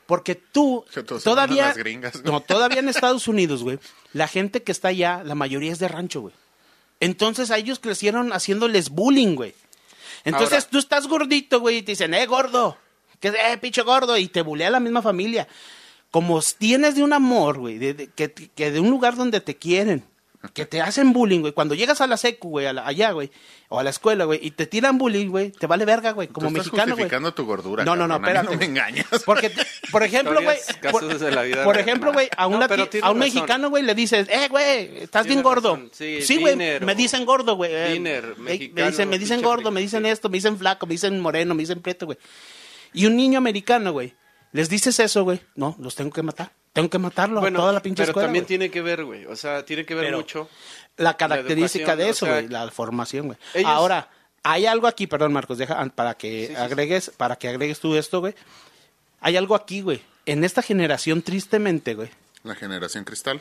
Porque 0.06 0.34
tú, 0.34 0.84
todavía, 1.22 1.68
las 1.68 1.76
gringas, 1.78 2.22
no, 2.24 2.40
todavía 2.40 2.78
en 2.80 2.88
Estados 2.90 3.26
Unidos, 3.26 3.62
güey, 3.62 3.78
la 4.12 4.28
gente 4.28 4.62
que 4.62 4.70
está 4.72 4.88
allá, 4.88 5.22
la 5.24 5.34
mayoría 5.34 5.72
es 5.72 5.78
de 5.78 5.88
rancho, 5.88 6.20
güey. 6.20 6.34
Entonces 7.00 7.50
a 7.50 7.56
ellos 7.58 7.78
crecieron 7.78 8.32
haciéndoles 8.32 8.90
bullying, 8.90 9.34
güey. 9.34 9.54
Entonces 10.24 10.52
Ahora- 10.64 10.68
tú 10.70 10.78
estás 10.78 11.06
gordito, 11.08 11.60
güey, 11.60 11.78
y 11.78 11.82
te 11.82 11.92
dicen, 11.92 12.12
eh, 12.14 12.26
gordo, 12.26 12.76
que 13.32 13.38
eh, 13.52 13.58
pinche 13.58 13.82
gordo, 13.82 14.16
y 14.18 14.28
te 14.28 14.42
bulea 14.42 14.70
la 14.70 14.80
misma 14.80 15.02
familia. 15.02 15.46
Como 16.10 16.40
tienes 16.58 16.94
de 16.94 17.02
un 17.02 17.12
amor, 17.12 17.58
güey, 17.58 17.78
de, 17.78 17.94
de- 17.94 18.06
que, 18.08 18.32
que 18.32 18.70
de 18.70 18.78
un 18.80 18.90
lugar 18.90 19.16
donde 19.16 19.40
te 19.40 19.56
quieren, 19.56 20.04
que 20.52 20.66
te 20.66 20.80
hacen 20.82 21.12
bullying, 21.12 21.40
güey. 21.40 21.52
Cuando 21.54 21.74
llegas 21.74 22.00
a 22.02 22.06
la 22.06 22.16
secu, 22.18 22.50
güey, 22.50 22.66
a 22.66 22.72
la- 22.72 22.86
allá, 22.86 23.10
güey, 23.12 23.30
o 23.70 23.80
a 23.80 23.82
la 23.82 23.90
escuela, 23.90 24.24
güey, 24.26 24.38
y 24.40 24.50
te 24.52 24.66
tiran 24.66 24.96
bullying, 24.98 25.28
güey, 25.28 25.50
te 25.50 25.66
vale 25.66 25.84
verga, 25.86 26.12
güey, 26.12 26.28
como 26.28 26.46
Tú 26.48 26.52
estás 26.52 26.66
mexicano, 26.66 26.92
güey. 26.92 27.04
justificando 27.04 27.34
tu 27.34 27.44
gordura, 27.46 27.84
No, 27.84 27.96
no, 27.96 28.06
no, 28.06 28.16
espérate. 28.16 28.52
no 28.52 28.58
me 28.58 28.64
engañas. 28.66 29.06
Porque, 29.26 29.50
por 29.90 30.02
ejemplo, 30.04 30.40
güey, 30.40 30.58
por, 30.92 31.00
casos 31.08 31.20
de 31.20 31.30
la 31.32 31.42
vida 31.42 31.64
por 31.64 31.74
real. 31.74 31.88
ejemplo, 31.88 32.12
güey, 32.12 32.28
a, 32.36 32.42
No, 32.42 32.48
un 32.58 32.62
a 32.62 32.66
un 32.66 32.70
razón. 32.70 33.18
mexicano, 33.18 33.70
güey, 33.70 33.82
le 33.82 33.94
dices, 33.96 34.28
eh, 34.28 34.46
güey, 34.50 34.98
estás 34.98 35.22
Tiene 35.22 35.36
bien 35.36 35.42
gordo. 35.42 35.74
razón, 35.74 35.90
sí, 35.92 36.20
Sí, 36.22 36.36
güey, 36.36 36.54
me 36.54 36.94
dicen 36.94 37.24
gordo, 37.24 37.56
güey. 37.56 37.72
eh, 37.74 38.34
me- 38.38 38.58
dicen, 38.58 39.08
me 39.08 39.18
dicen 39.18 39.42
gordo, 39.42 39.72
me 39.72 39.80
dicen 39.80 40.06
esto, 40.06 40.28
me 40.28 40.36
dicen 40.36 40.58
flaco, 40.58 40.86
me 40.86 40.92
dicen 40.92 41.18
moreno, 41.18 41.54
me 41.56 41.62
dicen 41.62 41.80
prieto, 41.80 42.06
güey. 42.06 42.18
Y 42.94 43.06
un 43.06 43.16
niño 43.16 43.36
americano, 43.38 43.92
güey, 43.92 44.14
les 44.52 44.68
dices 44.70 44.98
eso, 45.00 45.24
güey, 45.24 45.40
no, 45.56 45.76
los 45.78 45.94
tengo 45.94 46.10
que 46.12 46.22
matar. 46.22 46.52
Tengo 46.72 46.88
que 46.90 46.98
matarlo 46.98 47.44
a 47.44 47.52
toda 47.52 47.72
la 47.72 47.80
pinche 47.82 48.02
pero 48.02 48.10
escuela, 48.10 48.26
también 48.26 48.44
güey. 48.44 48.48
tiene 48.48 48.70
que 48.70 48.80
ver, 48.82 49.04
güey. 49.04 49.26
O 49.26 49.36
sea, 49.36 49.64
tiene 49.64 49.84
que 49.84 49.94
ver 49.94 50.06
Pero- 50.06 50.16
mucho. 50.18 50.48
la 50.96 51.16
característica 51.16 51.94
de 51.96 52.04
o 52.04 52.08
eso, 52.08 52.26
sea, 52.26 52.34
güey, 52.36 52.48
la 52.48 52.68
formación, 52.70 53.26
güey. 53.26 53.38
ellos- 53.54 53.68
Ahora, 53.70 54.08
hay 54.42 54.66
algo 54.66 54.86
aquí, 54.86 55.06
perdón, 55.06 55.32
Marcos, 55.32 55.58
deja 55.58 55.84
para 55.94 56.14
que 56.14 56.48
Sí, 56.48 56.54
sí, 56.54 56.60
agregues, 56.60 57.10
para 57.16 57.36
que 57.36 57.48
agregues 57.48 57.78
tú 57.80 57.94
esto, 57.96 58.20
güey. 58.20 58.34
Hay 59.20 59.36
algo 59.36 59.54
aquí, 59.54 59.80
güey. 59.82 60.02
En 60.26 60.42
esta 60.44 60.62
generación, 60.62 61.22
tristemente, 61.22 61.94
güey. 61.94 62.10
La 62.42 62.54
generación 62.54 63.04
cristal. 63.04 63.40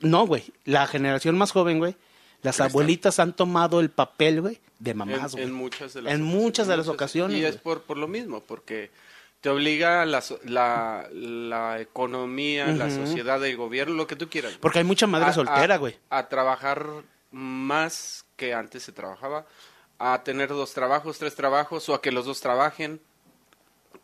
No, 0.00 0.26
güey. 0.26 0.44
La 0.64 0.86
generación 0.86 1.36
más 1.36 1.52
joven, 1.52 1.78
güey. 1.78 1.94
Las 2.42 2.60
abuelitas 2.60 3.18
han 3.18 3.32
tomado 3.34 3.80
el 3.80 3.90
papel, 3.90 4.40
güey, 4.40 4.60
de 4.78 4.90
En, 4.92 4.98
mamás, 4.98 5.32
güey. 5.32 5.44
en 5.44 5.52
muchas 5.52 5.94
de 5.94 6.02
las 6.02 6.12
En 6.14 6.22
muchas 6.22 6.66
de 6.66 6.76
las 6.76 6.88
ocasiones, 6.88 7.36
Y 7.38 7.44
es 7.44 7.52
güey. 7.52 7.62
por, 7.62 7.82
por 7.82 7.96
lo 7.98 8.08
mismo, 8.08 8.40
porque 8.40 8.90
te 9.40 9.48
obliga 9.48 10.04
la, 10.06 10.22
la, 10.44 11.08
la 11.12 11.80
economía, 11.80 12.66
la 12.68 12.90
sociedad, 12.90 13.44
el 13.44 13.56
gobierno, 13.56 13.94
lo 13.94 14.06
que 14.06 14.16
tú 14.16 14.28
quieras. 14.28 14.54
Porque 14.60 14.78
hay 14.78 14.84
mucha 14.84 15.06
madre 15.06 15.30
a- 15.30 15.32
soltera, 15.32 15.74
a- 15.74 15.78
güey. 15.78 15.96
A, 16.10 16.28
trabajar 16.28 16.86
más 17.30 18.24
que 18.36 18.54
antes 18.54 18.82
se 18.82 18.92
trabajaba, 18.92 19.46
a 19.98 20.22
tener 20.24 20.48
dos 20.48 20.72
trabajos, 20.74 21.18
tres 21.18 21.34
trabajos, 21.34 21.88
o 21.88 21.94
a 21.94 22.02
que 22.02 22.12
los 22.12 22.24
dos 22.26 22.40
trabajen. 22.40 23.00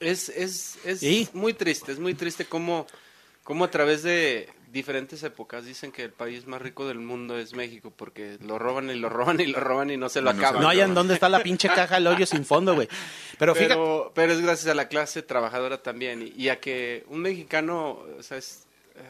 Es, 0.00 0.28
es, 0.28 0.78
es 0.84 1.00
Sí. 1.00 1.28
muy 1.32 1.54
triste, 1.54 1.90
es 1.92 1.98
muy 1.98 2.14
triste 2.14 2.44
cómo, 2.44 2.86
cómo 3.42 3.64
a 3.64 3.70
través 3.70 4.02
de 4.04 4.48
diferentes 4.72 5.22
épocas 5.22 5.64
dicen 5.64 5.92
que 5.92 6.02
el 6.04 6.10
país 6.12 6.46
más 6.46 6.60
rico 6.60 6.86
del 6.86 6.98
mundo 6.98 7.38
es 7.38 7.54
México, 7.54 7.92
porque 7.94 8.38
lo 8.44 8.58
roban 8.58 8.90
y 8.90 8.94
lo 8.94 9.08
roban 9.08 9.40
y 9.40 9.46
lo 9.46 9.60
roban 9.60 9.90
y 9.90 9.96
no 9.96 10.08
se 10.08 10.20
lo 10.20 10.32
no 10.32 10.38
acaban. 10.38 10.62
No 10.62 10.68
hay 10.68 10.78
en 10.78 10.82
cabrón. 10.88 10.94
dónde 10.94 11.14
está 11.14 11.28
la 11.28 11.42
pinche 11.42 11.68
caja 11.68 11.94
del 11.96 12.06
hoyo 12.06 12.26
sin 12.26 12.44
fondo, 12.44 12.74
güey. 12.74 12.88
Pero 13.38 13.54
fíjate, 13.54 13.74
pero, 13.74 14.12
pero 14.14 14.32
es 14.32 14.40
gracias 14.40 14.68
a 14.70 14.74
la 14.74 14.88
clase 14.88 15.22
trabajadora 15.22 15.82
también 15.82 16.22
y, 16.22 16.32
y 16.42 16.48
a 16.48 16.60
que 16.60 17.04
un 17.08 17.20
mexicano, 17.20 17.98
o 18.18 18.22
sea, 18.22 18.36
es, 18.38 18.64
eh, 18.96 19.00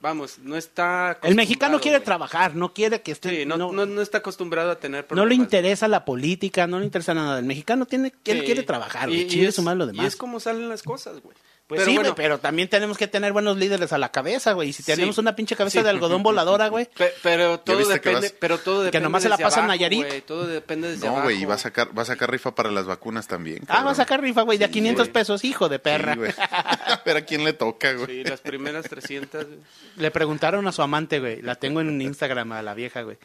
vamos, 0.00 0.38
no 0.40 0.56
está... 0.56 1.18
El 1.22 1.34
mexicano 1.34 1.80
quiere 1.80 1.98
güey. 1.98 2.04
trabajar, 2.04 2.54
no 2.54 2.72
quiere 2.74 3.00
que 3.02 3.12
esté... 3.12 3.30
Sí, 3.30 3.46
no, 3.46 3.56
no, 3.56 3.72
no 3.72 4.02
está 4.02 4.18
acostumbrado 4.18 4.70
a 4.70 4.78
tener 4.78 5.02
No 5.04 5.08
problemas. 5.08 5.28
le 5.30 5.34
interesa 5.36 5.88
la 5.88 6.04
política, 6.04 6.66
no 6.66 6.78
le 6.78 6.84
interesa 6.84 7.14
nada. 7.14 7.38
El 7.38 7.46
mexicano 7.46 7.86
tiene, 7.86 8.12
él 8.26 8.44
quiere 8.44 8.62
trabajar, 8.64 9.08
Y- 9.10 9.24
güey. 9.24 9.44
y 9.46 9.50
su 9.52 9.68
es 10.02 10.16
como 10.16 10.40
salen 10.40 10.68
las 10.68 10.82
cosas, 10.82 11.20
güey. 11.20 11.36
Pues 11.66 11.78
pero 11.78 11.90
sí, 11.90 11.94
bueno, 11.96 12.10
güey, 12.10 12.16
pero 12.26 12.38
también 12.40 12.68
tenemos 12.68 12.98
que 12.98 13.08
tener 13.08 13.32
buenos 13.32 13.56
líderes 13.56 13.90
a 13.94 13.98
la 13.98 14.12
cabeza, 14.12 14.52
güey. 14.52 14.68
Y 14.68 14.72
si 14.74 14.82
tenemos 14.82 15.14
Sí. 15.14 15.20
una 15.22 15.34
pinche 15.34 15.56
cabeza 15.56 15.78
Sí. 15.78 15.82
de 15.84 15.88
algodón 15.88 16.22
voladora, 16.22 16.68
güey. 16.68 16.90
pe- 16.94 17.12
pero 17.22 17.58
todo 17.60 17.78
que 17.78 17.84
depende, 17.94 18.20
vas- 18.20 18.34
pero 18.38 18.58
todo 18.58 18.82
depende 18.82 19.02
nomás 19.04 19.22
se 19.22 19.30
la 19.30 19.36
desde 19.36 19.44
pasa 19.44 19.60
en 19.60 19.64
abajo, 19.64 19.78
Nayarit. 19.78 20.06
güey, 20.06 20.20
todo 20.20 20.46
depende 20.46 20.90
desde 20.90 21.06
No, 21.06 21.22
güey, 21.22 21.40
y 21.40 21.44
va 21.46 21.54
a 21.54 21.58
sacar, 21.58 21.96
va 21.96 22.02
a 22.02 22.04
sacar 22.04 22.30
rifa 22.30 22.54
para 22.54 22.70
las 22.70 22.84
vacunas 22.84 23.26
también. 23.28 23.60
Ah, 23.62 23.66
cabrón. 23.66 23.86
va 23.86 23.90
a 23.92 23.94
sacar 23.94 24.20
rifa, 24.20 24.42
güey, 24.42 24.58
de 24.58 24.66
a 24.66 24.70
500 24.70 25.06
güey. 25.06 25.12
pesos, 25.14 25.42
hijo 25.44 25.70
de 25.70 25.78
perra. 25.78 26.12
A 26.12 26.16
ver 27.06 27.16
a 27.16 27.24
quién 27.24 27.44
le 27.44 27.54
toca, 27.54 27.94
güey. 27.94 28.06
Sí, 28.08 28.24
las 28.24 28.40
primeras 28.42 28.86
300. 28.86 29.46
güey. 29.46 29.58
Le 29.96 30.10
preguntaron 30.10 30.66
a 30.68 30.72
su 30.72 30.82
amante, 30.82 31.18
güey. 31.18 31.40
La 31.40 31.54
tengo 31.54 31.80
en 31.80 31.98
Instagram 31.98 32.52
a 32.52 32.60
la 32.62 32.74
vieja, 32.74 33.00
güey. 33.00 33.16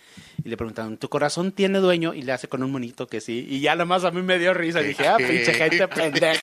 Y 0.45 0.47
le 0.47 0.55
preguntaron, 0.55 0.97
¿tu 0.97 1.09
corazón 1.09 1.51
tiene 1.51 1.79
dueño? 1.79 2.13
Y 2.13 2.21
le 2.21 2.31
hace 2.31 2.47
con 2.47 2.63
un 2.63 2.71
monito 2.71 3.05
que 3.05 3.19
sí. 3.19 3.45
Y 3.49 3.59
ya 3.59 3.75
nomás 3.75 4.05
a 4.05 4.11
mí 4.11 4.21
me 4.21 4.39
dio 4.39 4.53
risa. 4.53 4.79
Dije, 4.79 5.07
ah, 5.09 5.17
pinche 5.17 5.53
gente 5.53 5.85
pendeja. 5.89 6.39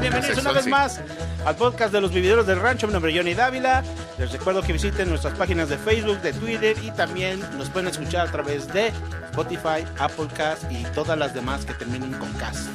Bienvenidos 0.00 0.38
una 0.38 0.52
vez 0.52 0.66
más 0.66 1.00
al 1.44 1.56
podcast 1.56 1.92
de 1.92 2.00
los 2.00 2.12
vividores 2.12 2.46
del 2.46 2.60
rancho. 2.60 2.86
Mi 2.86 2.92
nombre 2.92 3.10
es 3.10 3.16
Johnny 3.18 3.34
Dávila. 3.34 3.82
Les 4.18 4.32
recuerdo 4.32 4.62
que 4.62 4.72
visiten 4.72 5.08
nuestras 5.08 5.36
páginas 5.36 5.68
de 5.68 5.76
Facebook, 5.76 6.20
de 6.22 6.32
Twitter 6.32 6.76
y 6.82 6.90
también 6.92 7.40
nos 7.58 7.68
pueden 7.68 7.88
escuchar 7.88 8.28
a 8.28 8.30
través 8.32 8.72
de 8.72 8.92
Spotify, 9.30 9.84
Applecast 9.98 10.70
y 10.70 10.84
todas 10.94 11.18
las 11.18 11.34
demás 11.34 11.64
que 11.64 11.74
terminen 11.74 12.12
con 12.14 12.32
cast. 12.34 12.68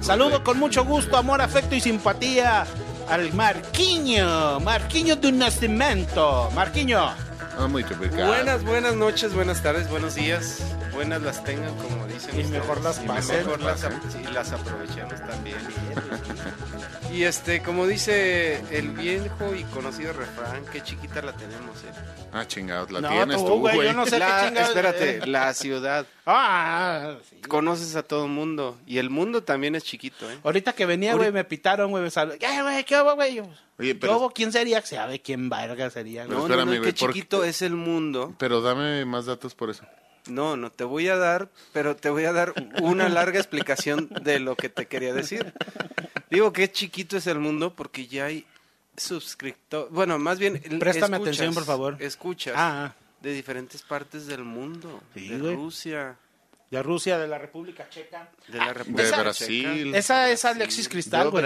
Saludo 0.00 0.44
con 0.44 0.58
mucho 0.58 0.84
gusto, 0.84 1.16
amor, 1.16 1.42
afecto 1.42 1.74
y 1.74 1.80
simpatía 1.80 2.66
al 3.10 3.32
Marquiño, 3.32 4.60
Marquiño 4.60 5.16
de 5.16 5.28
un 5.28 5.38
nacimiento. 5.38 6.50
Marquiño, 6.54 7.10
Ah, 7.60 7.66
muy 7.66 7.82
complicado. 7.82 8.28
Buenas, 8.28 8.62
buenas 8.62 8.94
noches, 8.94 9.34
buenas 9.34 9.60
tardes, 9.62 9.90
buenos 9.90 10.14
días. 10.14 10.58
Buenas 10.98 11.22
las 11.22 11.44
tengan, 11.44 11.76
como 11.76 12.06
dicen. 12.08 12.36
Y 12.36 12.42
ustedes. 12.42 12.50
mejor 12.50 12.82
las 12.82 13.00
Y 13.04 13.06
pasen. 13.06 13.36
mejor 13.38 13.60
las, 13.62 13.80
sí, 13.80 14.22
las 14.32 14.50
aprovechemos 14.52 15.14
también. 15.20 15.56
Y 17.12 17.22
este, 17.22 17.62
como 17.62 17.86
dice 17.86 18.60
el 18.76 18.90
viejo 18.90 19.54
y 19.54 19.62
conocido 19.64 20.12
refrán, 20.12 20.64
qué 20.72 20.82
chiquita 20.82 21.22
la 21.22 21.32
tenemos, 21.36 21.76
eh. 21.84 21.92
Ah, 22.32 22.44
chingados, 22.48 22.90
la 22.90 23.00
No, 23.00 23.10
tienes 23.10 23.36
tú, 23.36 23.46
tú, 23.46 23.58
güey, 23.60 23.76
güey. 23.76 23.86
yo 23.88 23.94
no 23.94 24.06
sé 24.06 24.18
La- 24.18 24.26
qué 24.40 24.46
chingados- 24.48 24.68
espérate, 24.70 25.18
eh. 25.18 25.26
la 25.28 25.54
ciudad. 25.54 26.04
ah, 26.26 27.14
sí. 27.30 27.36
Conoces 27.48 27.94
a 27.94 28.02
todo 28.02 28.24
el 28.24 28.30
mundo. 28.32 28.76
Y 28.84 28.98
el 28.98 29.08
mundo 29.08 29.44
también 29.44 29.76
es 29.76 29.84
chiquito, 29.84 30.28
¿eh? 30.30 30.38
Ahorita 30.42 30.72
que 30.72 30.84
venía, 30.84 31.14
güey, 31.14 31.30
me 31.30 31.44
pitaron, 31.44 31.90
güey, 31.90 32.02
me 32.02 32.10
sal... 32.10 32.36
¿Qué, 32.40 32.60
güey? 32.62 32.82
¿Qué 32.84 33.00
hubo, 33.00 33.14
güey? 33.14 33.38
Oye, 33.40 33.48
¿Qué 33.78 33.94
pero, 33.94 34.18
hubo? 34.18 34.30
¿Quién 34.30 34.50
sería? 34.52 34.84
Sabe 34.84 35.22
quién 35.22 35.48
verga 35.48 35.90
sería, 35.90 36.24
No, 36.24 36.30
no, 36.30 36.38
no, 36.38 36.44
espérame, 36.46 36.70
qué 36.72 36.78
güey, 36.80 36.92
¿por 36.92 37.08
qué? 37.12 37.14
chiquito 37.20 37.44
es 37.44 37.62
el 37.62 37.74
mundo. 37.74 38.34
pero 38.36 38.60
dame 38.60 39.04
más 39.04 39.26
datos 39.26 39.54
por 39.54 39.70
eso. 39.70 39.84
No, 40.26 40.56
no 40.56 40.70
te 40.70 40.84
voy 40.84 41.08
a 41.08 41.16
dar, 41.16 41.48
pero 41.72 41.96
te 41.96 42.10
voy 42.10 42.24
a 42.24 42.32
dar 42.32 42.52
una 42.82 43.08
larga 43.08 43.38
explicación 43.38 44.08
de 44.22 44.40
lo 44.40 44.56
que 44.56 44.68
te 44.68 44.86
quería 44.86 45.14
decir. 45.14 45.52
Digo 46.30 46.52
que 46.52 46.70
chiquito 46.70 47.16
es 47.16 47.26
el 47.26 47.38
mundo 47.38 47.74
porque 47.74 48.06
ya 48.06 48.26
hay 48.26 48.44
suscriptores. 48.96 49.90
Bueno, 49.92 50.18
más 50.18 50.38
bien. 50.38 50.60
Préstame 50.78 51.16
escuchas, 51.16 51.36
atención, 51.36 51.54
por 51.54 51.64
favor. 51.64 51.96
Escuchas 52.00 52.54
Ah, 52.56 52.94
de 53.22 53.32
diferentes 53.32 53.82
partes 53.82 54.26
del 54.26 54.44
mundo. 54.44 55.02
Sí, 55.14 55.28
de 55.28 55.38
güey. 55.38 55.54
Rusia, 55.54 56.16
de 56.70 56.82
Rusia, 56.82 57.18
de 57.18 57.26
la 57.26 57.38
República 57.38 57.88
Checa. 57.88 58.28
de 58.48 58.58
la 58.58 58.64
Ah, 58.64 58.72
República 58.74 59.02
De 59.02 59.08
esa- 59.08 59.22
Brasil. 59.22 59.94
Esa 59.94 60.30
es 60.30 60.44
Alexis 60.44 60.88
Cristal, 60.88 61.30
güey. 61.30 61.44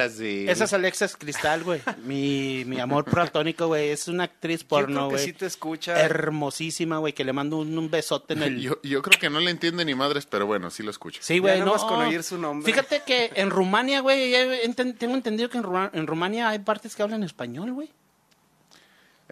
Esa 0.48 0.64
es 0.64 0.72
Alexis 0.72 1.16
Cristal, 1.16 1.62
güey. 1.62 1.80
Mi, 2.04 2.64
mi 2.66 2.80
amor 2.80 3.04
platónico, 3.04 3.68
güey. 3.68 3.90
Es 3.90 4.08
una 4.08 4.24
actriz 4.24 4.64
porno, 4.64 5.10
güey. 5.10 5.24
sí 5.24 5.32
te 5.32 5.46
escucha. 5.46 6.00
Hermosísima, 6.00 6.98
güey. 6.98 7.12
Que 7.12 7.24
le 7.24 7.32
mando 7.32 7.58
un, 7.58 7.76
un 7.78 7.90
besote 7.90 8.34
en 8.34 8.42
el... 8.42 8.60
Yo, 8.60 8.78
yo 8.82 9.00
creo 9.02 9.20
que 9.20 9.30
no 9.30 9.38
le 9.40 9.50
entiende 9.52 9.84
ni 9.84 9.94
madres, 9.94 10.26
pero 10.26 10.46
bueno, 10.46 10.70
sí 10.70 10.82
lo 10.82 10.90
escucho. 10.90 11.20
Sí, 11.22 11.38
güey, 11.38 11.60
no. 11.60 11.76
con 11.76 12.00
oír 12.02 12.22
su 12.22 12.38
nombre. 12.38 12.70
Fíjate 12.72 13.02
que 13.06 13.30
en 13.34 13.50
Rumania, 13.50 14.00
güey, 14.00 14.32
tengo 14.74 15.14
entendido 15.14 15.48
que 15.48 15.58
en, 15.58 15.64
Ru- 15.64 15.90
en 15.92 16.06
Rumania 16.06 16.48
hay 16.48 16.58
partes 16.58 16.94
que 16.96 17.02
hablan 17.02 17.22
español, 17.22 17.72
güey. 17.72 17.90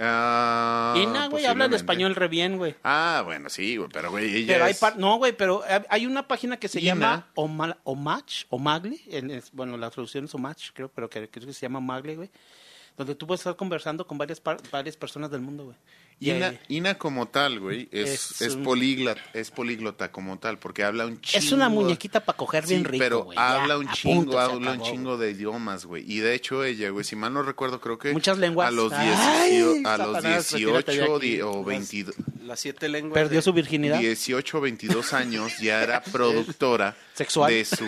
Ah, 0.03 0.95
Ina, 0.97 1.29
güey, 1.29 1.45
habla 1.45 1.67
el 1.67 1.71
posiblemente. 1.71 1.77
español 1.77 2.15
re 2.15 2.29
bien, 2.29 2.57
güey. 2.57 2.75
Ah, 2.85 3.23
bueno, 3.25 3.51
sí, 3.51 3.77
güey, 3.77 3.89
pero 3.93 4.11
güey, 4.11 4.35
ella 4.35 4.55
Pero 4.55 4.65
hay 4.65 4.71
es- 4.73 4.97
no, 4.97 5.17
güey, 5.17 5.33
pero 5.37 5.63
hay- 5.89 6.07
una 6.07 6.27
página 6.27 6.57
que 6.57 6.69
se 6.69 6.81
llama 6.81 7.29
Oma- 7.35 7.77
Omach, 7.85 8.45
Omagli, 8.49 9.01
en- 9.09 9.31
es- 9.31 9.53
bueno, 9.53 9.77
la 9.77 9.91
traducción 9.91 10.25
es 10.25 10.35
Omach, 10.35 10.71
creo, 10.73 10.89
pero 10.89 11.11
que, 11.11 11.29
creo 11.29 11.47
que 11.47 11.53
se 11.53 11.61
llama 11.61 11.79
Omagli, 11.81 12.15
güey, 12.17 12.31
donde 12.97 13.15
tú 13.15 13.27
puedes 13.27 13.41
estar 13.41 13.57
conversando 13.57 14.07
con 14.07 14.17
varias 14.19 14.41
varias 14.73 14.97
personas 14.97 15.31
del 15.31 15.43
mundo, 15.43 15.65
güey. 15.67 15.77
Y 16.23 16.31
Ina, 16.33 16.55
Ina 16.69 16.99
como 16.99 17.29
tal, 17.29 17.61
güey, 17.61 17.89
es, 17.91 18.31
Es 18.33 18.43
es, 18.43 18.55
un- 18.55 18.63
políglota, 18.63 19.21
es 19.33 19.51
políglota 19.51 20.13
como 20.13 20.39
tal, 20.39 20.59
porque 20.59 20.85
habla 20.85 21.07
un 21.07 21.19
chingo. 21.21 21.45
es 21.47 21.53
una 21.53 21.71
muñequita 21.71 22.21
para 22.21 22.37
coger 22.37 22.67
bien 22.67 22.81
Sí, 22.83 22.87
rico, 22.89 23.03
pero 23.03 23.23
güey, 23.25 23.37
ya, 23.37 23.63
habla 23.63 23.79
un 23.79 23.89
a 23.89 23.93
chingo, 23.93 24.39
habla 24.39 24.57
un 24.57 24.69
acabó, 24.69 24.85
chingo 24.91 25.17
de 25.17 25.31
idiomas, 25.31 25.87
güey. 25.87 26.05
Y 26.07 26.19
de 26.19 26.35
hecho 26.35 26.63
ella, 26.63 26.91
güey, 26.91 27.05
si 27.07 27.17
mal 27.17 27.33
no 27.33 27.43
recuerdo, 27.43 27.81
creo 27.81 27.99
que 27.99 28.13
Muchas 28.13 28.37
lenguas. 28.37 28.69
a 28.69 28.71
los, 28.71 28.93
Ay, 28.93 29.09
18 29.57 29.89
a 29.89 29.97
los 29.97 30.07
Satanás, 30.17 30.53
retírate 30.53 30.93
de 30.93 30.99
18 30.99 31.17
aquí. 31.17 31.27
di- 31.37 31.41
o 31.41 31.65
22, 31.65 32.15
Las 32.45 32.61
siete 32.61 32.89
lenguas. 32.91 33.15
Perdió 33.15 33.39
de- 33.39 33.43
su 33.43 33.53
virginidad. 33.55 33.99
18 33.99 34.59
o 34.59 34.61
22 34.61 35.13
años 35.15 35.57
ya 35.59 35.83
era 35.83 36.03
productora 36.13 36.97
Sexual. 37.15 37.51
de 37.51 37.65
su 37.65 37.87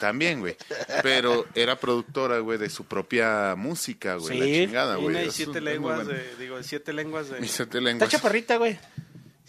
también, 0.00 0.40
güey. 0.40 0.56
Pero 1.02 1.46
era 1.54 1.78
productora, 1.78 2.38
güey, 2.38 2.58
de 2.58 2.70
su 2.70 2.84
propia 2.84 3.54
música, 3.56 4.16
güey, 4.16 4.34
Sí. 4.34 4.40
la 4.40 4.66
chingada, 4.66 4.96
güey. 4.96 5.06
Una 5.08 5.22
y 5.24 5.30
siete 5.30 5.58
un- 5.58 5.64
lenguas 5.64 5.96
bueno. 6.04 6.10
de, 6.12 6.36
digo, 6.38 6.62
siete 6.62 6.92
lenguas 6.92 7.28
de... 7.30 7.35
Siete 7.42 7.78
Está 7.78 7.80
lenguas. 7.80 8.10
chaparrita, 8.10 8.56
güey. 8.56 8.78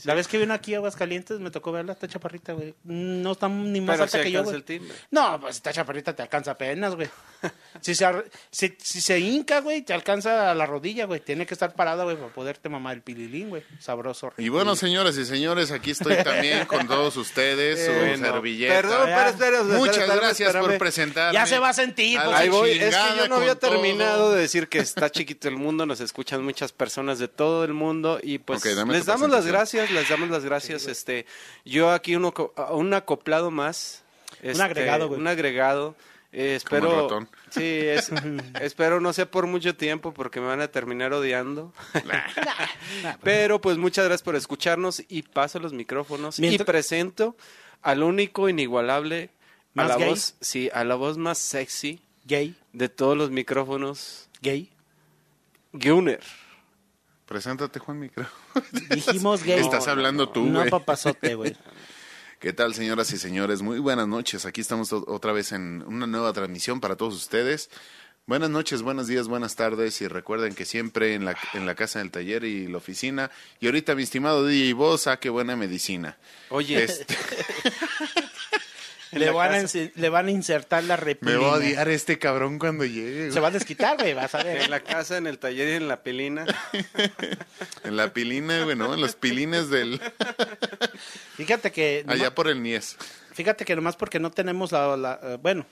La 0.03 0.13
vez 0.13 0.27
que 0.27 0.37
vino 0.37 0.53
aquí 0.53 0.73
a 0.73 0.77
Aguascalientes 0.77 1.39
me 1.39 1.49
tocó 1.49 1.71
verla, 1.71 1.93
está 1.93 2.07
chaparrita, 2.07 2.53
güey. 2.53 2.75
No 2.83 3.31
está 3.31 3.49
ni 3.49 3.81
más 3.81 3.95
Pero 3.95 4.03
alta 4.03 4.17
si 4.19 4.23
que 4.23 4.31
yo, 4.31 4.43
güey. 4.43 4.63
No, 5.11 5.39
pues 5.41 5.55
esta 5.55 5.73
chaparrita 5.73 6.15
te 6.15 6.21
alcanza 6.21 6.51
apenas, 6.51 6.95
güey. 6.95 7.09
Si 7.79 7.93
se, 7.93 8.07
si, 8.49 8.75
si 8.79 9.01
se 9.01 9.19
hinca, 9.19 9.61
güey, 9.61 9.83
te 9.83 9.93
alcanza 9.93 10.49
a 10.49 10.55
la 10.55 10.65
rodilla, 10.65 11.05
güey. 11.05 11.19
Tiene 11.19 11.45
que 11.45 11.53
estar 11.53 11.73
parada, 11.75 12.03
güey, 12.05 12.15
para 12.17 12.33
poderte 12.33 12.69
mamar 12.69 12.95
el 12.95 13.01
pililín, 13.03 13.49
güey. 13.49 13.63
Sabroso. 13.79 14.33
Y 14.37 14.49
bueno, 14.49 14.75
señoras 14.75 15.15
y 15.17 15.25
señores, 15.25 15.69
aquí 15.71 15.91
estoy 15.91 16.15
también 16.23 16.65
con 16.65 16.87
todos 16.87 17.15
ustedes, 17.17 17.85
su 17.85 17.91
Bueno, 17.91 18.25
servilleta. 18.25 18.73
Perdón, 18.73 19.01
pero 19.05 19.29
espera, 19.29 19.63
Muchas 19.77 19.97
espera, 19.97 20.15
gracias 20.15 20.49
espérame. 20.49 20.65
por 20.69 20.77
presentarme. 20.79 21.33
Ya 21.33 21.45
se 21.45 21.59
va 21.59 21.69
a 21.69 21.73
sentir, 21.73 22.17
A 22.17 22.23
pues, 22.23 22.31
la 22.33 22.39
Ahí 22.39 22.49
voy, 22.49 22.71
es 22.71 22.95
que 22.95 23.17
yo 23.17 23.27
no 23.27 23.35
había 23.35 23.53
todo. 23.55 23.71
terminado 23.71 24.33
de 24.33 24.41
decir 24.41 24.67
que 24.67 24.79
está 24.79 25.11
chiquito 25.11 25.47
el 25.47 25.57
mundo, 25.57 25.85
nos 25.85 25.99
escuchan 26.01 26.43
muchas 26.43 26.71
personas 26.71 27.19
de 27.19 27.27
todo 27.27 27.63
el 27.63 27.73
mundo 27.73 28.19
y 28.23 28.39
pues 28.39 28.65
les 28.65 29.05
damos 29.05 29.29
las 29.29 29.45
presentación. 29.45 29.86
Gracias, 29.89 29.91
les 29.91 30.09
damos 30.09 30.29
las 30.29 30.45
gracias, 30.45 30.87
este, 30.87 31.25
yo 31.65 31.91
aquí 31.91 32.15
uno, 32.15 32.33
co- 32.33 32.53
un 32.71 32.93
acoplado 32.93 33.51
más, 33.51 34.03
este, 34.41 34.61
agregado, 34.63 35.07
güey. 35.07 35.19
un 35.19 35.27
agregado, 35.27 35.95
eh, 36.31 36.59
Como 36.67 36.77
el 36.77 36.83
espero, 36.85 37.01
ratón. 37.03 37.29
sí, 37.49 37.63
es- 37.63 38.11
espero 38.61 38.99
no 38.99 39.13
sea 39.13 39.29
por 39.31 39.47
mucho 39.47 39.75
tiempo 39.75 40.13
porque 40.13 40.39
me 40.41 40.47
van 40.47 40.61
a 40.61 40.67
terminar 40.67 41.13
odiando, 41.13 41.73
pero 43.23 43.59
pues 43.61 43.77
muchas 43.77 44.05
gracias 44.05 44.23
por 44.23 44.35
escucharnos 44.35 45.03
y 45.07 45.23
paso 45.23 45.59
los 45.59 45.73
micrófonos 45.73 46.39
y 46.39 46.57
presento 46.59 47.35
al 47.81 48.03
único 48.03 48.49
inigualable, 48.49 49.29
a 49.75 49.83
¿Más 49.83 49.87
la 49.89 49.97
gay? 49.97 50.09
voz, 50.09 50.35
sí, 50.41 50.69
a 50.73 50.83
la 50.83 50.95
voz 50.95 51.17
más 51.17 51.37
sexy 51.37 52.01
Gay, 52.25 52.55
de 52.73 52.89
todos 52.89 53.15
los 53.17 53.29
micrófonos, 53.31 54.29
gay. 54.41 54.69
Gunner. 55.73 56.21
Preséntate, 57.27 57.79
Juan 57.79 57.99
Micro. 57.99 58.25
Dijimos 58.89 59.43
gay. 59.43 59.59
Estás 59.59 59.87
hablando 59.87 60.29
tú, 60.29 60.45
No, 60.45 60.59
güey. 60.59 60.69
papazote, 60.71 61.35
güey. 61.35 61.55
¿Qué 62.39 62.53
tal, 62.53 62.73
señoras 62.75 63.11
y 63.11 63.17
señores? 63.17 63.61
Muy 63.61 63.79
buenas 63.79 64.07
noches. 64.07 64.45
Aquí 64.45 64.61
estamos 64.61 64.93
otra 64.93 65.31
vez 65.33 65.51
en 65.51 65.83
una 65.87 66.05
nueva 66.07 66.31
transmisión 66.33 66.79
para 66.79 66.95
todos 66.95 67.15
ustedes. 67.15 67.69
Buenas 68.27 68.49
noches, 68.49 68.81
buenos 68.81 69.07
días, 69.07 69.27
buenas 69.29 69.55
tardes 69.55 70.01
y 70.01 70.07
recuerden 70.07 70.53
que 70.53 70.65
siempre 70.65 71.13
en 71.13 71.23
la, 71.23 71.37
en 71.53 71.65
la 71.65 71.75
casa 71.75 71.99
del 71.99 72.11
taller 72.11 72.43
y 72.43 72.67
la 72.67 72.77
oficina. 72.77 73.31
Y 73.61 73.67
ahorita, 73.67 73.95
mi 73.95 74.03
estimado 74.03 74.45
DJ 74.45 74.73
Vos, 74.73 75.03
saque 75.03 75.29
buena 75.29 75.55
medicina. 75.55 76.17
Oye, 76.49 76.83
Este, 76.83 77.15
Le 79.11 79.29
van, 79.31 79.53
a, 79.53 79.63
le 79.95 80.09
van 80.09 80.27
a 80.27 80.31
insertar 80.31 80.83
la 80.83 80.97
me 80.97 81.03
repulina. 81.03 81.39
va 81.39 81.47
a 81.47 81.53
odiar 81.57 81.87
este 81.89 82.19
cabrón 82.19 82.59
cuando 82.59 82.83
llegue. 82.85 83.25
Se 83.25 83.29
güey. 83.31 83.41
va 83.41 83.47
a 83.47 83.51
desquitar, 83.51 83.97
güey, 83.97 84.13
vas 84.13 84.33
a 84.35 84.43
ver. 84.43 84.57
en 84.63 84.69
la 84.71 84.81
casa, 84.81 85.17
en 85.17 85.27
el 85.27 85.39
taller 85.39 85.69
y 85.69 85.71
en 85.75 85.87
la 85.87 86.03
pelina. 86.03 86.45
En 87.83 87.95
la 87.95 88.11
pilina, 88.13 88.63
güey, 88.63 88.75
¿no? 88.75 88.93
En 88.93 88.99
los 89.01 89.15
pilines 89.15 89.69
del... 89.69 90.01
Fíjate 91.37 91.71
que... 91.71 92.03
Allá 92.07 92.33
por 92.35 92.47
el 92.49 92.61
Nies. 92.61 92.97
Fíjate 93.33 93.63
que 93.65 93.75
nomás 93.75 93.95
porque 93.95 94.19
no 94.19 94.31
tenemos 94.31 94.71
la... 94.71 94.97
la- 94.97 95.19
eh, 95.23 95.37
bueno, 95.41 95.65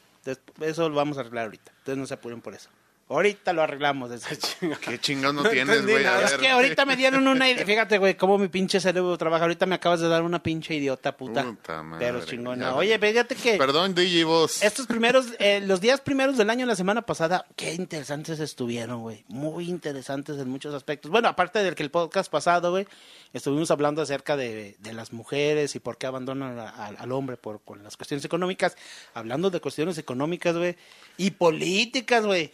eso 0.62 0.88
lo 0.89 0.95
vamos 0.95 1.18
a 1.18 1.22
arreglar 1.22 1.45
ahorita. 1.45 1.72
Entonces 1.80 1.97
no 1.97 2.07
se 2.07 2.14
apuren 2.14 2.41
por 2.41 2.53
eso. 2.53 2.70
Ahorita 3.08 3.53
lo 3.53 3.62
arreglamos. 3.62 4.10
Qué 4.82 4.99
chingón 4.99 5.36
no, 5.36 5.43
No 5.43 5.49
tienes, 5.51 5.84
güey. 5.84 6.03
Es 6.03 6.32
ver. 6.32 6.39
que 6.39 6.49
ahorita 6.49 6.86
me 6.86 6.95
dieron 6.95 7.28
una 7.28 7.47
idea. 7.47 7.64
Fíjate, 7.64 7.99
güey, 7.99 8.16
cómo 8.18 8.39
mi 8.39 8.47
pinche 8.47 8.80
cerebro 8.80 9.16
trabaja. 9.16 9.43
Ahorita 9.43 9.68
me 9.68 9.76
acabas 9.76 9.99
de 9.99 10.08
dar 10.08 10.24
una 10.24 10.41
pinche 10.41 10.74
idiota, 10.74 11.16
puta. 11.16 11.43
Puta 11.43 11.84
madre, 11.84 12.03
Pero 12.03 12.26
chingona. 12.26 12.70
ya. 12.72 12.76
Oye, 12.76 12.97
fíjate 12.97 13.36
que 13.36 13.58
Perdón, 13.58 13.93
DJ 13.93 14.24
vos. 14.24 14.64
estos 14.64 14.88
primeros, 14.88 15.28
eh, 15.39 15.62
los 15.62 15.82
días 15.82 16.01
primeros 16.01 16.36
del 16.36 16.49
año, 16.49 16.66
la 16.66 16.76
semana 16.76 17.03
pasada, 17.03 17.45
qué 17.56 17.76
interesantes 17.76 18.39
estuvieron, 18.39 19.01
güey. 19.01 19.24
Muy 19.28 19.70
interesantes 19.70 20.39
en 20.39 20.49
muchos 20.49 20.74
aspectos. 20.74 21.12
Bueno, 21.12 21.28
aparte 21.28 21.60
del 21.62 21.76
que 21.76 21.84
el 21.84 21.91
podcast 21.91 22.32
pasado, 22.32 22.72
güey, 22.72 22.88
estuvimos 23.34 23.70
hablando 23.70 24.01
acerca 24.01 24.36
de, 24.36 24.78
de 24.80 24.93
las 24.93 25.14
mujeres 25.14 25.76
y 25.76 25.80
por 25.80 25.99
qué 25.99 26.08
abandonan 26.08 26.58
a- 26.58 26.70
a- 26.70 26.88
al 26.88 27.12
hombre 27.12 27.38
por 27.38 27.62
con 27.62 27.84
las 27.84 27.97
cuestiones 27.97 28.26
económicas. 28.26 28.76
Hablando 29.14 29.51
de 29.51 29.60
cuestiones 29.60 29.99
económicas, 29.99 30.58
güey. 30.58 30.76
Y 31.18 31.30
políticas, 31.32 32.26
güey. 32.26 32.51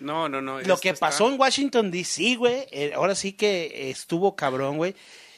No, 0.00 0.28
no, 0.28 0.40
no. 0.42 0.60
Lo 0.60 0.76
que 0.78 0.90
está- 0.90 1.06
pasó 1.06 1.28
en 1.30 1.38
Washington 1.38 1.90
D.C., 1.90 2.36
güey, 2.36 2.66
eh, 2.70 2.92
ahora 2.94 3.14
sí 3.14 3.32
que 3.32 3.90
estuvo 3.90 4.36
cabrón, 4.36 4.76
güey. 4.76 4.94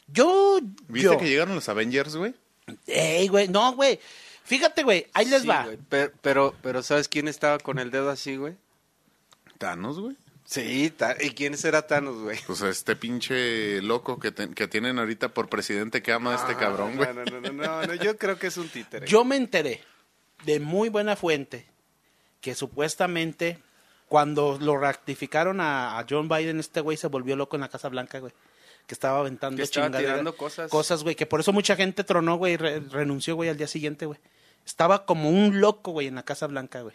Yo, 0.06 0.60
¿Viste 0.88 1.04
yo, 1.10 1.18
que 1.18 1.28
llegaron 1.28 1.54
los 1.54 1.68
Avengers, 1.68 2.16
güey? 2.16 2.34
ey, 2.86 3.28
güey, 3.28 3.48
no, 3.48 3.72
güey. 3.74 3.98
Fíjate, 4.44 4.82
güey, 4.82 5.06
ahí 5.12 5.26
les 5.26 5.42
Sí, 5.42 5.48
va. 5.48 5.64
güey, 5.64 5.78
Pero, 5.88 6.12
pero, 6.22 6.54
pero 6.62 6.82
¿sabes 6.82 7.08
quién 7.08 7.28
estaba 7.28 7.58
con 7.58 7.78
el 7.78 7.90
dedo 7.90 8.08
así, 8.10 8.36
güey? 8.36 8.54
Thanos, 9.58 9.98
güey. 10.00 10.16
Sí, 10.44 10.90
¿y 11.20 11.30
quién 11.32 11.58
será 11.58 11.86
Thanos, 11.86 12.22
güey? 12.22 12.38
Pues 12.46 12.62
este 12.62 12.96
pinche 12.96 13.82
loco 13.82 14.18
que, 14.18 14.30
te- 14.32 14.48
que 14.54 14.66
tienen 14.66 14.98
ahorita 14.98 15.28
por 15.34 15.50
presidente 15.50 16.00
que 16.02 16.12
ama 16.12 16.32
a 16.32 16.36
este 16.36 16.52
Ah, 16.52 16.58
cabrón, 16.58 16.96
güey. 16.96 17.08
No, 17.14 17.24
no, 17.24 17.40
no, 17.40 17.52
no, 17.52 17.86
no, 17.86 17.94
yo 17.96 18.16
creo 18.16 18.38
que 18.38 18.46
es 18.46 18.56
un 18.56 18.68
títere. 18.70 19.06
Yo 19.06 19.24
me 19.26 19.36
enteré 19.36 19.82
de 20.46 20.58
muy 20.58 20.88
buena 20.88 21.16
fuente 21.16 21.66
que 22.40 22.54
supuestamente 22.54 23.58
cuando 24.08 24.58
lo 24.60 24.76
ratificaron 24.78 25.60
a, 25.60 25.98
a 25.98 26.06
John 26.08 26.28
Biden, 26.28 26.58
este 26.60 26.80
güey 26.80 26.96
se 26.96 27.06
volvió 27.08 27.36
loco 27.36 27.56
en 27.56 27.60
la 27.62 27.68
Casa 27.68 27.88
Blanca, 27.88 28.18
güey. 28.18 28.32
Que 28.86 28.94
estaba 28.94 29.18
aventando 29.20 29.56
Que 29.58 29.64
estaba 29.64 29.86
chingaderas, 29.86 30.12
tirando 30.14 30.36
cosas. 30.36 30.70
Cosas, 30.70 31.02
güey, 31.02 31.14
que 31.14 31.26
por 31.26 31.40
eso 31.40 31.52
mucha 31.52 31.76
gente 31.76 32.04
tronó, 32.04 32.36
güey, 32.36 32.56
re- 32.56 32.80
renunció, 32.80 33.34
güey, 33.36 33.50
al 33.50 33.56
día 33.58 33.68
siguiente, 33.68 34.06
güey. 34.06 34.18
Estaba 34.64 35.04
como 35.04 35.28
un 35.30 35.60
loco, 35.60 35.92
güey, 35.92 36.06
en 36.06 36.14
la 36.14 36.22
Casa 36.22 36.46
Blanca, 36.46 36.80
güey. 36.80 36.94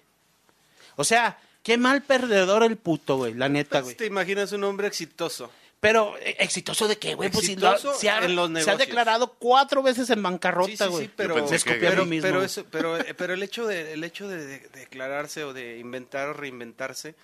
O 0.95 1.03
sea, 1.03 1.37
qué 1.63 1.77
mal 1.77 2.01
perdedor 2.01 2.63
el 2.63 2.77
puto, 2.77 3.17
güey, 3.17 3.33
la 3.35 3.47
neta, 3.49 3.81
güey. 3.81 3.95
¿Te 3.95 4.05
imaginas 4.07 4.51
un 4.51 4.63
hombre 4.63 4.87
exitoso? 4.87 5.51
Pero, 5.83 6.15
eh, 6.19 6.37
¿exitoso 6.39 6.87
de 6.87 6.97
qué, 6.97 7.13
güey? 7.13 7.29
Pues 7.29 7.45
si 7.45 7.57
lo- 7.57 7.77
se, 7.77 8.09
ha, 8.09 8.23
en 8.23 8.37
los 8.37 8.49
se 8.63 8.71
ha 8.71 8.77
declarado 8.77 9.33
cuatro 9.37 9.83
veces 9.83 10.09
en 10.09 10.15
Sí, 10.19 10.21
bancarrota, 10.21 10.85
sí, 10.85 10.89
güey. 10.89 11.05
sí, 11.07 11.11
pero, 11.13 11.37
escupió 11.53 11.89
a 11.89 11.91
pero, 11.91 12.05
mismo. 12.05 12.25
pero, 12.25 12.41
eso, 12.41 12.65
pero, 12.71 12.97
pero 13.17 13.33
el 13.33 13.43
hecho 13.43 13.67
de 13.67 13.91
el 13.91 14.01
hecho 14.05 14.29
de, 14.29 14.37
de- 14.47 14.69
declararse 14.69 15.43
o 15.43 15.51
de 15.51 15.79
inventar 15.79 16.29
o 16.29 16.33
reinventarse 16.33 17.15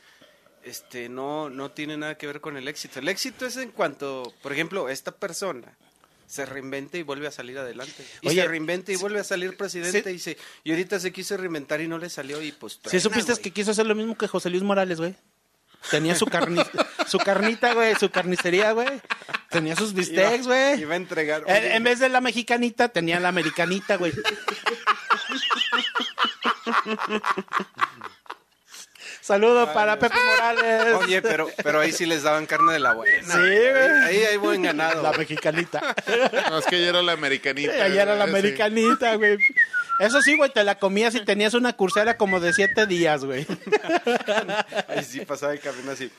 este 0.64 1.08
no 1.08 1.50
no 1.50 1.72
tiene 1.72 1.96
nada 1.96 2.18
que 2.18 2.28
ver 2.28 2.42
con 2.42 2.58
el 2.58 2.68
éxito. 2.68 3.00
El 3.00 3.08
éxito 3.08 3.46
es 3.46 3.56
en 3.56 3.72
cuanto, 3.72 4.34
por 4.44 4.52
ejemplo, 4.52 4.90
esta 4.90 5.12
persona 5.14 5.78
se 6.28 6.46
reinventa 6.46 6.98
y 6.98 7.04
vuelve 7.04 7.28
a 7.28 7.32
salir 7.32 7.58
adelante. 7.58 8.06
Y 8.22 8.28
Oye, 8.28 8.42
se 8.42 8.48
reinventa 8.50 8.92
y 8.92 8.96
sí- 8.98 9.02
vuelve 9.02 9.22
a 9.22 9.24
salir 9.24 9.56
presidente 9.56 10.04
sí- 10.04 10.16
y 10.16 10.20
se 10.20 10.38
y 10.66 10.72
ahorita 10.72 11.00
se 11.00 11.14
quiso 11.14 11.38
reinventar 11.38 11.80
y 11.80 11.88
no 11.88 11.98
le 11.98 12.10
salió 12.10 12.42
y 12.42 12.52
pues 12.52 12.78
Si 12.86 13.00
supiste 13.00 13.32
güey. 13.32 13.42
que 13.42 13.52
quiso 13.52 13.72
hacer 13.72 13.86
lo 13.88 13.96
mismo 13.96 14.18
que 14.18 14.28
José 14.28 14.50
Luis 14.50 14.64
Morales, 14.64 15.00
güey. 15.00 15.16
Tenía 15.90 16.16
su 16.16 16.26
carni 16.26 16.62
su 17.08 17.18
carnita, 17.18 17.74
güey, 17.74 17.96
su 17.96 18.10
carnicería, 18.10 18.72
güey. 18.74 19.02
Tenía 19.50 19.76
sus 19.76 19.94
bistecs, 19.94 20.46
güey. 20.46 20.80
Iba 20.82 20.94
a 20.94 20.98
entregar. 20.98 21.44
En, 21.48 21.84
vez 21.84 22.00
de 22.00 22.10
la 22.10 22.22
mexicanita, 22.22 22.90
tenía 22.90 23.20
la 23.20 23.30
americanita, 23.30 23.98
güey. 23.98 24.14
Saludos 29.22 29.70
para 29.70 30.00
Pepe 30.00 30.18
Morales. 30.24 30.96
Oye, 30.96 31.22
pero 31.22 31.50
pero 31.64 31.80
ahí 31.80 31.92
sí 31.92 32.06
les 32.06 32.24
daban 32.24 32.46
carne 32.46 32.74
de 32.74 32.80
la 32.80 32.94
buena. 32.94 33.32
Sí, 33.32 33.38
güey. 33.38 33.54
Ahí, 33.54 34.18
ahí 34.18 34.24
hay 34.26 34.38
buen 34.38 34.64
ganado. 34.64 35.04
La 35.04 35.10
güey. 35.10 35.20
mexicanita. 35.20 35.96
No, 36.50 36.58
es 36.58 36.66
que 36.66 36.78
ayer 36.78 36.90
era 36.90 37.02
la 37.02 37.12
americanita. 37.14 37.84
Allá 37.84 38.02
era 38.02 38.16
la 38.16 38.26
güey, 38.26 39.38
sí. 39.38 39.54
Eso 40.00 40.22
sí, 40.22 40.38
güey, 40.38 40.52
te 40.52 40.64
la 40.64 40.80
comías 40.80 41.14
y 41.16 41.20
tenías 41.26 41.54
una 41.54 41.74
cursera 41.74 42.18
como 42.18 42.40
de 42.40 42.54
siete 42.54 42.88
días, 42.88 43.26
güey. 43.26 43.46
Ahí 44.88 45.04
sí 45.04 45.26
pasaba 45.26 45.54
el 45.54 45.60
camino 45.60 45.92
así. 45.92 46.10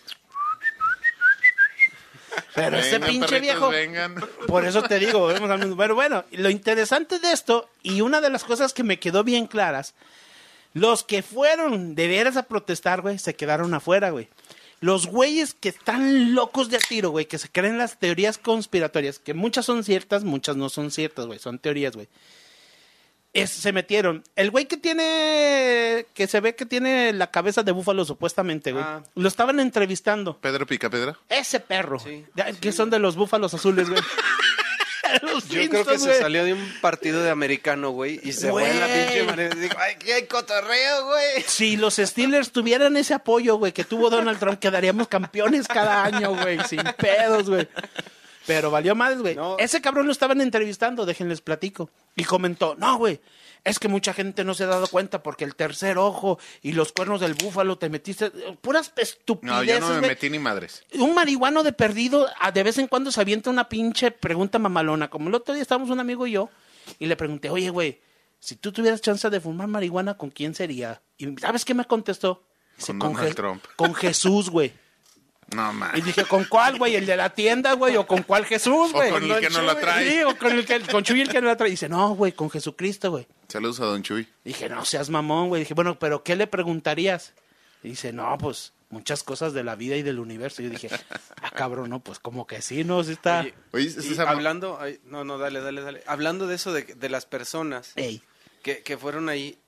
Pero 2.55 2.77
ese 2.77 3.01
pinche 3.01 3.27
perritos, 3.27 3.41
viejo. 3.41 3.69
Vengan. 3.71 4.15
Por 4.47 4.65
eso 4.65 4.83
te 4.83 4.99
digo, 4.99 5.21
volvemos 5.21 5.51
al 5.51 5.59
mismo. 5.61 5.77
Pero 5.77 5.95
bueno, 5.95 6.25
lo 6.33 6.51
interesante 6.51 7.19
de 7.19 7.33
esto, 7.33 7.71
y 7.83 8.03
una 8.03 8.21
de 8.21 8.31
las 8.31 8.45
cosas 8.45 8.73
que 8.75 8.83
me 8.83 8.99
quedó 8.99 9.25
bien 9.25 9.47
claras, 9.47 9.95
los 10.75 11.03
que 11.03 11.23
fueron 11.23 11.95
de 11.95 12.07
veras 12.07 12.37
a 12.37 12.45
protestar, 12.45 13.01
güey, 13.01 13.19
se 13.19 13.35
quedaron 13.35 13.73
afuera, 13.73 14.11
güey. 14.11 14.29
Los 14.81 15.07
güeyes 15.07 15.55
que 15.55 15.69
están 15.71 16.35
locos 16.35 16.71
de 16.71 16.77
a 16.77 16.81
tiro, 16.81 17.11
güey, 17.11 17.27
que 17.27 17.39
se 17.39 17.49
creen 17.49 17.79
las 17.79 17.99
teorías 17.99 18.39
conspiratorias, 18.39 19.19
que 19.19 19.35
muchas 19.35 19.67
son 19.67 19.85
ciertas, 19.85 20.25
muchas 20.25 20.57
no 20.57 20.69
son 20.69 20.91
ciertas, 20.91 21.27
güey, 21.27 21.39
son 21.39 21.59
teorías, 21.59 21.95
güey. 21.95 22.09
Es- 23.33 23.51
se 23.51 23.73
metieron. 23.73 24.25
El 24.37 24.51
güey 24.51 24.67
que 24.67 24.77
tiene, 24.77 26.07
que 26.15 26.27
se 26.27 26.41
ve 26.41 26.55
que 26.57 26.67
tiene 26.67 27.13
la 27.13 27.31
cabeza 27.31 27.63
de 27.63 27.73
búfalo 27.73 28.05
supuestamente, 28.05 28.73
güey. 28.73 28.85
Ah. 28.85 29.03
Lo 29.15 29.29
estaban 29.29 29.61
entrevistando. 29.61 30.37
Pedro 30.39 30.67
Picapedra. 30.67 31.17
Ese 31.29 31.61
perro. 31.61 31.99
Sí. 32.01 32.25
Que 32.61 32.73
son 32.73 32.91
de 32.91 32.99
los 32.99 33.17
búfalos 33.17 33.55
azules, 33.55 33.89
güey. 33.89 34.01
Los 35.23 35.49
Yo 35.49 35.69
creo 35.69 35.85
que 35.85 35.99
se 35.99 36.21
salió 36.21 36.45
de 36.45 36.53
un 36.53 36.73
partido 36.81 37.21
de 37.21 37.31
americano, 37.31 37.91
güey, 37.91 38.21
y 38.23 38.33
se 38.33 38.49
fue 38.49 38.71
en 38.71 38.79
la 38.79 38.87
pinche 38.87 39.25
manera. 39.25 39.55
Digo, 39.57 39.75
ay, 39.77 39.97
que 39.97 40.15
hay 40.15 40.27
cotorreo, 40.27 41.07
güey. 41.07 41.43
Si 41.49 41.77
los 41.77 41.97
Steelers 41.97 42.53
tuvieran 42.53 42.97
ese 42.97 43.15
apoyo, 43.15 43.57
güey, 43.57 43.73
que 43.73 43.83
tuvo 43.83 44.09
Donald 44.09 44.39
Trump, 44.39 44.61
quedaríamos 44.61 45.09
campeones 45.09 45.67
cada 45.67 46.05
año, 46.05 46.37
güey, 46.37 46.61
sin 46.69 46.83
pedos, 46.97 47.49
güey. 47.51 47.67
Pero 48.51 48.73
valió 48.73 48.97
más, 48.97 49.17
güey. 49.19 49.37
No. 49.37 49.57
Ese 49.59 49.81
cabrón 49.81 50.07
lo 50.07 50.13
estaban 50.13 50.41
entrevistando, 50.41 51.07
déjenles 51.07 51.41
platico. 51.41 51.89
Y 52.17 52.25
comentó, 52.25 52.75
no, 52.77 52.97
güey, 52.99 53.21
es 53.63 53.79
que 53.79 53.87
mucha 53.87 54.13
gente 54.13 54.43
no 54.43 54.55
se 54.55 54.65
ha 54.65 54.67
dado 54.67 54.89
cuenta 54.89 55.23
porque 55.23 55.45
el 55.45 55.55
tercer 55.55 55.99
ojo 55.99 56.41
y 56.61 56.73
los 56.73 56.91
cuernos 56.91 57.21
del 57.21 57.35
búfalo 57.35 57.79
te 57.79 57.89
metiste... 57.89 58.33
Puras 58.61 58.93
No, 58.97 59.03
estupideces, 59.03 59.67
yo 59.69 59.81
no 59.81 60.01
me 60.01 60.09
metí 60.09 60.29
ni 60.31 60.41
madres. 60.41 60.83
un 60.95 61.15
marihuano 61.15 61.63
de 61.63 61.73
perdido 61.73 62.27
de 62.53 62.63
vez 62.65 62.79
en 62.79 62.89
cuando 62.89 63.13
se 63.13 63.21
avienta 63.21 63.51
una 63.51 63.69
pinche 63.69 64.11
pregunta 64.11 64.59
mamalona. 64.59 65.09
Como 65.11 65.29
el 65.29 65.35
otro 65.37 65.55
día 65.55 65.63
estábamos 65.63 65.91
un 65.91 66.01
amigo 66.01 66.27
y 66.27 66.33
yo 66.33 66.51
y 66.99 67.07
le 67.07 67.15
pregunté, 67.15 67.51
oye, 67.51 67.71
güey, 67.71 68.01
si 68.41 68.57
tú 68.57 68.73
tuvieras 68.73 69.01
chance 69.01 69.31
de 69.31 69.41
fumar 69.41 69.69
marihuana, 69.69 70.17
¿con 70.17 70.31
quién 70.31 70.57
sería? 70.57 71.03
Y 71.19 71.33
¿sabes 71.39 71.65
qué 71.65 71.75
me 71.75 71.85
contestó? 71.85 72.43
Con 72.85 72.99
Donald 72.99 73.35
Trump. 73.37 73.65
Con 73.77 73.95
Jesús, 73.95 74.51
güey. 74.51 74.73
No, 75.55 75.71
Y 75.71 75.75
man. 75.75 75.91
dije, 76.05 76.25
¿con 76.25 76.45
cuál, 76.45 76.79
güey? 76.79 76.95
¿El 76.95 77.07
de 77.07 77.17
la 77.17 77.31
tienda, 77.35 77.73
güey? 77.73 77.97
¿O 77.97 78.07
con 78.07 78.23
cuál 78.23 78.45
Jesús, 78.47 78.91
O 78.91 78.93
güey? 78.93 79.11
con 79.11 79.25
el 79.31 79.41
que 79.41 79.51
no 79.51 79.63
la 79.63 79.79
trae. 79.79 80.09
Sí, 80.11 80.23
o 80.23 80.37
con 80.39 80.53
el 80.53 80.65
que, 80.65 80.81
con 80.81 81.03
Chuy 81.03 81.21
el 81.23 81.29
que 81.29 81.41
no 81.41 81.49
la 81.49 81.57
trae. 81.57 81.69
Y 81.69 81.73
dice, 81.73 81.89
no, 81.89 82.15
güey, 82.15 82.33
con 82.33 82.51
Jesucristo, 82.51 83.11
güey. 83.11 83.27
Saludos 83.49 83.81
a 83.81 83.87
Don 83.87 84.03
Chuy. 84.03 84.29
Dije, 84.45 84.69
no 84.69 84.85
seas 84.85 85.11
mamón, 85.11 85.49
güey. 85.49 85.63
Dije, 85.63 85.75
bueno, 85.75 85.99
pero 85.99 86.23
¿qué 86.23 86.37
le 86.37 86.47
preguntarías? 86.47 87.33
Y 87.83 87.89
dice, 87.91 88.13
no, 88.13 88.37
pues 88.39 88.73
muchas 88.91 89.23
cosas 89.23 89.53
de 89.53 89.65
la 89.65 89.75
vida 89.77 89.97
y 89.97 90.03
del 90.03 90.19
universo. 90.21 90.63
Y 90.63 90.67
yo 90.67 90.71
dije, 90.71 90.89
ah, 91.43 91.51
cabrón, 91.51 91.91
no, 91.91 92.01
pues 92.01 92.19
como 92.19 92.47
que 92.47 92.63
sí, 92.63 92.85
no, 92.85 93.03
sí 93.03 93.13
está. 93.13 93.41
Oye, 93.41 93.55
Oye, 93.73 93.95
y 94.03 94.19
hablando, 94.21 94.79
ay, 94.81 95.01
no, 95.05 95.25
no, 95.25 95.39
dale, 95.39 95.61
dale, 95.61 95.81
dale. 95.81 96.03
Hablando 96.07 96.47
de 96.47 96.55
eso 96.57 96.73
de, 96.73 96.83
de 96.83 97.09
las 97.09 97.27
personas 97.27 97.93
Ey. 97.97 98.23
que, 98.63 98.83
que 98.83 98.97
fueron 98.99 99.29
ahí, 99.29 99.59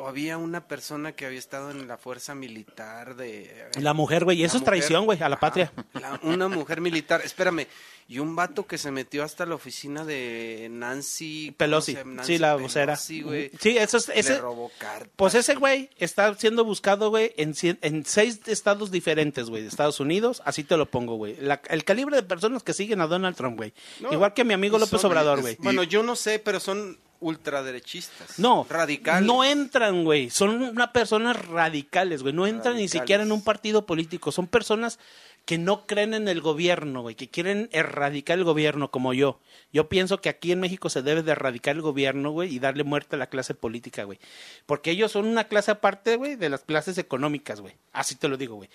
o 0.00 0.08
había 0.08 0.38
una 0.38 0.66
persona 0.66 1.12
que 1.12 1.26
había 1.26 1.38
estado 1.38 1.70
en 1.70 1.86
la 1.88 1.96
fuerza 1.98 2.34
militar 2.34 3.16
de... 3.16 3.68
La 3.80 3.92
mujer, 3.92 4.24
güey, 4.24 4.40
y 4.40 4.44
eso 4.44 4.56
es 4.56 4.64
traición, 4.64 5.04
güey, 5.04 5.22
a 5.22 5.28
la 5.28 5.38
patria. 5.38 5.72
La- 5.94 6.18
una 6.22 6.48
mujer 6.48 6.80
militar, 6.80 7.20
espérame, 7.24 7.66
y 8.08 8.18
un 8.18 8.34
vato 8.34 8.66
que 8.66 8.78
se 8.78 8.90
metió 8.90 9.22
hasta 9.22 9.46
la 9.46 9.54
oficina 9.54 10.04
de 10.04 10.68
Nancy 10.70 11.46
¿cómo 11.48 11.58
Pelosi, 11.58 11.92
se 11.92 11.98
llama? 11.98 12.14
Nancy 12.14 12.32
sí, 12.32 12.38
la 12.38 12.54
vocera. 12.56 12.94
Pelosi, 12.94 13.22
güey. 13.22 13.50
Sí, 13.60 13.76
eso 13.78 13.98
es, 13.98 14.08
ese, 14.14 14.32
Le 14.34 14.40
robó 14.40 14.70
cartas. 14.78 15.08
pues 15.16 15.34
ese 15.34 15.54
güey 15.54 15.90
está 15.98 16.34
siendo 16.34 16.64
buscado, 16.64 17.10
güey, 17.10 17.32
en, 17.36 17.54
en 17.82 18.04
seis 18.04 18.40
estados 18.46 18.90
diferentes, 18.90 19.48
güey, 19.50 19.62
de 19.62 19.68
Estados 19.68 20.00
Unidos, 20.00 20.42
así 20.44 20.64
te 20.64 20.76
lo 20.76 20.90
pongo, 20.90 21.16
güey. 21.16 21.36
El 21.68 21.84
calibre 21.84 22.16
de 22.16 22.22
personas 22.22 22.62
que 22.62 22.72
siguen 22.72 23.00
a 23.00 23.06
Donald 23.06 23.36
Trump, 23.36 23.56
güey. 23.56 23.72
No, 24.00 24.12
Igual 24.12 24.34
que 24.34 24.44
mi 24.44 24.54
amigo 24.54 24.78
López 24.78 25.00
son- 25.00 25.10
Obrador, 25.10 25.40
güey. 25.40 25.56
Bueno, 25.60 25.82
yo 25.82 26.02
no 26.02 26.16
sé, 26.16 26.38
pero 26.38 26.58
son 26.58 26.98
ultraderechistas. 27.20 28.38
No, 28.38 28.66
Radicales. 28.68 29.26
no 29.26 29.44
entran, 29.44 30.04
güey. 30.04 30.30
Son 30.30 30.62
una 30.62 30.92
personas 30.92 31.46
radicales, 31.46 32.22
güey. 32.22 32.34
No 32.34 32.46
entran 32.46 32.76
ni 32.76 32.88
siquiera 32.88 33.22
en 33.22 33.32
un 33.32 33.42
partido 33.42 33.86
político. 33.86 34.32
Son 34.32 34.46
personas 34.46 34.98
que 35.46 35.56
no 35.58 35.86
creen 35.86 36.14
en 36.14 36.28
el 36.28 36.40
gobierno, 36.40 37.00
güey, 37.02 37.14
que 37.14 37.28
quieren 37.28 37.68
erradicar 37.72 38.38
el 38.38 38.44
gobierno 38.44 38.90
como 38.90 39.14
yo. 39.14 39.40
Yo 39.72 39.88
pienso 39.88 40.20
que 40.20 40.28
aquí 40.28 40.52
en 40.52 40.60
México 40.60 40.90
se 40.90 41.02
debe 41.02 41.22
de 41.22 41.32
erradicar 41.32 41.74
el 41.76 41.82
gobierno, 41.82 42.30
güey, 42.30 42.54
y 42.54 42.58
darle 42.58 42.84
muerte 42.84 43.16
a 43.16 43.18
la 43.18 43.26
clase 43.28 43.54
política, 43.54 44.04
güey. 44.04 44.18
Porque 44.66 44.90
ellos 44.90 45.12
son 45.12 45.26
una 45.26 45.44
clase 45.44 45.70
aparte, 45.70 46.16
güey, 46.16 46.36
de 46.36 46.50
las 46.50 46.60
clases 46.62 46.98
económicas, 46.98 47.60
güey. 47.60 47.74
Así 47.92 48.16
te 48.16 48.28
lo 48.28 48.36
digo, 48.36 48.56
güey. 48.56 48.68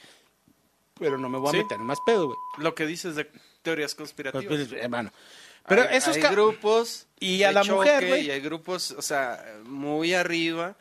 Pero 0.99 1.17
no 1.17 1.29
me 1.29 1.37
voy 1.37 1.49
a 1.49 1.51
Sí. 1.51 1.57
meter 1.57 1.77
en 1.77 1.85
más 1.85 1.99
pedo, 2.05 2.27
güey. 2.27 2.37
Lo 2.57 2.73
que 2.73 2.85
dices 2.85 3.15
de 3.15 3.29
teorías 3.61 3.95
conspirativas. 3.95 4.45
Pues, 4.47 4.67
pues, 4.67 4.81
hermano. 4.81 5.11
Pero 5.67 5.81
hay, 5.83 5.97
esos 5.97 6.15
hay 6.17 6.21
grupos 6.23 7.07
Y 7.19 7.43
a 7.43 7.51
la 7.51 7.63
mujer, 7.63 8.07
güey. 8.07 8.25
y 8.27 8.31
hay 8.31 8.39
grupos, 8.41 8.91
o 8.91 9.01
sea, 9.01 9.43
muy 9.63 10.13
arriba 10.13 10.75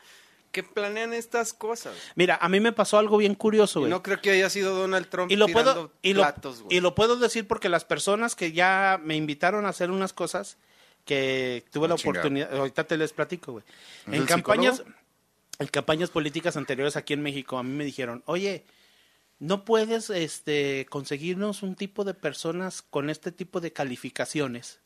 que 0.51 0.63
planean 0.63 1.13
estas 1.13 1.53
cosas. 1.53 1.93
Mira, 2.15 2.37
a 2.41 2.47
mí 2.47 2.59
me 2.61 2.71
pasó 2.71 2.97
algo 2.97 3.17
bien 3.17 3.35
curioso, 3.35 3.81
güey. 3.81 3.89
no 3.89 4.01
creo 4.01 4.21
que 4.21 4.31
haya 4.31 4.49
sido 4.49 4.73
Donald 4.73 5.09
Trump 5.09 5.29
y 5.31 5.35
lo 5.35 5.47
tirando 5.47 5.73
puedo 5.73 5.91
y 6.01 6.13
platos, 6.13 6.61
güey. 6.61 6.77
y 6.77 6.79
lo 6.79 6.95
puedo 6.95 7.17
decir 7.17 7.45
porque 7.47 7.67
las 7.67 7.83
personas 7.83 8.35
que 8.35 8.53
ya 8.53 8.97
me 9.03 9.15
invitaron 9.17 9.65
a 9.65 9.69
hacer 9.69 9.91
unas 9.91 10.13
cosas 10.13 10.57
que 11.03 11.65
tuve 11.71 11.87
Ah, 11.87 11.89
la 11.89 11.95
chingado. 11.95 12.11
oportunidad 12.19 12.55
ahorita 12.57 12.83
te 12.85 12.95
les 12.97 13.11
platico 13.11 13.51
güey 13.51 13.65
¿Es 14.07 14.13
en 14.13 14.25
campañas 14.25 14.77
psicólogo? 14.77 14.99
en 15.59 15.67
campañas 15.67 16.09
políticas 16.09 16.55
anteriores 16.57 16.95
aquí 16.95 17.13
en 17.13 17.21
México 17.21 17.57
a 17.57 17.63
mí 17.63 17.71
me 17.71 17.83
dijeron 17.83 18.23
oye 18.25 18.63
no 19.39 19.65
puedes 19.65 20.09
este 20.09 20.85
conseguirnos 20.89 21.61
un 21.63 21.75
tipo 21.75 22.03
de 22.03 22.13
personas 22.13 22.81
con 22.81 23.09
este 23.09 23.31
tipo 23.31 23.59
de 23.61 23.73
calificaciones 23.73 24.79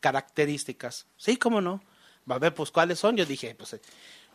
características 0.00 1.06
sí 1.16 1.36
cómo 1.36 1.60
no 1.60 1.82
va 2.30 2.36
a 2.36 2.38
ver 2.38 2.54
pues 2.54 2.70
cuáles 2.70 2.98
son 2.98 3.16
yo 3.16 3.24
dije 3.26 3.54
pues 3.54 3.74
eh, 3.74 3.80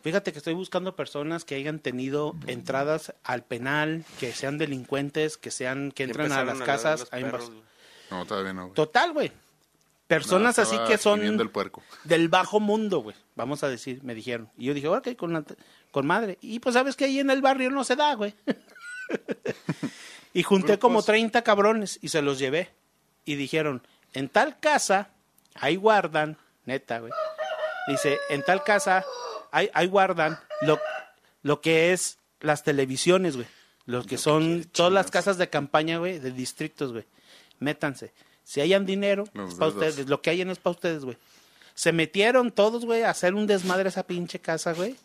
Fíjate 0.01 0.33
que 0.33 0.39
estoy 0.39 0.53
buscando 0.53 0.97
personas 0.97 1.45
que 1.45 1.55
hayan 1.55 1.79
tenido 1.79 2.35
entradas 2.47 3.13
al 3.23 3.45
penal, 3.45 4.03
que 4.19 4.33
sean 4.33 4.57
delincuentes, 4.57 5.37
que 5.37 5.49
sean 5.49 5.93
que 5.93 6.03
entran 6.03 6.33
a 6.33 6.43
las 6.43 6.59
casas 6.59 7.03
a 7.03 7.15
perros. 7.19 7.53
No, 8.11 8.25
todavía 8.25 8.51
no. 8.51 8.63
güey. 8.63 8.73
Total, 8.73 9.13
güey. 9.13 9.31
Personas 10.07 10.57
No, 10.57 10.63
así 10.63 10.77
que 10.89 10.97
son 10.97 11.21
el 11.21 11.49
puerco. 11.49 11.81
del 12.03 12.27
bajo 12.27 12.59
mundo, 12.59 12.99
güey. 12.99 13.15
Vamos 13.35 13.63
a 13.63 13.69
decir, 13.69 14.03
me 14.03 14.13
dijeron. 14.13 14.49
Y 14.57 14.65
yo 14.65 14.73
dije, 14.73 14.89
ok, 14.89 15.15
con, 15.15 15.31
la- 15.31 15.45
con 15.91 16.05
madre. 16.05 16.37
Y 16.41 16.59
pues 16.59 16.73
sabes 16.73 16.97
que 16.97 17.05
ahí 17.05 17.19
en 17.21 17.29
el 17.29 17.41
barrio 17.41 17.69
no 17.69 17.85
se 17.85 17.95
da, 17.95 18.13
güey. 18.15 18.35
y 20.33 20.43
junté 20.43 20.79
como 20.79 20.95
Grupos. 20.95 21.05
30 21.07 21.41
cabrones 21.43 21.99
y 22.01 22.09
se 22.09 22.21
los 22.21 22.39
llevé. 22.39 22.69
Y 23.25 23.35
dijeron, 23.35 23.85
en 24.13 24.29
tal 24.29 24.59
casa, 24.59 25.09
ahí 25.55 25.75
guardan, 25.75 26.37
neta, 26.65 26.99
güey. 26.99 27.13
Dice, 27.87 28.19
en 28.29 28.43
tal 28.43 28.63
casa, 28.63 29.05
ahí, 29.51 29.69
ahí 29.73 29.87
guardan 29.87 30.39
lo, 30.61 30.79
lo 31.41 31.61
que 31.61 31.93
es 31.93 32.17
las 32.39 32.63
televisiones, 32.63 33.35
güey. 33.35 33.47
Lo 33.85 34.03
que 34.03 34.17
son 34.17 34.63
todas 34.71 34.93
las 34.93 35.11
casas 35.11 35.37
de 35.37 35.49
campaña, 35.49 35.97
güey, 35.97 36.19
de 36.19 36.31
distritos, 36.31 36.93
güey. 36.93 37.05
Métanse. 37.59 38.13
Si 38.43 38.61
hayan 38.61 38.85
dinero, 38.85 39.25
Los 39.33 39.51
es 39.51 39.55
para 39.55 39.71
ustedes. 39.71 40.09
Lo 40.09 40.21
que 40.21 40.29
hayan 40.29 40.49
es 40.49 40.59
para 40.59 40.71
ustedes, 40.71 41.03
güey. 41.03 41.17
Se 41.73 41.91
metieron 41.91 42.51
todos, 42.51 42.85
güey, 42.85 43.03
a 43.03 43.09
hacer 43.09 43.33
un 43.33 43.47
desmadre 43.47 43.85
a 43.85 43.89
esa 43.89 44.03
pinche 44.03 44.39
casa, 44.39 44.73
güey. 44.73 44.95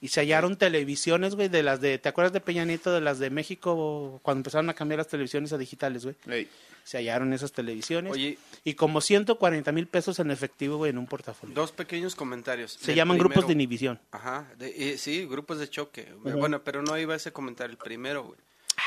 Y 0.00 0.08
se 0.08 0.20
hallaron 0.20 0.56
televisiones, 0.56 1.34
güey, 1.34 1.48
de 1.48 1.62
las 1.62 1.80
de... 1.80 1.98
¿Te 1.98 2.08
acuerdas 2.08 2.32
de 2.32 2.40
Peña 2.40 2.64
Nieto, 2.64 2.92
de 2.92 3.00
las 3.00 3.18
de 3.18 3.30
México, 3.30 4.20
cuando 4.22 4.40
empezaron 4.40 4.68
a 4.68 4.74
cambiar 4.74 4.98
las 4.98 5.08
televisiones 5.08 5.52
a 5.52 5.58
digitales, 5.58 6.04
güey? 6.04 6.14
Ey, 6.28 6.48
Se 6.84 6.98
hallaron 6.98 7.32
esas 7.32 7.50
televisiones. 7.52 8.12
Oye, 8.12 8.38
Y 8.62 8.74
como 8.74 9.00
140 9.00 9.72
mil 9.72 9.86
pesos 9.86 10.18
en 10.18 10.30
efectivo, 10.30 10.76
güey, 10.76 10.90
en 10.90 10.98
un 10.98 11.06
portafolio. 11.06 11.54
dos 11.54 11.72
pequeños 11.72 12.14
comentarios. 12.14 12.72
Se 12.80 12.92
El 12.92 12.96
llaman 12.98 13.16
grupos 13.18 13.46
de 13.46 13.54
inhibición. 13.54 13.98
Ajá, 14.12 14.46
de- 14.58 14.92
eh, 14.92 14.98
sí, 14.98 15.24
grupos 15.26 15.58
de 15.58 15.68
choque. 15.70 16.06
Bueno, 16.22 16.62
pero 16.62 16.82
no 16.82 16.96
iba 16.98 17.14
ese 17.14 17.32
comentario. 17.32 17.72
El 17.72 17.78
primero, 17.78 18.24
güey. 18.24 18.38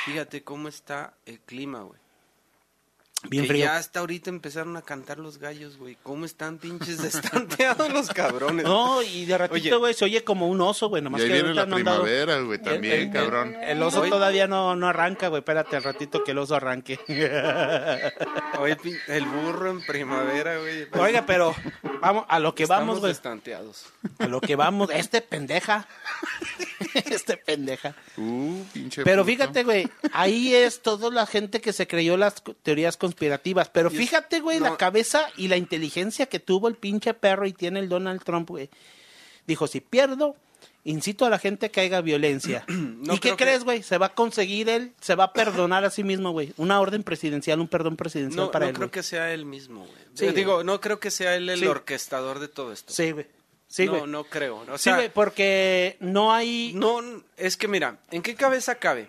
Fíjate 0.05 0.43
cómo 0.43 0.67
está 0.69 1.15
el 1.25 1.39
clima, 1.39 1.81
güey. 1.81 1.99
Bien 3.27 3.43
que 3.43 3.49
frío. 3.49 3.65
ya 3.65 3.75
hasta 3.75 3.99
ahorita 3.99 4.29
empezaron 4.29 4.77
a 4.77 4.81
cantar 4.81 5.19
los 5.19 5.39
gallos, 5.39 5.77
güey. 5.77 5.97
¿Cómo 6.03 6.25
están 6.25 6.57
pinches 6.57 7.01
destanteados 7.01 7.91
los 7.91 8.07
cabrones? 8.09 8.63
No, 8.65 9.01
y 9.01 9.25
de 9.25 9.37
ratito, 9.37 9.77
güey, 9.79 9.93
se 9.93 10.05
oye 10.05 10.23
como 10.23 10.47
un 10.47 10.61
oso, 10.61 10.87
güey. 10.87 11.01
Nomás 11.01 11.19
y 11.19 11.23
ahí 11.25 11.29
que 11.29 11.33
viene 11.33 11.49
ahorita 11.49 11.61
la 11.63 11.69
no 11.69 11.75
primavera, 11.75 12.39
güey, 12.39 12.61
también, 12.61 12.93
El- 12.93 12.99
el- 13.01 13.11
cabrón. 13.11 13.55
El 13.61 13.83
oso 13.83 14.01
Oye. 14.01 14.09
todavía 14.09 14.47
no, 14.47 14.75
no 14.77 14.87
arranca, 14.87 15.27
güey. 15.27 15.39
Espérate 15.41 15.75
al 15.75 15.83
ratito 15.83 16.23
que 16.23 16.31
el 16.31 16.37
oso 16.37 16.55
arranque. 16.55 16.97
Oye, 18.59 18.77
pin- 18.77 18.97
el 19.07 19.25
burro 19.25 19.69
en 19.71 19.81
primavera, 19.85 20.57
güey. 20.59 20.87
Oiga, 20.93 21.25
pero 21.25 21.53
vamos 22.01 22.25
a 22.29 22.39
lo 22.39 22.55
que 22.55 22.63
Estamos 22.63 22.85
vamos, 22.87 22.99
güey. 23.01 23.11
destanteados. 23.11 23.85
A 24.19 24.27
lo 24.27 24.39
que 24.41 24.55
vamos. 24.55 24.89
Este 24.93 25.21
pendeja. 25.21 25.87
este 26.93 27.37
pendeja. 27.37 27.95
Uh, 28.17 28.63
pinche 28.73 29.03
Pero 29.03 29.23
puto. 29.23 29.31
fíjate, 29.33 29.63
güey, 29.63 29.89
ahí 30.13 30.53
es 30.55 30.81
toda 30.81 31.09
la 31.11 31.25
gente 31.25 31.61
que 31.61 31.73
se 31.73 31.87
creyó 31.87 32.17
las 32.17 32.41
teorías 32.63 32.97
conspirativas. 33.09 33.69
Pero 33.69 33.89
fíjate, 33.89 34.39
güey, 34.39 34.59
la 34.59 34.69
no. 34.71 34.77
cabeza 34.77 35.27
y 35.37 35.47
la 35.47 35.57
inteligencia 35.57 36.27
que 36.27 36.39
tuvo 36.39 36.67
el 36.67 36.75
pinche 36.75 37.13
perro 37.13 37.45
y 37.47 37.53
tiene 37.53 37.79
el 37.79 37.89
Donald 37.89 38.23
Trump, 38.23 38.49
güey. 38.49 38.69
Dijo, 39.47 39.65
si 39.67 39.81
pierdo, 39.81 40.35
incito 40.83 41.25
a 41.25 41.29
la 41.29 41.39
gente 41.39 41.67
a 41.67 41.69
que 41.69 41.81
haya 41.81 42.01
violencia. 42.01 42.65
No 42.99 43.13
¿Y 43.15 43.19
qué 43.19 43.29
creo 43.29 43.37
crees, 43.37 43.63
güey? 43.63 43.81
Se 43.81 43.97
va 43.97 44.07
a 44.07 44.13
conseguir 44.13 44.69
él, 44.69 44.93
se 45.01 45.15
va 45.15 45.25
a 45.25 45.33
perdonar 45.33 45.85
a 45.85 45.89
sí 45.89 46.03
mismo, 46.03 46.31
güey. 46.31 46.53
Una 46.57 46.79
orden 46.79 47.01
presidencial, 47.03 47.59
un 47.59 47.67
perdón 47.67 47.95
presidencial 47.95 48.45
No, 48.45 48.51
para 48.51 48.65
no 48.65 48.69
él, 48.69 48.75
creo 48.75 48.87
güey. 48.87 48.91
que 48.91 49.03
sea 49.03 49.33
él 49.33 49.45
mismo, 49.45 49.85
güey. 49.85 49.97
Sí, 50.13 50.25
Eh, 50.25 50.31
Digo, 50.33 50.63
no 50.63 50.79
creo 50.81 50.99
que 50.99 51.09
sea 51.09 51.35
él 51.35 51.49
el 51.49 51.59
Sí. 51.61 51.65
orquestador 51.65 52.39
de 52.39 52.47
todo 52.49 52.71
esto. 52.73 52.93
Sí, 52.93 53.11
güey. 53.11 53.25
Sí, 53.67 53.85
no, 53.85 54.05
no 54.07 54.23
creo. 54.25 54.57
O 54.69 54.77
sí, 54.77 54.83
sea, 54.85 54.95
güey, 54.95 55.09
porque 55.13 55.95
no 55.99 56.33
hay... 56.33 56.73
No, 56.75 57.01
es 57.37 57.55
que 57.55 57.67
mira, 57.67 57.99
¿en 58.11 58.21
qué 58.21 58.35
cabeza 58.35 58.75
cabe? 58.75 59.07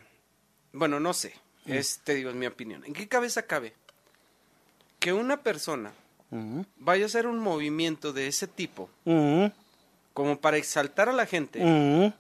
Bueno, 0.73 1.01
no 1.01 1.13
sé, 1.15 1.35
Mm. 1.67 1.73
es, 1.73 2.01
te 2.05 2.15
digo, 2.15 2.31
es 2.31 2.37
mi 2.37 2.47
opinión. 2.47 2.85
¿En 2.87 2.93
qué 2.95 3.07
cabeza 3.09 3.43
cabe 3.43 3.75
que 5.01 5.13
una 5.13 5.39
persona 5.39 5.93
vaya 6.79 7.05
a 7.05 7.07
hacer 7.07 7.27
un 7.27 7.41
movimiento 7.41 8.13
de 8.13 8.29
ese 8.29 8.47
tipo 8.47 8.89
como 10.15 10.41
para 10.41 10.57
exaltar 10.59 11.09
a 11.09 11.13
la 11.13 11.27
gente 11.27 12.13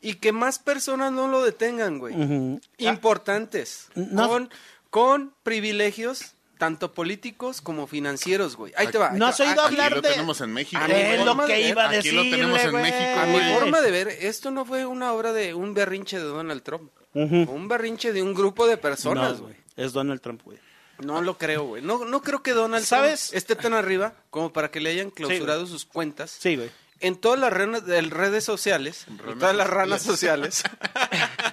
y 0.00 0.14
que 0.14 0.32
más 0.32 0.58
personas 0.58 1.12
no 1.12 1.28
lo 1.28 1.42
detengan, 1.42 1.98
güey? 1.98 2.14
ujú. 2.14 2.60
Importantes, 2.78 3.88
No. 3.94 4.28
con, 4.28 4.50
con 4.90 5.32
privilegios 5.42 6.32
tanto 6.58 6.92
políticos 6.94 7.60
como 7.60 7.86
financieros, 7.86 8.56
güey. 8.56 8.72
Ahí 8.76 8.86
te 8.88 8.96
va. 8.98 9.10
ahí 9.10 9.18
¿No 9.18 9.26
has 9.26 9.40
oído 9.40 9.52
Aquí- 9.52 9.60
Aquí 9.60 9.74
hablar 9.74 9.92
lo 9.96 10.00
de- 10.02 10.08
tenemos 10.10 10.40
en 10.40 10.52
México, 10.52 10.80
Es 10.84 11.24
lo 11.24 11.36
que 11.46 11.52
de 11.54 11.68
iba 11.68 11.84
a 11.84 11.90
aquí 11.90 12.10
lo 12.12 12.22
tenemos 12.22 12.60
en. 12.60 12.72
México, 12.72 13.20
A 13.20 13.26
mi 13.26 13.54
forma 13.54 13.80
de 13.80 13.90
ver, 13.90 14.08
esto 14.08 14.50
no 14.50 14.64
fue 14.64 14.86
una 14.86 15.12
obra 15.12 15.32
de 15.32 15.52
un 15.54 15.74
berrinche 15.74 16.16
de 16.18 16.24
Donald 16.24 16.62
Trump. 16.62 16.90
Un 17.14 17.68
berrinche 17.68 18.12
de 18.12 18.22
un 18.22 18.34
grupo 18.34 18.66
de 18.66 18.76
personas, 18.76 19.38
No, 19.38 19.44
güey. 19.46 19.56
Es 19.76 19.92
Donald 19.92 20.20
Trump, 20.20 20.42
güey. 20.44 20.58
No 20.98 21.20
lo 21.22 21.38
creo, 21.38 21.64
güey. 21.64 21.82
No, 21.82 22.04
no 22.04 22.22
creo 22.22 22.42
que 22.42 22.52
Donald 22.52 22.84
¿Sabes? 22.84 23.28
Trump 23.28 23.36
esté 23.36 23.56
tan 23.56 23.74
arriba 23.74 24.14
como 24.30 24.52
para 24.52 24.70
que 24.70 24.80
le 24.80 24.90
hayan 24.90 25.10
clausurado 25.10 25.66
sus 25.66 25.84
cuentas 25.84 26.36
Sí, 26.38 26.56
güey. 26.56 26.70
en 27.00 27.16
todas 27.16 27.38
las 27.38 27.84
de 27.86 28.00
redes 28.02 28.44
sociales, 28.44 29.06
en 29.08 29.38
todas 29.38 29.56
las 29.56 29.68
ranas 29.68 30.02
sociales. 30.02 30.62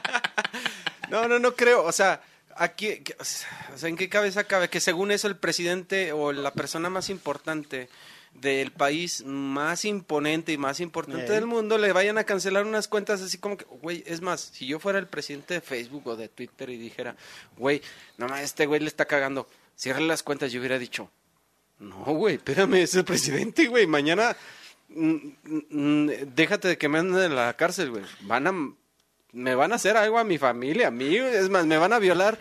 no, 1.10 1.28
no, 1.28 1.40
no 1.40 1.56
creo. 1.56 1.84
O 1.84 1.92
sea, 1.92 2.22
aquí, 2.56 3.04
o 3.20 3.24
sea, 3.78 3.90
¿en 3.90 3.98
qué 3.98 4.10
cabeza 4.10 4.44
cabe 4.44 4.70
que 4.70 4.80
según 4.80 5.12
eso 5.12 5.28
el 5.28 5.36
presidente 5.36 6.12
o 6.14 6.32
la 6.32 6.54
persona 6.54 6.90
más 6.90 7.10
importante 7.10 7.90
del 8.34 8.72
país 8.72 9.24
más 9.26 9.86
imponente 9.86 10.52
y 10.52 10.58
más 10.58 10.80
importante 10.80 11.32
del 11.32 11.46
mundo 11.46 11.78
le 11.78 11.94
vayan 11.94 12.18
a 12.18 12.24
cancelar 12.24 12.66
unas 12.66 12.88
cuentas 12.88 13.22
así 13.22 13.38
como 13.38 13.58
que, 13.58 13.66
güey, 13.66 14.04
es 14.08 14.22
más, 14.22 14.42
si 14.42 14.66
yo 14.66 14.80
fuera 14.80 14.98
el 14.98 15.08
presidente 15.08 15.56
de 15.56 15.62
Facebook 15.62 16.08
o 16.08 16.16
de 16.16 16.28
Twitter 16.28 16.70
y 16.70 16.78
dijera, 16.78 17.16
güey, 17.58 17.82
no 18.18 18.28
más, 18.28 18.42
este 18.42 18.66
güey 18.66 18.80
le 18.80 18.88
está 18.88 19.06
cagando, 19.06 19.48
cierra 19.76 20.00
las 20.00 20.24
cuentas, 20.24 20.52
yo 20.52 20.60
hubiera 20.60 20.80
dicho, 20.80 21.12
no, 21.82 22.06
güey, 22.06 22.36
espérame, 22.36 22.76
es 22.76 22.94
el 22.94 23.04
presidente, 23.04 23.66
güey. 23.68 23.88
Mañana, 23.88 24.36
mm, 24.90 25.16
mm, 25.70 26.10
déjate 26.36 26.68
de 26.68 26.78
que 26.78 26.88
me 26.88 27.00
anden 27.00 27.24
en 27.24 27.36
la 27.36 27.56
cárcel, 27.58 27.90
güey. 27.90 28.04
Van 28.22 28.46
a, 28.46 28.54
me 29.32 29.56
van 29.56 29.72
a 29.72 29.76
hacer 29.76 29.98
algo 29.98 30.20
a 30.20 30.24
mi 30.24 30.38
familia, 30.38 30.90
a 30.90 30.92
mí, 30.92 31.18
es 31.18 31.50
más, 31.50 31.66
me 31.66 31.80
van 31.80 31.92
a 31.92 32.00
violar 32.00 32.40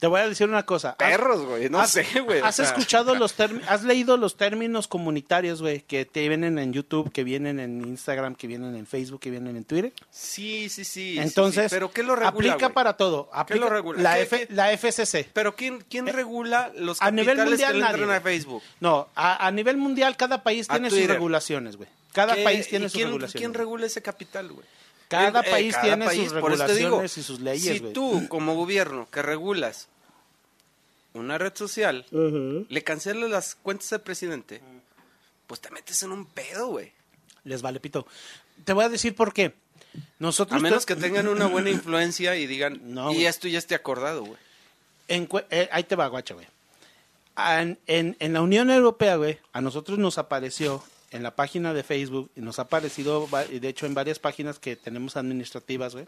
Te 0.00 0.06
voy 0.06 0.20
a 0.20 0.28
decir 0.28 0.48
una 0.48 0.64
cosa. 0.64 0.90
¿Has- 0.90 0.96
perros, 0.96 1.44
güey. 1.44 1.68
No 1.70 1.78
has- 1.78 1.90
sé, 1.90 2.06
güey. 2.24 2.40
o 2.40 2.44
¿Has 2.46 2.56
sea, 2.56 2.64
escuchado 2.64 3.14
los 3.14 3.34
términos, 3.36 3.68
has 3.68 3.84
leído 3.84 4.16
los 4.16 4.36
términos 4.36 4.88
comunitarios, 4.88 5.60
güey, 5.60 5.82
que 5.82 6.04
te 6.06 6.26
vienen 6.28 6.58
en 6.58 6.72
YouTube, 6.72 7.12
que 7.12 7.22
vienen 7.22 7.60
en 7.60 7.82
Instagram, 7.82 8.34
que 8.34 8.46
vienen 8.46 8.74
en 8.76 8.86
Facebook, 8.86 9.20
que 9.20 9.30
vienen 9.30 9.56
en 9.56 9.64
Twitter? 9.64 9.92
Sí, 10.10 10.68
sí, 10.70 10.84
sí. 10.84 11.18
Entonces, 11.18 11.64
sí, 11.70 11.76
Pero 11.76 11.90
¿qué 11.92 12.02
lo 12.02 12.16
regula, 12.16 12.52
aplica 12.54 12.70
para 12.70 12.94
todo. 12.96 13.28
Aplica 13.32 13.64
lo 13.66 13.70
regula? 13.70 14.02
La, 14.02 14.14
¿Qué- 14.16 14.22
F- 14.22 14.46
qué? 14.48 14.54
la 14.54 14.72
FCC. 14.72 15.28
Pero 15.32 15.54
¿quién, 15.54 15.84
quién 15.90 16.06
regula 16.06 16.72
los 16.76 17.00
A 17.02 17.10
nivel 17.10 17.36
capitales 17.36 17.50
mundial 17.60 17.72
que 17.72 17.78
entran 18.00 18.10
a. 18.16 18.20
Facebook? 18.22 18.62
No, 18.80 19.08
a, 19.14 19.46
a 19.46 19.50
nivel 19.50 19.76
mundial 19.76 20.16
cada 20.16 20.42
país 20.42 20.66
A 20.70 20.74
tiene 20.74 20.88
sus 20.90 21.06
regulaciones, 21.06 21.76
güey. 21.76 21.88
Cada 22.12 22.34
¿Qué- 22.34 22.42
país 22.42 22.66
tiene 22.68 22.86
sus 22.86 22.94
quién, 22.94 23.08
regulaciones. 23.08 23.38
¿Quién 23.40 23.54
regula 23.54 23.86
ese 23.86 24.00
capital, 24.02 24.48
güey? 24.50 24.66
Cada 25.10 25.40
Eh, 25.40 25.44
eh, 25.46 25.50
país 25.50 25.76
tiene 25.82 26.04
sus 26.14 26.32
por 26.34 26.52
eso 26.52 26.64
te 26.66 26.74
digo, 26.74 26.88
regulaciones 27.00 27.18
y 27.18 27.22
sus 27.22 27.40
leyes, 27.40 27.78
Si 27.78 27.92
tú, 27.92 28.26
como 28.28 28.54
gobierno, 28.54 29.08
que 29.10 29.20
regulas 29.22 29.88
una 31.14 31.36
red 31.36 31.52
social, 31.54 32.06
le 32.68 32.84
cancelas 32.84 33.28
las 33.28 33.54
cuentas 33.56 33.92
al 33.92 34.00
presidente, 34.02 34.60
pues 35.46 35.60
te 35.60 35.70
metes 35.70 36.02
en 36.04 36.12
un 36.12 36.24
pedo, 36.26 36.68
güey. 36.68 36.92
Les 37.44 37.60
vale 37.62 37.80
pito. 37.80 38.06
Te 38.64 38.72
voy 38.72 38.84
a 38.84 38.88
decir 38.88 39.14
por 39.16 39.32
qué. 39.32 39.52
Nosotros 40.20 40.60
A 40.60 40.62
menos 40.62 40.86
te- 40.86 40.94
que 40.94 41.00
tengan 41.00 41.26
una 41.26 41.46
buena 41.46 41.70
influencia 41.70 42.36
y 42.36 42.46
digan, 42.46 42.80
No, 42.94 43.12
y 43.12 43.26
esto 43.26 43.48
ya 43.48 43.58
esté 43.58 43.74
acordado, 43.74 44.22
güey. 44.24 44.38
Eh, 45.08 45.68
ahí 45.72 45.82
te 45.82 45.96
va, 45.96 46.06
guacha, 46.06 46.34
güey. 46.34 46.46
En, 47.36 47.78
en- 47.88 48.16
en 48.20 48.32
la 48.32 48.42
Unión 48.42 48.70
Europea, 48.70 49.16
güey, 49.16 49.38
a 49.52 49.60
nosotros 49.60 49.98
nos 49.98 50.18
apareció 50.18 50.84
en 51.10 51.22
la 51.22 51.34
página 51.34 51.72
de 51.74 51.82
Facebook 51.82 52.30
y 52.36 52.40
nos 52.40 52.58
ha 52.58 52.62
aparecido, 52.62 53.28
de 53.48 53.68
hecho, 53.68 53.86
en 53.86 53.94
varias 53.94 54.18
páginas 54.18 54.58
que 54.58 54.76
tenemos 54.76 55.16
administrativas, 55.16 55.94
güey, 55.94 56.06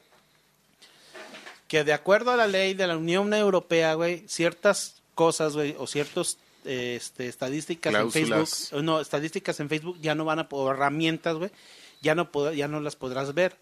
que 1.68 1.84
de 1.84 1.92
acuerdo 1.92 2.30
a 2.30 2.36
la 2.36 2.46
ley 2.46 2.74
de 2.74 2.86
la 2.86 2.96
Unión 2.96 3.32
Europea, 3.34 3.94
güey, 3.94 4.24
ciertas 4.28 5.02
cosas, 5.14 5.54
güey, 5.54 5.74
o 5.78 5.86
ciertos 5.86 6.38
este, 6.64 7.28
estadísticas 7.28 7.90
Cláusulas. 7.90 8.22
en 8.22 8.28
Facebook, 8.46 8.82
no, 8.84 9.00
estadísticas 9.00 9.58
en 9.60 9.68
Facebook 9.68 9.98
ya 10.00 10.14
no 10.14 10.24
van 10.24 10.40
a, 10.40 10.48
o 10.50 10.70
herramientas, 10.70 11.36
güey, 11.36 11.50
ya 12.02 12.14
no, 12.14 12.30
pod- 12.30 12.54
ya 12.54 12.68
no 12.68 12.80
las 12.80 12.96
podrás 12.96 13.34
ver. 13.34 13.56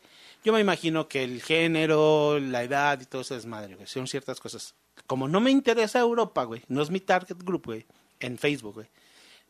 Yo 0.45 0.53
me 0.53 0.61
imagino 0.61 1.07
que 1.07 1.23
el 1.23 1.43
género, 1.43 2.39
la 2.41 2.63
edad 2.65 2.99
y 3.01 3.05
todo 3.05 3.21
eso 3.23 3.37
es 3.37 3.45
madre, 3.47 3.75
güey. 3.75 3.87
Son 3.87 4.07
ciertas 4.07 4.41
cosas. 4.41 4.75
Como 5.07 5.29
no 5.29 5.41
me 5.41 5.51
interesa 5.51 6.01
Europa, 6.01 6.45
güey, 6.45 6.63
no 6.69 6.83
es 6.83 6.91
mi 6.91 7.01
target 7.01 7.37
group, 7.45 7.67
güey, 7.67 7.87
en 8.21 8.39
Facebook, 8.39 8.75
güey, 8.75 8.87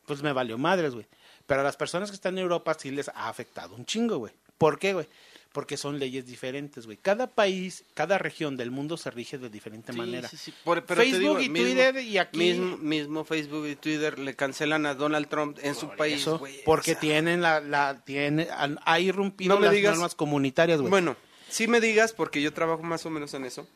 pues 0.06 0.22
me 0.22 0.32
valió 0.32 0.58
madres, 0.58 0.94
güey. 0.94 1.06
Pero 1.50 1.62
a 1.62 1.64
las 1.64 1.76
personas 1.76 2.10
que 2.10 2.14
están 2.14 2.38
en 2.38 2.42
Europa 2.44 2.74
sí 2.78 2.92
les 2.92 3.08
ha 3.08 3.28
afectado 3.28 3.74
un 3.74 3.84
chingo, 3.84 4.18
güey. 4.18 4.32
¿Por 4.56 4.78
qué, 4.78 4.92
güey? 4.92 5.08
Porque 5.50 5.76
son 5.76 5.98
leyes 5.98 6.24
diferentes, 6.24 6.86
güey. 6.86 6.96
Cada 6.96 7.26
país, 7.26 7.82
cada 7.94 8.18
región 8.18 8.56
del 8.56 8.70
mundo 8.70 8.96
se 8.96 9.10
rige 9.10 9.36
de 9.36 9.50
diferente 9.50 9.92
Sí, 9.92 9.98
manera. 9.98 10.28
sí, 10.28 10.36
sí. 10.36 10.54
Por- 10.62 10.84
pero 10.84 11.00
te 11.02 11.10
Facebook 11.10 11.38
digo, 11.38 11.40
y 11.40 11.48
mismo- 11.48 11.66
Twitter 11.66 11.96
y 12.04 12.18
aquí... 12.18 12.38
Mismo, 12.38 12.76
mismo 12.76 13.24
Facebook 13.24 13.66
y 13.66 13.74
Twitter 13.74 14.20
le 14.20 14.36
cancelan 14.36 14.86
a 14.86 14.94
Donald 14.94 15.26
Trump 15.26 15.58
en 15.60 15.74
su 15.74 15.88
país, 15.96 16.24
güey. 16.24 16.62
porque 16.64 16.92
O 16.92 16.94
sea, 16.94 17.00
tienen 17.00 17.42
la, 17.42 17.58
la 17.58 18.00
tiene, 18.04 18.46
han, 18.52 18.78
ha 18.84 19.00
irrumpido 19.00 19.52
No 19.52 19.60
me 19.60 19.66
las 19.66 19.74
digas- 19.74 19.94
normas 19.94 20.14
comunitarias, 20.14 20.78
güey. 20.78 20.88
Bueno, 20.90 21.16
sí 21.48 21.66
me 21.66 21.80
digas, 21.80 22.12
porque 22.12 22.40
yo 22.40 22.52
trabajo 22.54 22.84
más 22.84 23.04
o 23.06 23.10
menos 23.10 23.34
en 23.34 23.44
eso, 23.44 23.66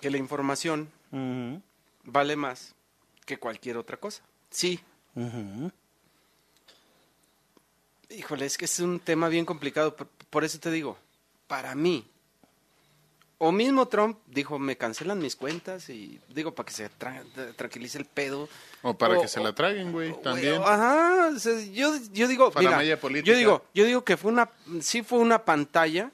que 0.00 0.10
la 0.10 0.18
información 0.18 0.90
vale 2.02 2.34
más 2.34 2.74
que 3.26 3.38
cualquier 3.38 3.76
otra 3.76 3.96
cosa. 3.96 4.24
Sí, 4.50 4.80
híjole, 8.10 8.46
es 8.46 8.56
que 8.58 8.64
es 8.64 8.78
un 8.80 9.00
tema 9.00 9.28
bien 9.28 9.44
complicado, 9.44 9.94
por, 9.94 10.06
por 10.30 10.44
eso 10.44 10.58
te 10.58 10.70
digo, 10.70 10.96
para 11.46 11.74
mí, 11.74 12.06
o 13.40 13.52
mismo 13.52 13.86
Trump 13.86 14.18
dijo, 14.26 14.58
me 14.58 14.76
cancelan 14.76 15.18
mis 15.20 15.36
cuentas 15.36 15.88
y 15.90 16.18
digo, 16.34 16.54
para 16.54 16.66
que 16.66 16.72
se 16.72 16.90
tra- 16.90 17.22
tranquilice 17.54 17.96
el 17.98 18.04
pedo. 18.04 18.48
O 18.82 18.94
para 18.94 19.16
O- 19.18 19.22
que 19.22 19.28
se 19.28 19.40
la 19.40 19.54
traguen, 19.54 19.92
güey, 19.92 20.12
también. 20.22 20.56
güey, 20.60 20.68
Ajá, 20.68 21.30
o 21.34 21.38
sea, 21.38 21.60
yo, 21.72 21.92
yo 22.12 22.26
digo, 22.26 22.50
Para 22.50 22.76
mira, 22.78 22.96
yo 23.22 23.36
digo, 23.36 23.64
yo 23.74 23.84
digo 23.84 24.04
que 24.04 24.16
fue 24.16 24.32
una, 24.32 24.50
sí 24.80 25.02
fue 25.02 25.18
una 25.20 25.44
pantalla, 25.44 26.10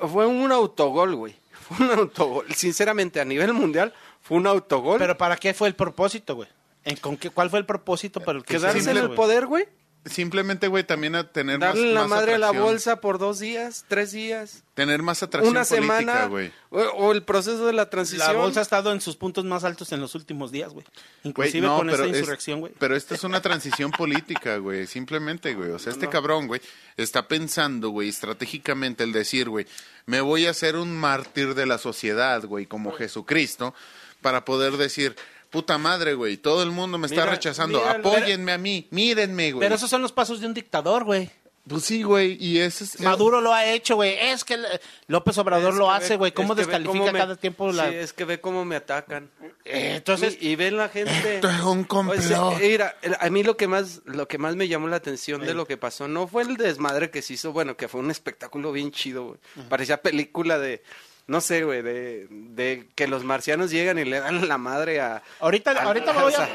o- 0.00 0.08
fue 0.08 0.26
un 0.26 0.50
autogol, 0.52 1.14
güey, 1.16 1.34
fue 1.60 1.84
un 1.86 1.92
autogol, 1.92 2.46
sinceramente 2.54 3.20
a 3.20 3.24
nivel 3.24 3.52
mundial 3.52 3.92
fue 4.22 4.38
un 4.38 4.46
autogol. 4.46 4.98
Pero 4.98 5.18
¿para 5.18 5.36
qué 5.36 5.52
fue 5.52 5.68
el 5.68 5.74
propósito, 5.74 6.36
güey? 6.36 6.48
¿En 6.84 6.96
con 6.96 7.16
qué, 7.16 7.30
¿Cuál 7.30 7.50
fue 7.50 7.58
el 7.60 7.66
propósito 7.66 8.20
para 8.20 8.38
el 8.38 8.44
que 8.44 8.56
quedarse 8.56 8.78
hicieron 8.78 8.96
en 8.98 9.02
el 9.04 9.08
güey? 9.08 9.16
poder, 9.16 9.46
güey, 9.46 9.68
Simplemente, 10.04 10.66
güey, 10.66 10.82
también 10.82 11.14
a 11.14 11.30
tener 11.30 11.60
más, 11.60 11.76
darle 11.76 11.92
la 11.94 12.00
más 12.00 12.08
madre 12.10 12.34
a 12.34 12.38
la 12.38 12.46
atracción. 12.48 12.72
bolsa 12.72 13.00
por 13.00 13.18
dos 13.20 13.38
días, 13.38 13.84
tres 13.86 14.10
días, 14.10 14.64
Tener 14.74 15.00
más 15.00 15.22
atracción 15.22 15.52
una 15.56 15.64
política, 15.64 15.96
semana, 16.02 16.26
güey. 16.26 16.50
o, 16.70 16.80
o 16.80 17.12
el 17.12 17.22
proceso 17.22 17.64
de 17.66 17.72
la 17.72 17.88
transición. 17.88 18.26
La 18.26 18.32
bolsa 18.36 18.58
ha 18.58 18.62
estado 18.64 18.90
en 18.90 19.00
sus 19.00 19.14
puntos 19.14 19.44
más 19.44 19.62
altos 19.62 19.92
en 19.92 20.00
los 20.00 20.16
últimos 20.16 20.50
días, 20.50 20.72
güey. 20.72 20.84
Güey, 20.84 21.28
Inclusive 21.30 21.64
no, 21.68 21.76
con 21.76 21.90
esta 21.90 22.02
es- 22.06 22.16
insurrección, 22.18 22.58
güey. 22.58 22.72
Pero 22.80 22.96
esta 22.96 23.14
es 23.14 23.22
una 23.22 23.40
transición 23.40 23.92
política, 23.96 24.56
güey. 24.56 24.88
Simplemente, 24.88 25.54
güey. 25.54 25.70
O 25.70 25.78
sea, 25.78 25.92
este 25.92 26.08
cabrón, 26.08 26.48
güey, 26.48 26.60
está 26.96 27.28
pensando, 27.28 27.90
güey, 27.90 28.08
estratégicamente 28.08 29.04
el 29.04 29.12
decir, 29.12 29.48
güey, 29.50 29.68
me 30.06 30.20
voy 30.20 30.46
a 30.46 30.50
hacer 30.50 30.74
un 30.74 30.96
mártir 30.96 31.54
de 31.54 31.64
la 31.66 31.78
sociedad, 31.78 32.42
güey, 32.44 32.66
como 32.66 32.90
Jesucristo, 32.90 33.72
para 34.20 34.44
poder 34.44 34.78
decir, 34.78 35.14
puta 35.52 35.78
madre, 35.78 36.14
güey, 36.14 36.36
todo 36.38 36.64
el 36.64 36.70
mundo 36.72 36.98
me 36.98 37.06
está 37.06 37.20
Mira, 37.20 37.32
rechazando, 37.34 37.78
mira, 37.78 37.92
apóyenme 37.92 38.50
a 38.52 38.58
mí, 38.58 38.88
mírenme, 38.90 39.52
güey. 39.52 39.60
Pero 39.64 39.76
esos 39.76 39.88
son 39.88 40.02
los 40.02 40.10
pasos 40.10 40.40
de 40.40 40.46
un 40.48 40.54
dictador, 40.54 41.04
güey. 41.04 41.30
Pues 41.68 41.84
sí, 41.84 42.02
güey, 42.02 42.36
y 42.44 42.58
ese 42.58 42.82
es... 42.82 42.98
Maduro 42.98 43.40
lo 43.40 43.54
ha 43.54 43.64
hecho, 43.66 43.94
güey. 43.94 44.16
Es 44.18 44.42
que 44.42 44.58
López 45.06 45.38
Obrador 45.38 45.72
Es 45.74 45.78
lo 45.78 45.86
que 45.86 45.92
hace, 45.92 46.08
ve- 46.14 46.16
güey. 46.16 46.32
¿Cómo 46.32 46.54
es 46.54 46.56
que 46.56 46.62
ve 46.62 46.66
descalifica 46.66 46.98
cómo 46.98 47.12
me- 47.12 47.18
cada 47.20 47.36
tiempo 47.36 47.70
la...? 47.70 47.88
Sí, 47.88 47.94
es 47.94 48.12
que 48.12 48.24
ve 48.24 48.40
cómo 48.40 48.64
me 48.64 48.74
atacan. 48.74 49.30
Eh, 49.64 49.92
entonces, 49.94 50.36
y, 50.40 50.48
y 50.48 50.56
ven 50.56 50.76
la 50.76 50.88
gente. 50.88 51.36
Esto 51.36 51.48
es 51.48 51.60
un 51.60 51.84
complot. 51.84 52.18
O 52.18 52.20
sea, 52.20 52.58
mira, 52.58 52.96
el- 53.02 53.16
a 53.20 53.30
mí 53.30 53.44
lo 53.44 53.56
que 53.56 53.68
más 53.68 54.00
lo 54.06 54.26
que 54.26 54.38
más 54.38 54.56
me 54.56 54.66
llamó 54.66 54.88
la 54.88 54.96
atención 54.96 55.42
de 55.46 55.54
lo 55.54 55.64
que 55.64 55.76
pasó 55.76 56.08
no 56.08 56.26
fue 56.26 56.42
el 56.42 56.56
desmadre 56.56 57.10
que 57.10 57.22
se 57.22 57.34
hizo, 57.34 57.52
bueno, 57.52 57.76
que 57.76 57.86
fue 57.86 58.00
un 58.00 58.10
espectáculo 58.10 58.72
bien 58.72 58.90
chido, 58.90 59.24
güey. 59.26 59.38
Parecía 59.68 60.02
película 60.02 60.58
de 60.58 60.82
no 61.26 61.40
sé, 61.40 61.64
güey, 61.64 61.82
de, 61.82 62.26
de 62.30 62.88
que 62.94 63.06
los 63.06 63.24
marcianos 63.24 63.70
llegan 63.70 63.98
y 63.98 64.04
le 64.04 64.20
dan 64.20 64.46
la 64.48 64.58
madre 64.58 65.00
a 65.00 65.22
ahorita, 65.40 65.70
a- 65.72 65.82
ahorita 65.84 66.12
voy 66.12 66.34
a 66.34 66.48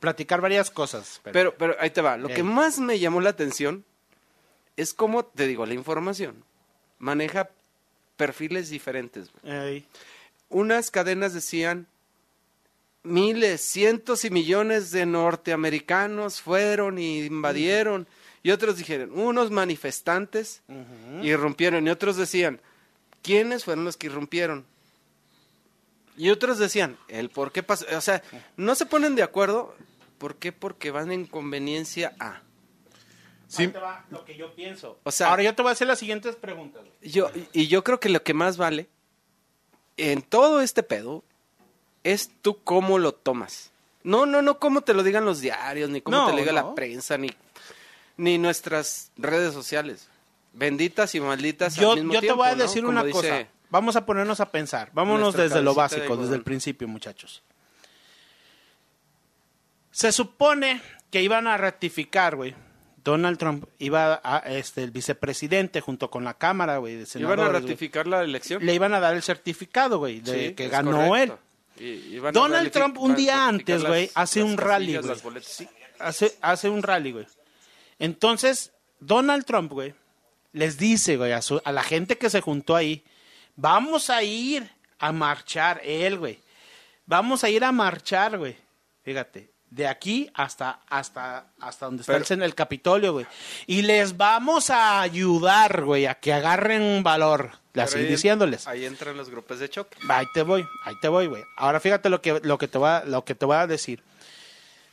platicar 0.00 0.40
varias 0.40 0.70
cosas. 0.70 1.20
pero- 1.24 1.32
pero 1.32 1.54
pero 1.56 1.76
ahí 1.80 1.90
te 1.90 2.00
va, 2.00 2.16
lo 2.16 2.28
que 2.28 2.42
más 2.42 2.78
me 2.78 2.98
llamó 2.98 3.20
la 3.20 3.30
atención 3.30 3.84
es 4.76 4.94
cómo 4.94 5.24
te 5.24 5.46
digo, 5.46 5.66
la 5.66 5.74
información 5.74 6.42
maneja 6.98 7.50
perfiles 8.16 8.70
diferentes. 8.70 9.30
Ey. 9.44 9.86
unas 10.48 10.90
cadenas 10.90 11.32
decían 11.34 11.86
miles, 13.02 13.60
cientos 13.60 14.24
y 14.24 14.30
millones 14.30 14.90
de 14.92 15.06
norteamericanos 15.06 16.40
fueron 16.40 16.98
y 16.98 17.24
invadieron. 17.24 18.06
Y 18.44 18.50
otros 18.50 18.76
dijeron, 18.76 19.10
unos 19.12 19.50
manifestantes 19.50 20.62
irrumpieron. 21.22 21.86
Y 21.86 21.90
otros 21.90 22.16
decían, 22.16 22.60
¿quiénes 23.22 23.64
fueron 23.64 23.84
los 23.84 23.96
que 23.96 24.06
irrumpieron? 24.08 24.64
Y 26.16 26.30
otros 26.30 26.58
decían, 26.58 26.98
el 27.08 27.30
por 27.30 27.52
qué 27.52 27.62
pasó. 27.62 27.86
O 27.96 28.00
sea, 28.00 28.22
no 28.56 28.74
se 28.74 28.86
ponen 28.86 29.14
de 29.14 29.22
acuerdo. 29.22 29.74
¿Por 30.18 30.36
qué? 30.36 30.52
Porque 30.52 30.90
van 30.90 31.10
en 31.10 31.26
conveniencia 31.26 32.14
a. 32.20 32.42
Sí. 33.48 33.62
Ahí 33.64 33.68
te 33.68 33.78
va 33.78 34.04
lo 34.10 34.24
que 34.24 34.36
yo 34.36 34.54
pienso. 34.54 34.98
O 35.04 35.10
sea- 35.10 35.28
Ahora 35.28 35.42
yo 35.42 35.54
te 35.54 35.62
voy 35.62 35.70
a 35.70 35.72
hacer 35.72 35.86
las 35.88 35.98
siguientes 35.98 36.36
preguntas. 36.36 36.82
Yo, 37.02 37.30
y 37.52 37.66
yo 37.68 37.82
creo 37.84 37.98
que 38.00 38.08
lo 38.08 38.22
que 38.22 38.34
más 38.34 38.56
vale 38.56 38.88
en 39.96 40.22
todo 40.22 40.60
este 40.60 40.82
pedo 40.82 41.24
es 42.04 42.30
tú 42.42 42.62
cómo 42.62 42.98
lo 42.98 43.12
tomas. 43.14 43.70
No, 44.04 44.26
no, 44.26 44.42
no 44.42 44.58
cómo 44.58 44.80
te 44.82 44.94
lo 44.94 45.02
digan 45.02 45.24
los 45.24 45.40
diarios, 45.40 45.88
ni 45.90 46.00
cómo 46.00 46.16
No, 46.16 46.26
te 46.26 46.32
lo 46.32 46.38
diga 46.38 46.52
no. 46.52 46.68
la 46.68 46.74
prensa, 46.74 47.16
ni, 47.18 47.30
ni 48.16 48.38
nuestras 48.38 49.10
redes 49.16 49.52
sociales. 49.54 50.08
Benditas 50.52 51.14
y 51.14 51.20
malditas 51.20 51.76
Yo, 51.76 51.92
al 51.92 51.98
mismo 51.98 52.12
yo 52.14 52.20
te 52.20 52.26
tiempo, 52.26 52.42
voy 52.42 52.48
a 52.48 52.54
decir 52.54 52.84
una 52.84 53.08
cosa. 53.10 53.46
Vamos 53.70 53.96
a 53.96 54.04
ponernos 54.04 54.40
a 54.40 54.50
pensar. 54.50 54.90
Vámonos 54.92 55.34
desde 55.34 55.62
lo 55.62 55.70
de 55.70 55.76
básico, 55.76 56.16
desde 56.16 56.34
el 56.34 56.42
principio, 56.42 56.86
muchachos. 56.88 57.42
Se 59.90 60.12
supone 60.12 60.80
que 61.10 61.22
iban 61.22 61.46
a 61.46 61.56
ratificar, 61.56 62.36
güey. 62.36 62.54
Donald 63.04 63.38
Trump 63.38 63.64
iba 63.78 64.20
a, 64.22 64.38
este, 64.46 64.84
el 64.84 64.90
vicepresidente 64.90 65.80
junto 65.80 66.10
con 66.10 66.24
la 66.24 66.34
Cámara, 66.34 66.78
güey, 66.78 66.96
de 66.96 67.20
¿Iban 67.20 67.40
a 67.40 67.48
ratificar 67.48 68.06
la 68.06 68.22
elección? 68.22 68.64
Le 68.64 68.74
iban 68.74 68.94
a 68.94 69.00
dar 69.00 69.14
el 69.14 69.22
certificado, 69.22 69.98
güey, 69.98 70.20
de 70.20 70.48
Sí, 70.48 70.54
que 70.54 70.68
ganó 70.68 70.92
correcto. 70.92 71.38
él. 71.78 71.84
Y- 71.84 72.16
Donald 72.32 72.70
Trump 72.70 72.98
un 72.98 73.16
día 73.16 73.48
antes, 73.48 73.84
güey, 73.84 74.10
hace 74.14 74.40
las 74.40 74.48
un 74.48 74.56
rally, 74.56 74.98
güey. 74.98 75.16
hace, 75.98 76.36
hace 76.40 76.68
un 76.68 76.82
rally, 76.82 77.12
güey. 77.12 77.26
Entonces, 77.98 78.72
Donald 79.00 79.44
Trump, 79.44 79.72
güey, 79.72 79.94
les 80.52 80.76
dice, 80.78 81.16
güey, 81.16 81.32
a, 81.32 81.42
su- 81.42 81.62
a 81.64 81.72
la 81.72 81.82
gente 81.82 82.18
que 82.18 82.30
se 82.30 82.40
juntó 82.40 82.76
ahí, 82.76 83.04
vamos 83.56 84.10
a 84.10 84.22
ir 84.22 84.70
a 84.98 85.12
marchar, 85.12 85.80
él, 85.84 86.18
güey. 86.18 86.40
Vamos 87.06 87.42
a 87.44 87.50
ir 87.50 87.64
a 87.64 87.72
marchar, 87.72 88.38
güey. 88.38 88.56
Fíjate, 89.02 89.50
de 89.70 89.86
aquí 89.88 90.30
hasta, 90.34 90.80
hasta, 90.88 91.46
hasta 91.60 91.86
donde 91.86 92.02
está 92.02 92.12
Pero- 92.12 92.24
el, 92.28 92.42
el 92.42 92.54
Capitolio, 92.54 93.12
güey. 93.14 93.26
Y 93.66 93.82
les 93.82 94.16
vamos 94.16 94.70
a 94.70 95.00
ayudar, 95.00 95.82
güey, 95.84 96.06
a 96.06 96.14
que 96.14 96.32
agarren 96.32 97.02
valor. 97.02 97.52
Así 97.74 97.98
ahí- 97.98 98.06
diciéndoles. 98.06 98.68
Ahí 98.68 98.84
entran 98.84 99.16
los 99.16 99.30
grupos 99.30 99.58
de 99.58 99.70
choque. 99.70 99.96
Ahí 100.08 100.26
te 100.34 100.42
voy, 100.42 100.66
ahí 100.84 100.94
te 101.00 101.08
voy, 101.08 101.26
güey. 101.26 101.42
Ahora 101.56 101.80
fíjate 101.80 102.10
lo 102.10 102.20
que, 102.20 102.38
lo 102.42 102.58
que 102.58 102.68
te 102.68 102.76
voy 102.78 102.90
a, 102.90 103.04
lo 103.06 103.24
que 103.24 103.34
te 103.34 103.46
voy 103.46 103.56
a 103.56 103.66
decir. 103.66 104.02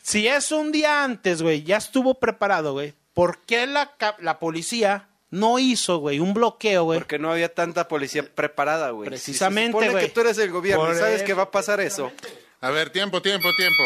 Si 0.02 0.28
es 0.28 0.52
un 0.54 0.72
día 0.72 1.04
antes, 1.04 1.42
güey, 1.42 1.62
ya 1.64 1.76
estuvo 1.78 2.16
preparado, 2.16 2.72
güey. 2.72 2.94
¿Por 3.14 3.42
qué 3.42 3.68
la, 3.68 3.92
la 4.20 4.40
policía 4.40 5.09
no 5.32 5.60
hizo, 5.60 5.98
güey, 5.98 6.20
un 6.20 6.34
bloqueo, 6.34 6.84
güey? 6.86 7.00
Porque 7.00 7.20
no 7.20 7.32
había 7.32 7.54
tanta 7.54 7.88
policía 7.88 8.24
preparada, 8.24 8.92
güey. 8.92 9.08
Precisamente, 9.10 9.68
Si 9.68 9.72
supone 9.72 9.90
güey. 9.92 10.06
que 10.06 10.12
tú 10.12 10.22
eres 10.22 10.38
el 10.40 10.50
gobierno 10.52 10.86
Por 10.86 10.96
y 10.96 10.98
sabes 11.00 11.16
eso, 11.18 11.26
que 11.26 11.34
va 11.34 11.44
a 11.44 11.52
pasar 11.52 11.80
eso. 11.82 12.12
A 12.62 12.70
ver, 12.72 12.90
tiempo, 12.90 13.22
tiempo, 13.22 13.48
tiempo. 13.56 13.84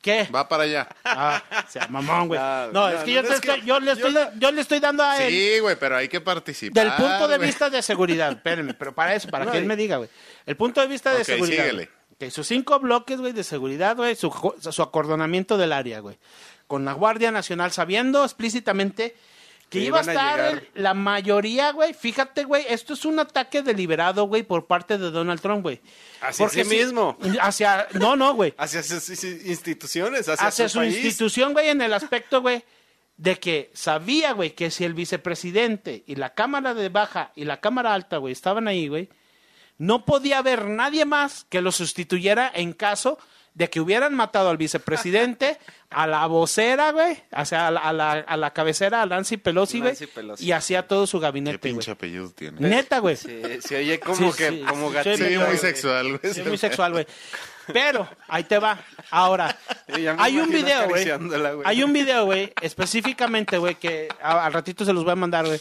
¿Qué? 0.00 0.28
Va 0.32 0.48
para 0.48 0.62
allá. 0.62 0.88
Ah, 1.04 1.42
o 1.66 1.70
sea, 1.70 1.88
mamón, 1.88 2.28
güey. 2.28 2.38
No, 2.38 2.70
No, 2.72 2.88
es 2.88 3.02
que, 3.02 3.10
no, 3.14 3.22
yo, 3.22 3.28
te 3.28 3.34
es 3.34 3.40
que 3.40 3.48
estoy- 3.50 3.66
yo 3.66 3.80
le 3.80 3.90
estoy, 3.90 4.14
yo 4.38 4.52
le 4.52 4.60
estoy 4.60 4.78
dando 4.78 5.02
a 5.02 5.20
él 5.20 5.32
Sí, 5.32 5.58
güey, 5.58 5.74
pero 5.76 5.96
hay 5.96 6.08
que 6.08 6.20
participar. 6.20 6.84
del 6.84 6.92
punto 6.94 7.26
de 7.26 7.38
vista 7.38 7.68
de 7.70 7.82
seguridad. 7.82 8.30
Espérenme, 8.36 8.74
pero 8.74 8.94
para 8.94 9.16
eso, 9.16 9.28
para 9.28 9.44
No, 9.46 9.50
que 9.52 9.58
él 9.58 9.64
me 9.64 9.74
diga, 9.74 9.96
güey. 9.96 10.08
El 10.46 10.56
punto 10.56 10.80
de 10.80 10.86
vista 10.86 11.12
de 11.12 11.24
seguridad. 11.24 11.64
síguele. 11.64 11.90
güey. 12.18 12.28
Ok, 12.28 12.32
sus 12.32 12.46
cinco 12.46 12.78
bloques, 12.78 13.18
güey, 13.20 13.32
de 13.32 13.42
seguridad, 13.42 13.96
güey, 13.96 14.14
su 14.14 14.82
acordonamiento 14.82 15.58
del 15.58 15.72
área, 15.72 15.98
güey. 15.98 16.16
Con 16.68 16.84
la 16.84 16.92
Guardia 16.92 17.32
Nacional, 17.32 17.72
sabiendo 17.72 18.22
explícitamente 18.24 19.16
que 19.68 19.80
iba 19.80 19.98
a 19.98 20.02
estar 20.02 20.40
el- 20.40 20.68
la 20.74 20.94
mayoría, 20.94 21.72
güey. 21.72 21.92
Fíjate, 21.92 22.44
güey, 22.44 22.64
esto 22.68 22.94
es 22.94 23.04
un 23.04 23.18
ataque 23.18 23.62
deliberado, 23.62 24.24
güey, 24.26 24.42
por 24.44 24.66
parte 24.66 24.96
de 24.98 25.10
Donald 25.10 25.40
Trump, 25.40 25.62
güey. 25.62 25.80
Hacia 26.20 26.48
sí 26.48 26.62
si- 26.64 26.70
mismo. 26.70 27.18
Hacia, 27.40 27.88
no, 27.94 28.14
no, 28.16 28.34
güey 28.34 28.54
Hacia 28.58 28.82
sus 28.82 29.02
sus 29.02 29.24
instituciones, 29.24 30.28
hacia, 30.28 30.46
hacia 30.46 30.68
su, 30.68 30.74
su 30.74 30.78
país. 30.80 30.96
institución, 30.96 31.52
güey, 31.52 31.68
en 31.68 31.80
el 31.82 31.92
aspecto, 31.92 32.40
güey, 32.42 32.62
de 33.16 33.36
que 33.40 33.70
sabía, 33.74 34.32
güey, 34.32 34.50
que 34.54 34.70
si 34.70 34.84
el 34.84 34.94
vicepresidente 34.94 36.04
y 36.06 36.16
la 36.16 36.34
Cámara 36.34 36.74
de 36.74 36.88
Baja 36.88 37.32
y 37.34 37.44
la 37.44 37.60
Cámara 37.60 37.94
Alta, 37.94 38.18
güey, 38.18 38.32
estaban 38.32 38.68
ahí, 38.68 38.88
güey, 38.88 39.08
no 39.78 40.04
podía 40.04 40.38
haber 40.38 40.66
nadie 40.66 41.04
más 41.06 41.44
que 41.48 41.60
lo 41.60 41.72
sustituyera 41.72 42.50
en 42.54 42.72
caso 42.72 43.18
de 43.56 43.68
que 43.70 43.80
hubieran 43.80 44.14
matado 44.14 44.50
al 44.50 44.56
vicepresidente, 44.58 45.58
a 45.90 46.06
la 46.06 46.26
vocera, 46.26 46.92
güey, 46.92 47.16
o 47.32 47.44
sea, 47.44 47.68
a 47.68 47.70
la, 47.70 47.80
a 47.80 47.92
la, 47.92 48.12
a 48.12 48.36
la 48.36 48.52
cabecera, 48.52 49.00
a 49.02 49.06
Nancy 49.06 49.38
Pelosi, 49.38 49.78
güey, 49.78 49.92
Nancy 49.92 50.06
Pelosi. 50.06 50.44
y 50.44 50.52
hacía 50.52 50.86
todo 50.86 51.06
su 51.06 51.18
Qué 51.18 51.22
gabinete, 51.22 51.56
güey. 51.58 51.72
pinche 51.72 51.90
apellido 51.90 52.30
tiene. 52.30 52.60
Neta, 52.60 52.98
güey. 52.98 53.16
Sí, 53.16 53.40
se 53.60 53.76
oye 53.78 53.98
como 53.98 54.30
Sí, 54.30 54.38
que, 54.38 54.48
sí, 54.50 54.60
como 54.68 54.88
sí, 54.90 54.94
gatito. 54.94 55.16
sí, 55.16 55.24
Sí, 55.24 55.34
güey. 55.36 55.48
muy 55.48 55.56
sexual, 55.58 56.18
güey. 56.18 56.34
Sí, 56.34 56.42
muy 56.42 56.58
sexual, 56.58 56.92
güey. 56.92 57.06
Pero, 57.72 58.08
ahí 58.28 58.44
te 58.44 58.58
va. 58.58 58.78
Ahora, 59.10 59.58
Sí, 59.94 60.02
ya 60.02 60.14
me 60.14 60.22
hay 60.22 60.34
un 60.38 60.48
imagino 60.50 60.58
video, 60.64 60.76
güey. 60.80 60.90
acariciándola, 61.02 61.52
güey. 61.52 61.66
Hay 61.68 61.82
un 61.82 61.92
video, 61.92 62.24
güey, 62.26 62.52
específicamente, 62.60 63.58
güey, 63.58 63.74
que 63.76 64.08
a- 64.22 64.44
al 64.44 64.52
ratito 64.52 64.84
se 64.84 64.92
los 64.92 65.02
voy 65.02 65.12
a 65.12 65.16
mandar, 65.16 65.46
güey. 65.46 65.60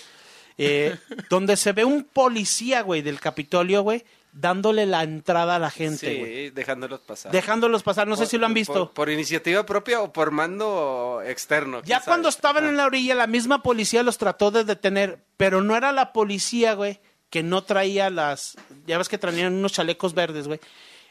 eh, 0.58 0.96
donde 1.30 1.56
se 1.58 1.72
ve 1.74 1.84
un 1.86 2.04
policía, 2.04 2.82
güey, 2.82 3.02
del 3.02 3.20
Capitolio, 3.20 3.82
güey, 3.84 4.06
dándole 4.36 4.86
la 4.86 5.04
entrada 5.04 5.56
a 5.56 5.60
la 5.60 5.72
gente. 5.72 6.46
Sí, 6.46 6.50
dejándolos 6.50 7.00
pasar. 7.00 7.32
Dejándolos 7.32 7.84
pasar, 7.84 8.08
no 8.08 8.18
sé 8.18 8.26
si 8.26 8.38
lo 8.38 8.46
han 8.46 8.54
visto. 8.54 8.88
Por, 8.88 8.94
por 8.94 9.10
iniciativa 9.10 9.66
propia 9.66 10.02
o 10.02 10.12
por 10.12 10.32
mando 10.32 11.22
externo. 11.26 11.82
Ya 11.84 12.02
cuando 12.02 12.30
sabe. 12.30 12.38
estaban 12.38 12.66
en 12.68 12.78
la 12.78 12.86
orilla, 12.86 13.16
la 13.16 13.28
misma 13.28 13.64
policía 13.64 14.04
los 14.04 14.18
trató 14.18 14.52
de 14.52 14.66
detener, 14.66 15.20
pero 15.38 15.64
no 15.64 15.78
era 15.78 15.94
la 15.94 16.12
policía, 16.12 16.74
güey, 16.74 17.00
que 17.30 17.44
no 17.44 17.64
traía 17.64 18.10
las... 18.10 18.58
Ya 18.86 18.98
ves 18.98 19.08
que 19.08 19.18
traían 19.18 19.54
unos 19.54 19.72
chalecos 19.72 20.14
verdes, 20.14 20.48
güey. 20.48 20.60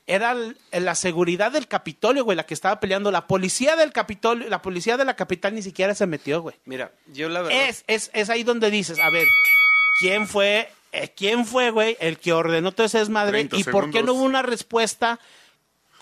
Era 0.06 0.36
la 0.70 0.94
seguridad 0.94 1.50
del 1.50 1.66
Capitolio, 1.66 2.24
güey, 2.24 2.36
la 2.36 2.44
que 2.44 2.52
estaba 2.52 2.78
peleando. 2.78 3.10
La 3.10 3.26
policía 3.26 3.74
del 3.74 3.90
Capitolio, 3.90 4.50
la 4.50 4.60
policía 4.60 4.98
de 4.98 5.06
la 5.06 5.16
capital 5.16 5.54
ni 5.54 5.62
siquiera 5.62 5.94
se 5.94 6.06
metió, 6.06 6.42
güey. 6.42 6.56
Mira, 6.66 6.92
yo 7.06 7.30
la 7.30 7.40
verdad. 7.40 7.68
Es, 7.70 7.84
es, 7.86 8.10
es 8.12 8.28
ahí 8.28 8.42
donde 8.42 8.70
dices, 8.70 8.98
a 8.98 9.08
ver, 9.08 9.26
¿quién 10.00 10.28
fue, 10.28 10.68
quién 11.16 11.44
fue, 11.46 11.70
güey, 11.70 11.96
el 12.00 12.18
que 12.18 12.32
ordenó 12.32 12.72
todo 12.72 12.86
ese 12.86 12.98
desmadre? 12.98 13.32
30 13.44 13.56
¿Y 13.56 13.64
por 13.64 13.90
qué 13.90 14.02
no 14.02 14.14
hubo 14.14 14.22
una 14.22 14.42
respuesta, 14.42 15.18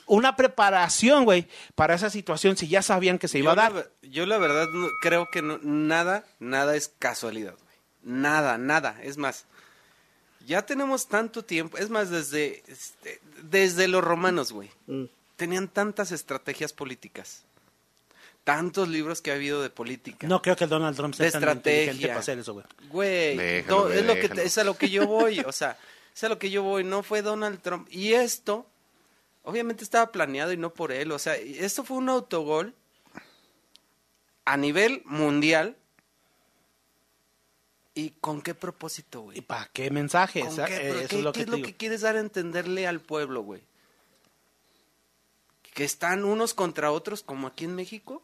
una 0.07 0.37
preparación, 0.37 1.25
güey, 1.25 1.49
para 1.75 1.95
esa 1.95 2.11
situación 2.11 2.57
si 2.57 2.69
ya 2.69 2.83
sabían 2.83 3.19
que 3.19 3.29
se 3.29 3.39
iba 3.39 3.53
a 3.53 3.55
yo 3.55 3.61
dar? 3.75 3.91
yo 4.03 4.27
la 4.27 4.39
verdad 4.39 4.67
no- 4.73 4.89
creo 5.01 5.29
que 5.33 5.43
no- 5.43 5.59
nada, 5.63 6.25
nada 6.39 6.77
es 6.77 6.93
casualidad, 6.99 7.55
güey. 7.55 7.75
Nada, 8.03 8.59
nada. 8.59 8.99
Es 9.03 9.17
más, 9.17 9.47
ya 10.47 10.67
tenemos 10.67 11.07
tanto 11.09 11.45
tiempo. 11.45 11.79
Es 11.79 11.89
más, 11.89 12.11
desde, 12.11 12.63
este, 12.67 13.21
desde 13.43 13.87
los 13.89 14.03
romanos, 14.03 14.53
güey. 14.53 14.71
Mm. 14.89 15.05
Tenían 15.37 15.69
tantas 15.69 16.11
estrategias 16.13 16.73
políticas. 16.73 17.45
Tantos 18.45 18.89
libros 18.89 19.23
que 19.23 19.31
ha 19.31 19.35
habido 19.35 19.63
de 19.63 19.71
política. 19.71 20.27
No 20.27 20.43
creo 20.43 20.57
que 20.57 20.67
Donald 20.67 20.97
Trump 20.97 21.15
sea 21.15 21.27
De 21.27 21.33
tan 21.33 21.43
estrategia. 21.43 21.81
inteligente 21.83 22.09
para 22.09 22.21
hacer 22.21 22.39
eso, 22.41 22.53
güey. 22.55 22.67
Güey, 22.89 23.37
Déjalo, 23.37 23.77
no, 23.77 23.83
güey, 23.85 23.99
es, 23.99 24.05
lo 24.07 24.15
que, 24.15 24.43
es 24.43 24.59
a 24.59 24.65
lo 24.65 24.77
que 24.77 24.91
yo 24.91 25.07
voy, 25.07 25.39
o 25.47 25.53
sea, 25.53 25.79
es 26.15 26.25
a 26.25 26.29
lo 26.29 26.39
que 26.39 26.51
yo 26.51 26.63
voy, 26.65 26.83
no 26.83 27.03
fue 27.05 27.23
Donald 27.23 27.61
Trump. 27.63 27.87
Y 27.91 28.15
esto, 28.15 28.67
obviamente 29.45 29.85
estaba 29.85 30.11
planeado 30.11 30.53
y 30.53 30.57
no 30.57 30.75
por 30.75 30.91
él, 30.91 31.13
o 31.13 31.19
sea, 31.21 31.41
y 31.41 31.57
esto 31.59 31.85
fue 31.85 31.97
un 31.99 32.09
autogol 32.09 32.75
a 34.45 34.57
nivel 34.57 35.03
mundial. 35.05 35.77
¿Y 37.95 38.11
con 38.23 38.41
qué 38.41 38.55
propósito, 38.55 39.21
¿Y 39.21 39.23
güey? 39.25 39.41
para 39.43 39.67
qué 39.73 39.91
mensaje? 39.91 40.41
¿Con 40.41 40.49
O 40.49 40.53
sea, 40.55 40.65
qué? 40.67 40.77
eh, 40.77 40.81
¿Pero 40.81 40.99
eso 41.01 41.09
qué- 41.11 41.17
es 41.19 41.23
lo 41.23 41.33
qué 41.33 41.39
que 41.39 41.45
es 41.45 41.49
lo 41.61 41.65
que 41.65 41.77
quieres 41.77 42.01
dar 42.01 42.17
a 42.17 42.21
entenderle 42.21 42.87
al 42.87 43.01
pueblo, 43.01 43.43
güey? 43.43 43.61
¿Que 45.75 45.85
están 45.85 46.25
unos 46.25 46.55
contra 46.55 46.91
otros 46.91 47.23
como 47.23 47.47
aquí 47.47 47.65
en 47.67 47.75
México? 47.75 48.23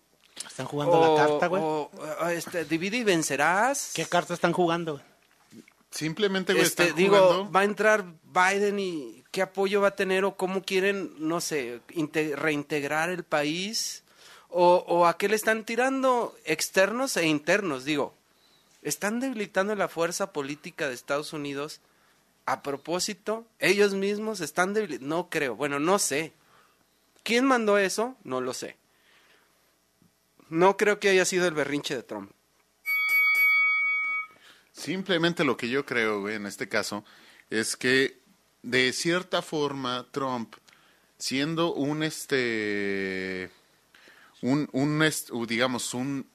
Están 0.59 0.67
jugando 0.67 1.01
la 1.17 1.25
carta, 1.27 1.47
güey. 1.47 1.63
o, 1.63 1.91
este, 2.33 2.65
divide 2.65 2.97
y 2.97 3.05
vencerás. 3.05 3.93
¿Qué 3.95 4.05
carta 4.07 4.35
están 4.35 4.53
jugando, 4.53 4.95
güey? 4.95 5.05
Simplemente, 5.93 6.53
güey, 6.53 6.65
este, 6.67 6.83
están 6.85 6.97
digo, 6.97 7.17
jugando. 7.17 7.53
va 7.53 7.61
a 7.61 7.65
entrar 7.65 8.05
Biden 8.25 8.81
y 8.81 9.25
qué 9.31 9.43
apoyo 9.43 9.81
va 9.81 9.89
a 9.89 9.95
tener 9.95 10.25
o 10.25 10.37
cómo 10.37 10.63
quieren, 10.65 11.13
no 11.19 11.41
sé, 11.41 11.81
inte- 11.95 12.35
reintegrar 12.35 13.09
el 13.09 13.23
país 13.23 14.03
o, 14.49 14.85
o 14.89 15.07
a 15.07 15.17
qué 15.17 15.29
le 15.29 15.37
están 15.37 15.65
tirando 15.65 16.37
externos 16.45 17.17
e 17.17 17.27
internos. 17.27 17.85
Digo, 17.85 18.13
están 18.83 19.21
debilitando 19.21 19.77
la 19.77 19.87
fuerza 19.87 20.33
política 20.33 20.89
de 20.89 20.95
Estados 20.95 21.33
Unidos 21.33 21.81
a 22.47 22.63
propósito. 22.63 23.45
Ellos 23.61 23.95
mismos 23.95 24.41
están 24.41 24.75
debilitando. 24.75 25.15
No 25.17 25.29
creo. 25.31 25.55
Bueno, 25.55 25.79
no 25.79 26.01
sé. 26.01 26.33
¿Quién 27.23 27.45
mandó 27.45 27.79
eso? 27.79 28.17
No 28.25 28.41
lo 28.41 28.53
sé. 28.55 28.77
No 30.51 30.77
creo 30.77 30.99
que 30.99 31.09
haya 31.09 31.25
sido 31.25 31.47
el 31.47 31.55
berrinche 31.55 31.95
de 31.95 32.03
Trump. 32.03 32.31
Simplemente 34.73 35.45
lo 35.45 35.57
que 35.57 35.69
yo 35.69 35.85
creo, 35.85 36.21
güey, 36.21 36.37
en 36.37 36.47
este 36.47 36.69
caso, 36.69 37.05
es 37.51 37.77
que 37.77 38.19
de 38.63 38.93
cierta 38.93 39.43
forma 39.43 40.07
Trump, 40.13 40.55
siendo 41.19 41.75
un 41.75 42.03
este, 42.03 43.51
un, 44.43 44.69
un 44.73 45.47
digamos, 45.47 45.95
un, 45.95 46.27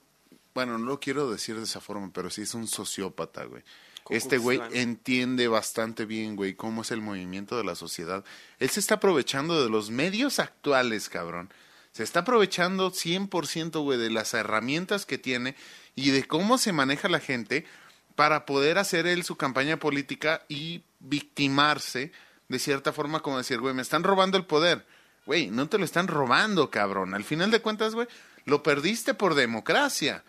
bueno, 0.54 0.78
no 0.78 0.86
lo 0.86 1.00
quiero 1.00 1.30
decir 1.30 1.56
de 1.56 1.64
esa 1.64 1.80
forma, 1.80 2.10
pero 2.12 2.30
sí 2.30 2.42
es 2.42 2.54
un 2.54 2.68
sociópata, 2.68 3.44
güey. 3.44 3.62
Este 4.10 4.36
güey 4.36 4.60
entiende 4.72 5.48
bastante 5.48 6.04
bien, 6.04 6.36
güey, 6.36 6.54
cómo 6.54 6.82
es 6.82 6.90
el 6.90 7.00
movimiento 7.00 7.56
de 7.56 7.64
la 7.64 7.74
sociedad. 7.74 8.22
Él 8.58 8.68
se 8.68 8.80
está 8.80 8.96
aprovechando 8.96 9.62
de 9.62 9.70
los 9.70 9.90
medios 9.90 10.38
actuales, 10.38 11.08
cabrón. 11.08 11.50
Se 11.94 12.02
está 12.02 12.20
aprovechando 12.20 12.90
100%, 12.90 13.80
güey, 13.80 13.96
de 13.96 14.10
las 14.10 14.34
herramientas 14.34 15.06
que 15.06 15.16
tiene 15.16 15.54
y 15.94 16.10
de 16.10 16.24
cómo 16.24 16.58
se 16.58 16.72
maneja 16.72 17.08
la 17.08 17.20
gente 17.20 17.64
para 18.16 18.46
poder 18.46 18.78
hacer 18.78 19.06
él 19.06 19.22
su 19.22 19.36
campaña 19.36 19.78
política 19.78 20.42
y 20.48 20.82
victimarse 20.98 22.10
de 22.48 22.58
cierta 22.58 22.92
forma 22.92 23.20
como 23.20 23.38
decir, 23.38 23.60
güey, 23.60 23.74
me 23.74 23.82
están 23.82 24.02
robando 24.02 24.36
el 24.36 24.44
poder. 24.44 24.84
Güey, 25.24 25.46
no 25.52 25.68
te 25.68 25.78
lo 25.78 25.84
están 25.84 26.08
robando, 26.08 26.68
cabrón. 26.68 27.14
Al 27.14 27.22
final 27.22 27.52
de 27.52 27.62
cuentas, 27.62 27.94
güey, 27.94 28.08
lo 28.44 28.64
perdiste 28.64 29.14
por 29.14 29.36
democracia. 29.36 30.24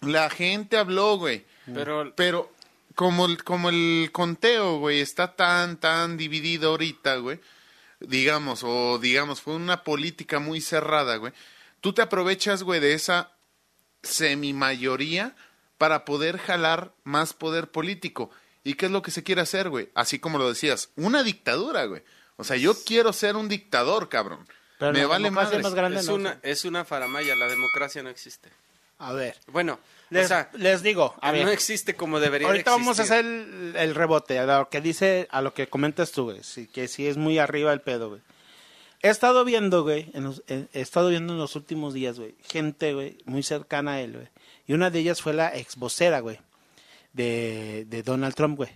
La 0.00 0.30
gente 0.30 0.78
habló, 0.78 1.18
güey. 1.18 1.44
Pero 1.66 2.14
Pero 2.16 2.50
como 2.94 3.26
el, 3.26 3.44
como 3.44 3.68
el 3.68 4.08
conteo, 4.10 4.78
güey, 4.78 5.00
está 5.00 5.36
tan, 5.36 5.76
tan 5.76 6.16
dividido 6.16 6.70
ahorita, 6.70 7.16
güey, 7.16 7.40
digamos, 8.00 8.62
o 8.64 8.98
digamos, 8.98 9.40
fue 9.40 9.54
una 9.54 9.84
política 9.84 10.38
muy 10.38 10.60
cerrada, 10.60 11.16
güey, 11.16 11.32
tú 11.80 11.92
te 11.92 12.02
aprovechas, 12.02 12.62
güey, 12.62 12.80
de 12.80 12.94
esa 12.94 13.32
semimayoría 14.02 15.34
para 15.76 16.04
poder 16.04 16.38
jalar 16.38 16.92
más 17.04 17.32
poder 17.32 17.70
político. 17.70 18.30
¿Y 18.64 18.74
qué 18.74 18.86
es 18.86 18.92
lo 18.92 19.02
que 19.02 19.10
se 19.10 19.22
quiere 19.22 19.40
hacer, 19.40 19.70
güey? 19.70 19.88
Así 19.94 20.18
como 20.18 20.38
lo 20.38 20.48
decías, 20.48 20.90
una 20.96 21.22
dictadura, 21.22 21.84
güey. 21.86 22.02
O 22.36 22.44
sea, 22.44 22.56
yo 22.56 22.74
quiero 22.84 23.12
ser 23.12 23.36
un 23.36 23.48
dictador, 23.48 24.08
cabrón. 24.08 24.46
Pero 24.78 24.92
Me 24.92 25.00
la 25.00 25.06
vale 25.06 25.30
más 25.30 25.50
grande 25.74 26.00
es 26.00 26.06
no, 26.06 26.14
una, 26.14 26.38
es 26.42 26.64
una 26.64 26.84
faramaya, 26.84 27.34
la 27.34 27.46
democracia 27.46 28.02
no 28.02 28.10
existe. 28.10 28.50
A 28.98 29.12
ver, 29.12 29.36
Bueno, 29.52 29.78
les, 30.10 30.24
o 30.24 30.28
sea, 30.28 30.50
les 30.54 30.82
digo, 30.82 31.14
a 31.20 31.30
ver. 31.30 31.44
no 31.44 31.52
existe 31.52 31.94
como 31.94 32.18
debería 32.18 32.48
Ahorita 32.48 32.72
vamos 32.72 32.98
a 32.98 33.02
hacer 33.02 33.24
el, 33.24 33.74
el 33.76 33.94
rebote 33.94 34.38
a 34.40 34.44
lo 34.58 34.68
que 34.68 34.80
dice, 34.80 35.28
a 35.30 35.40
lo 35.40 35.54
que 35.54 35.68
comentas 35.68 36.10
tú, 36.12 36.24
güey. 36.24 36.42
Sí, 36.42 36.66
que 36.66 36.88
sí 36.88 37.06
es 37.06 37.16
muy 37.16 37.38
arriba 37.38 37.72
el 37.72 37.80
pedo, 37.80 38.08
güey. 38.10 38.20
He 39.00 39.08
estado 39.10 39.44
viendo, 39.44 39.84
güey, 39.84 40.10
en 40.14 40.24
los- 40.24 40.42
en- 40.48 40.68
he 40.72 40.80
estado 40.80 41.10
viendo 41.10 41.32
en 41.34 41.38
los 41.38 41.54
últimos 41.54 41.94
días, 41.94 42.18
güey, 42.18 42.34
gente, 42.42 42.92
güey, 42.94 43.18
muy 43.26 43.44
cercana 43.44 43.92
a 43.92 44.00
él, 44.00 44.14
güey. 44.14 44.28
Y 44.66 44.72
una 44.72 44.90
de 44.90 44.98
ellas 44.98 45.22
fue 45.22 45.32
la 45.32 45.54
ex 45.56 45.76
vocera, 45.76 46.18
güey, 46.18 46.40
de, 47.12 47.84
de 47.88 48.02
Donald 48.02 48.34
Trump, 48.34 48.56
güey. 48.56 48.70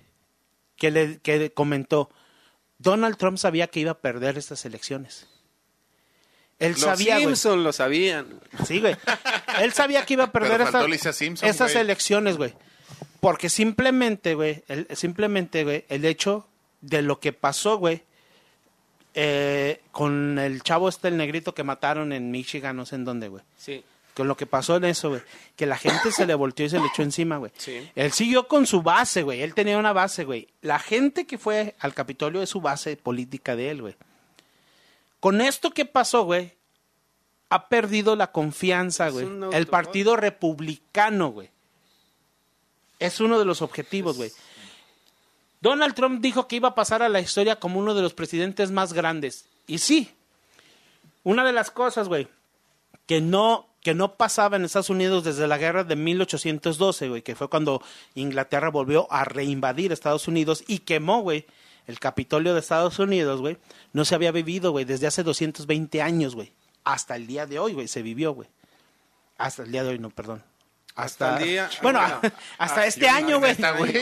Que 0.76 0.92
le 0.92 1.18
que 1.18 1.52
comentó, 1.52 2.10
Donald 2.78 3.16
Trump 3.16 3.38
sabía 3.38 3.66
que 3.66 3.80
iba 3.80 3.90
a 3.90 3.98
perder 4.00 4.38
estas 4.38 4.64
elecciones. 4.64 5.26
Él 6.62 6.72
Los 6.72 6.80
sabía, 6.80 7.14
güey. 7.14 7.26
Simpson 7.26 7.64
lo 7.64 7.72
sabían. 7.72 8.40
Sí, 8.64 8.78
güey. 8.78 8.96
Él 9.60 9.72
sabía 9.72 10.06
que 10.06 10.14
iba 10.14 10.24
a 10.24 10.30
perder 10.32 10.64
Simpson, 11.12 11.48
estas 11.48 11.72
güey. 11.72 11.82
elecciones, 11.82 12.36
güey. 12.36 12.54
Porque 13.18 13.48
simplemente, 13.48 14.34
güey, 14.34 14.62
el, 14.68 14.86
simplemente, 14.94 15.64
güey, 15.64 15.84
el 15.88 16.04
hecho 16.04 16.46
de 16.80 17.02
lo 17.02 17.18
que 17.18 17.32
pasó, 17.32 17.78
güey, 17.78 18.02
eh, 19.14 19.80
con 19.90 20.38
el 20.38 20.62
chavo 20.62 20.88
este, 20.88 21.08
el 21.08 21.16
negrito 21.16 21.52
que 21.52 21.64
mataron 21.64 22.12
en 22.12 22.30
Michigan, 22.30 22.76
no 22.76 22.86
sé 22.86 22.94
en 22.94 23.04
dónde, 23.04 23.26
güey. 23.26 23.42
Sí. 23.56 23.82
Con 24.14 24.28
lo 24.28 24.36
que 24.36 24.46
pasó 24.46 24.76
en 24.76 24.84
eso, 24.84 25.08
güey. 25.08 25.22
Que 25.56 25.66
la 25.66 25.76
gente 25.76 26.12
se 26.12 26.26
le 26.26 26.34
volteó 26.34 26.64
y 26.64 26.70
se 26.70 26.78
le 26.78 26.86
echó 26.86 27.02
encima, 27.02 27.38
güey. 27.38 27.50
Sí. 27.56 27.90
Él 27.96 28.12
siguió 28.12 28.46
con 28.46 28.68
su 28.68 28.82
base, 28.82 29.22
güey. 29.22 29.42
Él 29.42 29.52
tenía 29.54 29.78
una 29.78 29.92
base, 29.92 30.22
güey. 30.22 30.46
La 30.60 30.78
gente 30.78 31.26
que 31.26 31.38
fue 31.38 31.74
al 31.80 31.92
Capitolio 31.92 32.40
es 32.40 32.50
su 32.50 32.60
base 32.60 32.96
política 32.96 33.56
de 33.56 33.70
él, 33.70 33.80
güey. 33.82 33.96
Con 35.22 35.40
esto 35.40 35.70
que 35.70 35.84
pasó, 35.84 36.24
güey, 36.24 36.52
ha 37.48 37.68
perdido 37.68 38.16
la 38.16 38.32
confianza, 38.32 39.08
güey. 39.08 39.28
El. 39.52 39.68
Partido 39.68 40.16
Republicano, 40.16 41.28
güey. 41.28 41.48
Es 42.98 43.20
uno 43.20 43.38
de 43.38 43.44
los 43.44 43.62
objetivos, 43.62 44.16
güey. 44.16 44.32
Donald 45.60 45.94
Trump 45.94 46.20
dijo 46.20 46.48
que 46.48 46.56
iba 46.56 46.70
a 46.70 46.74
pasar 46.74 47.04
a 47.04 47.08
la 47.08 47.20
historia 47.20 47.60
como 47.60 47.78
uno 47.78 47.94
de 47.94 48.02
los 48.02 48.14
presidentes 48.14 48.72
más 48.72 48.94
grandes. 48.94 49.46
Y 49.68 49.78
sí, 49.78 50.10
una 51.22 51.44
de 51.44 51.52
las 51.52 51.70
cosas, 51.70 52.08
güey, 52.08 52.26
que 53.06 53.20
no, 53.20 53.68
que 53.80 53.94
no 53.94 54.16
pasaba 54.16 54.56
en 54.56 54.64
Estados 54.64 54.90
Unidos 54.90 55.22
desde 55.22 55.46
la 55.46 55.56
guerra 55.56 55.84
de 55.84 55.94
1812, 55.94 57.08
güey, 57.10 57.22
que 57.22 57.36
fue 57.36 57.48
cuando 57.48 57.80
Inglaterra 58.16 58.70
volvió 58.70 59.06
a 59.08 59.22
reinvadir 59.24 59.92
Estados 59.92 60.26
Unidos 60.26 60.64
y 60.66 60.80
quemó, 60.80 61.20
güey, 61.20 61.46
el 61.87 61.99
Capitolio 61.99 62.55
de 62.55 62.61
Estados 62.61 62.99
Unidos, 62.99 63.41
güey, 63.41 63.59
no 63.93 64.05
se 64.05 64.14
había 64.14 64.33
vivido, 64.33 64.70
güey, 64.72 64.85
desde 64.85 65.07
hace 65.07 65.22
220 65.22 66.03
años, 66.03 66.35
güey. 66.35 66.53
Hasta 66.85 67.16
el 67.16 67.26
día 67.26 67.47
de 67.47 67.59
hoy, 67.59 67.72
güey, 67.72 67.89
se 67.89 68.03
vivió, 68.03 68.33
güey. 68.33 68.49
Hasta 69.39 69.62
el 69.62 69.72
día 69.72 69.83
de 69.83 69.91
hoy, 69.91 69.99
no, 69.99 70.11
perdón. 70.11 70.43
Hasta, 70.95 71.32
Hasta 71.34 71.43
el 71.43 71.49
día- 71.49 71.70
Bueno, 71.80 72.01
bueno, 72.20 72.34
hasta 72.59 72.80
ah, 72.82 72.86
este 72.86 73.09
año, 73.09 73.38
güey. 73.38 73.57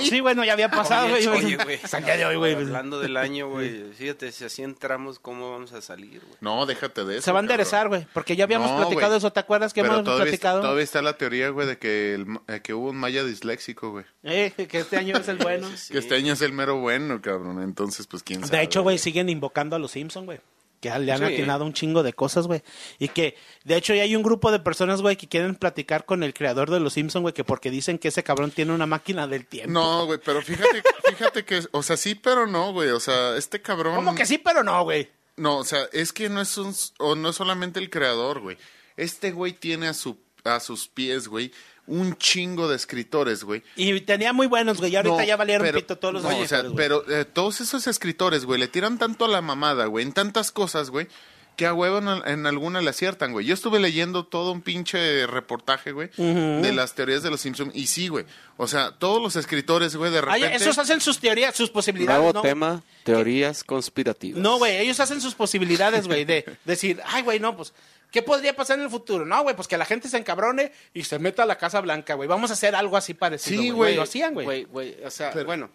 Sí, 0.08 0.20
bueno, 0.20 0.44
ya 0.44 0.54
había 0.54 0.68
pasado, 0.70 1.08
güey. 1.08 1.26
Oye, 1.26 1.56
güey. 1.56 1.78
Hasta 1.82 1.98
el 1.98 2.04
día 2.04 2.16
de 2.16 2.26
hoy, 2.26 2.36
güey. 2.36 2.54
Hablando 2.54 2.98
del 2.98 3.16
año, 3.16 3.48
güey. 3.48 3.92
Fíjate, 3.92 4.32
si 4.32 4.44
así 4.44 4.62
entramos, 4.62 5.18
¿cómo 5.20 5.52
vamos 5.52 5.72
a 5.72 5.80
salir, 5.82 6.20
güey? 6.20 6.34
No, 6.40 6.66
déjate 6.66 7.04
de 7.04 7.14
eso. 7.18 7.26
Se 7.26 7.32
va 7.32 7.38
a 7.38 7.42
enderezar, 7.42 7.88
güey, 7.88 8.06
porque 8.12 8.34
ya 8.34 8.44
habíamos 8.44 8.70
No, 8.72 8.78
platicado 8.78 9.16
eso, 9.16 9.32
¿te 9.32 9.38
acuerdas 9.40 9.72
que 9.72 9.82
Pero 9.82 9.94
hemos 9.94 10.04
todavía, 10.04 10.24
platicado? 10.24 10.60
todavía 10.62 10.82
está 10.84 11.00
la 11.02 11.12
teoría, 11.12 11.50
güey, 11.50 11.68
de 11.68 11.78
que, 11.78 12.14
el- 12.14 12.40
eh, 12.48 12.60
que 12.60 12.74
hubo 12.74 12.90
un 12.90 12.96
maya 12.96 13.22
disléxico, 13.24 13.90
güey. 13.92 14.04
Eh, 14.24 14.52
que 14.68 14.78
este 14.78 14.96
año 14.96 15.16
es 15.16 15.28
el 15.28 15.36
bueno. 15.38 15.68
Sí. 15.76 15.92
Que 15.92 15.98
este 16.00 16.16
año 16.16 16.32
es 16.32 16.42
el 16.42 16.52
mero 16.52 16.76
bueno, 16.80 17.20
cabrón. 17.22 17.62
Entonces, 17.62 18.06
pues, 18.08 18.22
quién 18.24 18.40
sabe. 18.44 18.56
De 18.58 18.64
hecho, 18.64 18.82
güey, 18.82 18.98
siguen 18.98 19.28
invocando 19.28 19.76
a 19.76 19.78
los 19.78 19.92
Simpson, 19.92 20.26
güey. 20.26 20.40
Que 20.80 20.88
le 20.98 21.12
han 21.12 21.18
Sí. 21.18 21.24
atinado 21.24 21.64
un 21.66 21.74
chingo 21.74 22.02
de 22.02 22.12
cosas, 22.14 22.46
güey. 22.46 22.62
Y 22.98 23.08
que, 23.08 23.36
de 23.64 23.76
hecho, 23.76 23.94
ya 23.94 24.02
hay 24.02 24.16
un 24.16 24.22
grupo 24.22 24.50
de 24.50 24.60
personas, 24.60 25.02
güey, 25.02 25.16
que 25.16 25.28
quieren 25.28 25.54
platicar 25.54 26.06
con 26.06 26.22
el 26.22 26.32
creador 26.32 26.70
de 26.70 26.80
los 26.80 26.94
Simpson, 26.94 27.20
güey, 27.22 27.34
que 27.34 27.44
porque 27.44 27.70
dicen 27.70 27.98
que 27.98 28.08
ese 28.08 28.22
cabrón 28.22 28.50
tiene 28.50 28.72
una 28.72 28.86
máquina 28.86 29.26
del 29.26 29.44
tiempo. 29.46 29.72
No, 29.72 30.06
güey, 30.06 30.18
pero 30.24 30.40
fíjate, 30.40 30.82
fíjate 31.10 31.44
que, 31.44 31.60
o 31.72 31.82
sea, 31.82 31.96
sí, 31.98 32.14
pero 32.14 32.46
no, 32.46 32.72
güey. 32.72 32.88
O 32.90 33.00
sea, 33.00 33.36
este 33.36 33.60
cabrón. 33.60 33.94
¿Cómo 33.96 34.14
que 34.14 34.24
sí, 34.24 34.38
pero 34.38 34.62
no, 34.64 34.82
güey? 34.84 35.10
No, 35.36 35.58
o 35.58 35.64
sea, 35.64 35.86
es 35.92 36.12
que 36.14 36.28
no 36.30 36.40
es 36.40 36.56
un, 36.56 36.74
o 36.98 37.14
no 37.14 37.28
es 37.30 37.36
solamente 37.36 37.78
el 37.78 37.90
creador, 37.90 38.40
güey. 38.40 38.56
Este 38.96 39.32
güey 39.32 39.52
tiene 39.52 39.88
a 39.88 39.94
su, 39.94 40.18
a 40.44 40.60
sus 40.60 40.88
pies, 40.88 41.28
güey, 41.28 41.52
un 41.90 42.16
chingo 42.16 42.68
de 42.68 42.76
escritores, 42.76 43.44
güey. 43.44 43.62
Y 43.76 44.00
tenía 44.00 44.32
muy 44.32 44.46
buenos, 44.46 44.78
güey. 44.78 44.92
Y 44.92 44.96
ahorita 44.96 45.16
No, 45.16 45.22
ya 45.24 45.36
valieron 45.36 45.66
pero- 45.66 45.78
pito 45.80 45.98
todos 45.98 46.14
los 46.14 46.22
no, 46.22 46.36
o 46.38 46.46
sea, 46.46 46.64
pero 46.76 47.04
eh, 47.10 47.24
todos 47.24 47.60
esos 47.60 47.86
escritores, 47.86 48.44
güey, 48.44 48.58
le 48.60 48.68
tiran 48.68 48.98
tanto 48.98 49.24
a 49.24 49.28
la 49.28 49.40
mamada, 49.42 49.86
güey, 49.86 50.04
en 50.06 50.12
tantas 50.12 50.50
cosas, 50.52 50.90
güey, 50.90 51.08
que 51.56 51.66
a 51.66 51.74
huevo 51.74 51.98
en, 51.98 52.08
en 52.26 52.46
alguna 52.46 52.80
le 52.80 52.88
aciertan, 52.88 53.32
güey. 53.32 53.44
Yo 53.44 53.52
estuve 53.52 53.80
leyendo 53.80 54.24
todo 54.24 54.52
un 54.52 54.62
pinche 54.62 55.26
reportaje, 55.26 55.92
güey, 55.92 56.08
de 56.16 56.72
las 56.72 56.94
teorías 56.94 57.22
de 57.22 57.30
los 57.30 57.40
Simpsons. 57.42 57.72
Y 57.74 57.86
sí, 57.88 58.08
güey. 58.08 58.24
O 58.56 58.66
sea, 58.66 58.92
todos 58.92 59.20
los 59.20 59.36
escritores, 59.36 59.94
güey, 59.96 60.10
de 60.10 60.18
Ay, 60.26 60.42
repente. 60.42 60.56
esos 60.64 60.78
hacen 60.78 61.00
sus 61.02 61.18
teorías, 61.18 61.54
sus 61.54 61.68
posibilidades, 61.68 62.18
Nuevo 62.22 62.32
¿no? 62.32 62.40
tema, 62.40 62.82
teorías 63.04 63.62
conspirativas. 63.64 64.40
No, 64.40 64.56
güey, 64.58 64.78
ellos 64.78 65.00
hacen 65.00 65.20
sus 65.20 65.34
posibilidades, 65.34 66.06
güey, 66.06 66.24
de 66.24 66.46
decir, 66.64 67.00
ay, 67.04 67.22
güey, 67.22 67.40
no, 67.40 67.54
pues, 67.56 67.74
¿qué 68.10 68.22
podría 68.22 68.54
pasar 68.56 68.78
en 68.78 68.84
el 68.84 68.90
futuro? 68.90 69.24
No, 69.24 69.42
güey, 69.42 69.54
pues 69.56 69.68
que 69.68 69.76
la 69.78 69.84
gente 69.84 70.08
se 70.08 70.16
encabrone 70.18 70.72
y 70.94 71.04
se 71.04 71.18
meta 71.18 71.42
a 71.42 71.46
la 71.46 71.56
Casa 71.58 71.80
Blanca, 71.80 72.14
güey. 72.14 72.28
Vamos 72.28 72.50
a 72.50 72.54
hacer 72.54 72.74
algo 72.74 72.96
así 72.96 73.14
parecido, 73.14 73.62
Sí, 73.62 73.70
güey. 73.70 73.76
güey. 73.76 73.96
Lo 73.96 74.02
hacían, 74.02 74.34
güey. 74.34 74.44
Güey, 74.46 74.64
güey, 74.64 75.04
o 75.04 75.10
sea, 75.10 75.32
bueno, 75.44 75.70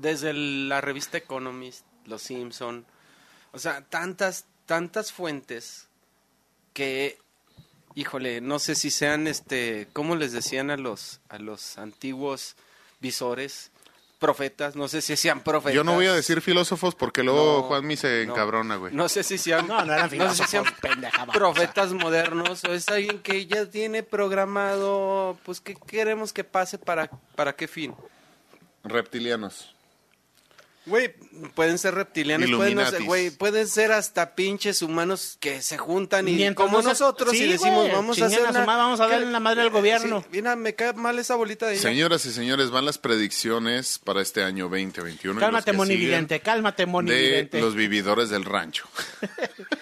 desde 0.00 0.30
el- 0.30 0.68
la 0.68 0.80
revista 0.80 1.18
Economist, 1.18 1.84
Los 2.06 2.22
Simpson, 2.22 2.84
o 3.52 3.58
sea, 3.58 3.82
tantas, 3.82 4.44
tantas 4.66 5.12
fuentes 5.12 5.88
que, 6.72 7.18
híjole, 7.94 8.40
no 8.40 8.58
sé 8.58 8.74
si 8.74 8.90
sean, 8.90 9.26
este, 9.26 9.88
¿cómo 9.92 10.16
les 10.16 10.32
decían 10.32 10.70
a 10.70 10.76
los, 10.76 11.20
a 11.28 11.38
los 11.38 11.76
antiguos 11.78 12.54
visores? 13.00 13.70
Profetas, 14.20 14.76
no 14.76 14.86
sé 14.86 15.00
si 15.00 15.16
sean 15.16 15.40
profetas. 15.40 15.74
Yo 15.74 15.82
no 15.82 15.94
voy 15.94 16.04
a 16.06 16.12
decir 16.12 16.42
filósofos 16.42 16.94
porque 16.94 17.22
luego 17.24 17.56
No, 17.56 17.62
Juanmi 17.62 17.96
se 17.96 18.26
no. 18.26 18.32
encabrona, 18.34 18.76
güey. 18.76 18.94
No 18.94 19.08
sé 19.08 19.22
si 19.22 19.38
sean, 19.38 19.66
No, 19.66 19.82
no 19.84 19.92
eran 19.94 20.10
sé 20.10 20.16
si 20.18 20.20
sean 20.44 20.64
filósofos, 20.66 20.72
pendeja, 20.80 21.18
vamos, 21.20 21.34
profetas 21.34 21.92
modernos 21.94 22.62
o 22.64 22.72
es 22.74 22.86
alguien 22.90 23.20
que 23.20 23.46
ya 23.46 23.64
tiene 23.64 24.02
programado, 24.02 25.38
pues, 25.42 25.60
¿qué 25.62 25.74
queremos 25.74 26.32
que 26.34 26.44
pase 26.44 26.76
para, 26.76 27.10
para 27.34 27.54
qué 27.56 27.66
fin? 27.66 27.94
Reptilianos. 28.84 29.74
Güey, 30.86 31.12
pueden 31.54 31.76
ser 31.78 31.94
reptilianos, 31.94 32.50
pueden, 32.56 32.74
no 32.76 32.90
ser- 32.90 33.02
güey, 33.02 33.30
pueden 33.30 33.68
ser 33.68 33.92
hasta 33.92 34.34
pinches 34.34 34.80
humanos 34.80 35.36
que 35.38 35.60
se 35.60 35.76
juntan 35.76 36.26
y 36.26 36.32
Mientras 36.32 36.66
como 36.66 36.80
nosotros 36.82 37.32
Sí, 37.32 37.44
y 37.44 37.48
decimos, 37.52 37.92
vamos 37.92 38.20
a 38.20 38.26
hacer 38.26 38.40
una- 38.48 38.64
vamos 38.64 38.98
a 38.98 39.04
que- 39.06 39.12
darle 39.12 39.30
la 39.30 39.40
madre 39.40 39.60
al 39.60 39.68
gobierno. 39.70 40.22
Sí, 40.22 40.28
mira, 40.32 40.56
me 40.56 40.74
cae 40.74 40.94
mal 40.94 41.18
esa 41.18 41.36
bolita 41.36 41.66
de 41.66 41.74
ella. 41.74 41.82
Señoras 41.82 42.24
y 42.24 42.32
señores, 42.32 42.70
van 42.70 42.86
las 42.86 42.96
predicciones 42.96 43.98
para 43.98 44.22
este 44.22 44.42
año 44.42 44.64
2021. 44.70 45.38
y 45.38 45.40
Cálmate, 45.40 45.72
los 45.72 45.74
que 45.74 45.76
Moni 45.76 45.94
siguen 45.94 46.08
Vidente, 46.08 46.40
cálmate, 46.40 46.86
Moni 46.86 47.10
De 47.10 47.48
los 47.60 47.74
vividores 47.74 48.30
del 48.30 48.44
rancho. 48.46 48.88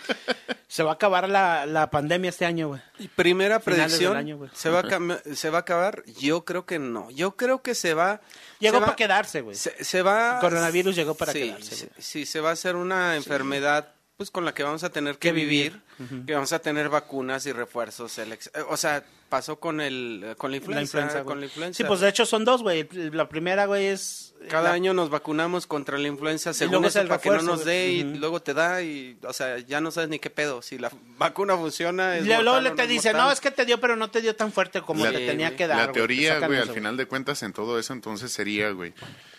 Se 0.78 0.84
va 0.84 0.92
a 0.92 0.94
acabar 0.94 1.28
la, 1.28 1.66
la 1.66 1.90
pandemia 1.90 2.28
este 2.28 2.46
año, 2.46 2.68
güey. 2.68 2.80
Primera 3.16 3.58
predicción, 3.58 4.16
año. 4.16 4.38
¿se, 4.54 4.70
va 4.70 4.78
a 4.78 4.82
cam- 4.84 5.20
¿se 5.34 5.50
va 5.50 5.58
a 5.58 5.60
acabar? 5.62 6.04
Yo 6.20 6.44
creo 6.44 6.66
que 6.66 6.78
no. 6.78 7.10
Yo 7.10 7.34
creo 7.34 7.62
que 7.62 7.74
se 7.74 7.94
va... 7.94 8.20
Llegó 8.60 8.76
se 8.76 8.80
va- 8.82 8.86
para 8.86 8.96
quedarse, 8.96 9.40
güey. 9.40 9.56
Se, 9.56 9.82
se 9.84 10.02
va... 10.02 10.34
El 10.34 10.40
coronavirus 10.40 10.94
llegó 10.94 11.16
para 11.16 11.32
sí, 11.32 11.40
quedarse, 11.40 11.74
Sí, 11.74 11.88
sí, 11.98 12.26
se 12.26 12.38
va 12.40 12.50
a 12.50 12.52
hacer 12.52 12.76
una 12.76 13.16
enfermedad 13.16 13.88
pues 14.18 14.32
con 14.32 14.44
la 14.44 14.52
que 14.52 14.64
vamos 14.64 14.82
a 14.82 14.90
tener 14.90 15.14
que, 15.14 15.28
Que 15.28 15.32
vivir, 15.32 15.80
vivir. 15.96 16.26
que 16.26 16.34
vamos 16.34 16.52
a 16.52 16.58
tener 16.58 16.88
vacunas 16.88 17.46
y 17.46 17.52
refuerzos. 17.52 18.18
el 18.18 18.32
ex- 18.32 18.48
eh, 18.52 18.62
o 18.68 18.76
sea, 18.76 19.04
pasó 19.28 19.60
con 19.60 19.80
el 19.80 20.34
con 20.36 20.50
la 20.50 20.56
influenza, 20.56 20.98
La 20.98 21.04
influenza, 21.04 21.24
con 21.24 21.38
la 21.38 21.46
influenza. 21.46 21.76
Sí, 21.76 21.84
pues 21.84 22.00
de 22.00 22.08
hecho 22.08 22.26
son 22.26 22.44
dos, 22.44 22.62
güey. 22.64 22.88
La 23.12 23.28
primera, 23.28 23.66
güey, 23.66 23.86
es... 23.86 24.34
Cada 24.50 24.70
la- 24.70 24.72
año 24.72 24.92
nos 24.92 25.08
vacunamos 25.08 25.68
contra 25.68 25.98
la 25.98 26.08
influenza, 26.08 26.52
según 26.52 26.84
eso, 26.84 27.00
el 27.00 27.06
para 27.06 27.20
que 27.20 27.30
no 27.30 27.42
nos 27.42 27.64
dé 27.64 27.90
y 27.90 28.02
luego 28.02 28.42
te 28.42 28.54
da 28.54 28.82
y, 28.82 29.16
o 29.22 29.32
sea, 29.32 29.58
ya 29.60 29.80
no 29.80 29.92
sabes 29.92 30.08
ni 30.10 30.18
qué 30.18 30.30
pedo. 30.30 30.62
Si 30.62 30.78
la 30.78 30.90
vacuna 31.16 31.56
funciona, 31.56 32.16
es 32.16 32.24
Y 32.24 32.26
luego 32.26 32.42
mortal 32.42 32.64
le 32.64 32.70
te 32.72 32.86
dice, 32.88 33.10
mortal. 33.10 33.26
no, 33.28 33.32
es 33.32 33.40
que 33.40 33.52
te 33.52 33.64
dio, 33.66 33.78
pero 33.78 33.94
no 33.94 34.10
te 34.10 34.20
dio 34.20 34.34
tan 34.34 34.50
fuerte 34.50 34.82
como 34.82 35.04
La- 35.04 35.12
te 35.12 35.24
tenía 35.28 35.54
que 35.54 35.68
dar. 35.68 35.76
la 35.86 35.92
teoría, 35.92 36.40
güey, 36.44 36.58
al 36.58 36.70
final 36.70 36.96
de 36.96 37.06
cuentas, 37.06 37.44
en 37.44 37.52
todo 37.52 37.78
eso, 37.78 37.92
entonces 37.92 38.32
sería, 38.32 38.70
güey. 38.72 38.92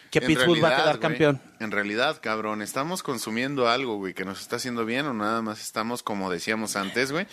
Que 0.09 0.19
en 0.19 0.25
Pittsburgh 0.25 0.63
va 0.63 0.67
a 0.67 0.69
realidad, 0.69 0.83
quedar 0.83 0.99
campeón. 0.99 1.41
En 1.59 1.71
realidad, 1.71 2.19
cabrón, 2.21 2.61
estamos 2.61 3.03
consumiendo 3.03 3.69
algo, 3.69 3.97
güey, 3.97 4.13
que 4.13 4.25
nos 4.25 4.41
está 4.41 4.55
haciendo 4.55 4.85
bien 4.85 5.05
o 5.05 5.13
nada 5.13 5.41
más 5.41 5.61
estamos, 5.61 6.01
como 6.01 6.31
decíamos 6.31 6.75
antes, 6.75 7.11
güey, 7.11 7.27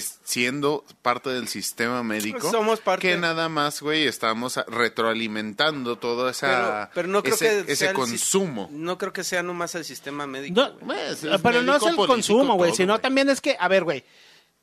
siendo 0.00 0.84
parte 1.02 1.30
del 1.30 1.48
sistema 1.48 2.02
médico. 2.02 2.50
Somos 2.50 2.80
parte. 2.80 3.08
Que 3.08 3.16
nada 3.16 3.48
más, 3.48 3.82
güey, 3.82 4.06
estamos 4.06 4.56
retroalimentando 4.66 5.96
todo 5.96 6.28
esa, 6.28 6.90
Pero, 6.90 6.90
pero 6.94 7.08
no 7.08 7.22
creo 7.22 7.34
ese, 7.34 7.64
que 7.66 7.72
ese 7.72 7.92
consumo. 7.92 8.68
No 8.70 8.96
creo 8.98 9.12
que 9.12 9.24
sea 9.24 9.42
nomás 9.42 9.74
el 9.74 9.84
sistema 9.84 10.26
médico. 10.26 10.60
No. 10.60 10.78
Pues, 10.78 11.24
es 11.24 11.40
pero 11.42 11.62
no 11.62 11.76
es 11.76 11.82
el 11.82 11.96
consumo, 11.96 12.54
güey, 12.54 12.72
sino 12.74 13.00
también 13.00 13.28
es 13.28 13.40
que, 13.40 13.56
a 13.58 13.68
ver, 13.68 13.84
güey, 13.84 14.04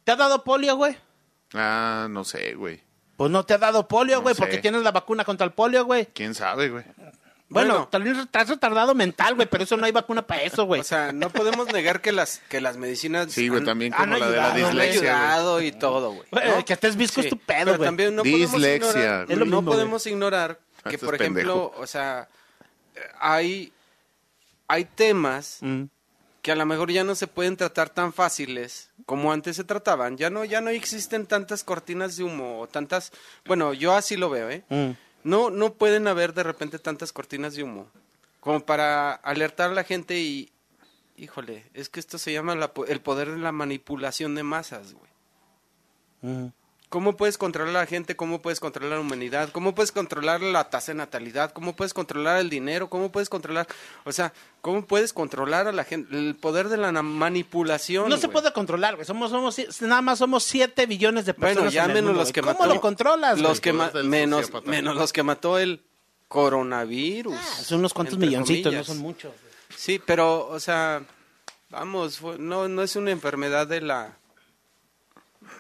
¿te 0.03 0.14
ha 0.14 0.16
dado 0.16 0.43
polio, 0.43 0.76
güey? 0.78 0.97
Ah, 1.53 2.07
no 2.10 2.24
sé, 2.24 2.55
güey. 2.55 2.82
Pues 3.18 3.30
no 3.30 3.45
te 3.45 3.53
ha 3.53 3.57
dado 3.57 3.88
polio, 3.88 4.22
güey, 4.22 4.34
porque 4.34 4.60
tienes 4.60 4.82
la 4.82 4.91
vacuna 4.91 5.26
contra 5.26 5.45
el 5.45 5.51
polio, 5.51 5.84
güey. 5.86 6.07
¿Quién 6.14 6.34
sabe, 6.34 6.70
güey? 6.70 6.86
Bueno, 7.52 7.74
Bueno. 7.74 7.88
tal 7.89 8.04
vez 8.04 8.18
estás 8.18 8.47
retardado 8.47 8.93
mental, 8.93 9.34
güey, 9.34 9.47
pero 9.50 9.64
eso 9.64 9.76
no 9.76 9.86
hay 9.86 9.91
vacuna 9.91 10.22
para 10.26 10.43
eso, 10.43 10.66
güey. 10.66 10.82
O 10.82 10.84
sea, 10.84 11.12
no 11.12 11.30
podemos 11.32 11.68
negar 11.74 12.00
que 12.00 12.12
las 12.12 12.39
que 12.47 12.62
las 12.62 12.78
medicinas 12.78 13.32
Sí, 13.32 13.47
güey, 13.47 13.62
han- 13.62 13.66
también 13.66 13.93
han 13.93 14.02
como 14.12 14.18
la 14.20 14.30
de 14.30 14.38
la 14.38 14.47
han 14.50 14.56
dislexia, 14.56 15.00
güey. 15.02 15.10
ayudado 15.10 15.62
y 15.62 15.72
todo, 15.72 16.12
güey. 16.12 16.28
¿no? 16.32 16.64
que 16.66 16.74
estés 16.74 16.95
visco 16.95 17.22
es 17.22 17.30
tu 17.30 17.38
pedo, 17.39 17.66
pero 17.66 17.78
güey. 17.78 17.88
también 17.88 18.16
no 18.16 18.22
Dislexia, 18.22 18.60
podemos 18.60 18.95
ignorar, 18.95 19.26
güey. 19.26 19.34
Es 19.34 19.38
lo 19.39 19.45
no 19.45 19.66
podemos 19.66 20.06
ignorar 20.08 20.60
que, 20.84 20.89
estás 20.95 21.06
por 21.08 21.16
ejemplo, 21.16 21.41
pendejo. 21.72 21.74
o 21.82 21.88
sea, 21.88 22.28
hay 23.20 23.74
hay 24.68 24.86
temas 24.86 25.58
Mm. 25.62 25.84
que 26.43 26.52
a 26.52 26.56
lo 26.56 26.66
mejor 26.68 26.91
ya 26.91 27.04
no 27.04 27.16
se 27.16 27.26
pueden 27.28 27.58
tratar 27.58 27.89
tan 27.89 28.14
fáciles 28.14 28.91
como 29.08 29.34
antes 29.34 29.56
se 29.56 29.64
trataban. 29.64 30.18
Ya 30.18 30.30
no, 30.30 30.45
ya 30.45 30.62
no 30.62 30.70
existen 30.70 31.26
tantas 31.26 31.64
cortinas 31.64 32.16
de 32.16 32.24
humo 32.24 32.60
o 32.62 32.68
tantas, 32.68 33.12
bueno, 33.45 33.74
yo 33.74 33.95
así 33.95 34.16
lo 34.16 34.30
veo, 34.30 34.50
¿eh? 34.52 34.64
Mm. 34.70 34.91
No, 35.24 35.49
no 35.49 35.74
pueden 35.74 36.07
haber 36.07 36.34
de 36.34 36.43
repente 36.43 36.80
tantas 36.80 37.11
cortinas 37.11 37.55
de 37.55 37.63
humo 37.63 37.88
como 38.39 38.61
para 38.65 39.13
alertar 39.13 39.72
a 39.72 39.74
la 39.74 39.84
gente 39.84 40.20
y, 40.20 40.51
híjole, 41.17 41.70
es 41.74 41.89
que 41.89 41.99
esto 41.99 42.17
se 42.17 42.32
llama 42.32 42.55
la 42.55 42.72
el 42.88 43.01
poder 43.01 43.32
de 43.32 43.38
la 43.38 43.51
manipulación 43.51 44.36
de 44.36 44.43
masas, 44.43 44.93
güey. 44.93 46.51
¿Cómo 46.90 47.16
puedes 47.16 47.38
controlar 47.38 47.76
a 47.76 47.80
la 47.82 47.86
gente? 47.86 48.16
¿Cómo 48.16 48.42
puedes 48.42 48.60
controlar 48.60 48.94
la 48.98 49.02
humanidad? 49.02 49.50
¿Cómo 49.52 49.76
puedes 49.76 49.92
controlar 49.92 50.42
la 50.42 50.72
tasa 50.72 50.92
de 50.92 50.98
natalidad? 50.98 51.52
¿Cómo 51.54 51.76
puedes 51.76 51.94
controlar 51.94 52.40
el 52.40 52.50
dinero? 52.50 52.90
¿Cómo 52.90 53.12
puedes 53.12 53.30
controlar, 53.30 53.68
o 54.06 54.12
sea, 54.12 54.34
cómo 54.62 54.84
puedes 54.84 55.14
controlar 55.14 55.68
a 55.68 55.72
la 55.72 55.84
gente? 55.84 56.18
El 56.18 56.36
poder 56.36 56.68
de 56.68 56.78
la 56.78 56.92
manipulación. 56.92 58.10
No 58.10 58.18
se 58.18 58.28
puede 58.28 58.52
controlar, 58.54 58.96
güey. 58.96 59.06
Somos, 59.06 59.30
somos, 59.30 59.56
nada 59.82 60.02
más 60.02 60.18
somos 60.18 60.44
7 60.46 60.88
billones 60.88 61.28
de 61.28 61.36
personas. 61.36 61.56
Bueno, 61.58 61.72
ya 61.72 61.84
en 61.84 61.90
el 61.92 61.96
menos 61.98 62.08
mundo, 62.10 62.22
los 62.24 62.32
que 62.32 62.42
¿Cómo 62.42 62.54
mató. 62.54 62.74
lo 62.74 62.82
controlas, 62.82 63.40
los 63.40 63.60
güey? 63.60 63.62
que 63.62 63.74
menos, 64.04 64.40
sociópata. 64.48 64.72
menos 64.72 64.96
los 64.96 65.14
que 65.14 65.22
mató 65.22 65.60
el 65.60 65.84
coronavirus. 66.28 67.36
Ah, 67.38 67.64
son 67.64 67.80
unos 67.80 67.94
cuantos 67.94 68.18
milloncitos, 68.18 68.64
comillas. 68.72 68.88
no 68.88 68.94
son 68.96 69.02
muchos. 69.04 69.32
Sí, 69.76 70.02
pero, 70.04 70.48
o 70.48 70.60
sea, 70.60 71.04
vamos, 71.70 72.18
fue- 72.18 72.40
no, 72.40 72.68
no 72.68 72.82
es 72.82 72.96
una 72.96 73.12
enfermedad 73.12 73.68
de 73.68 73.82
la, 73.82 74.18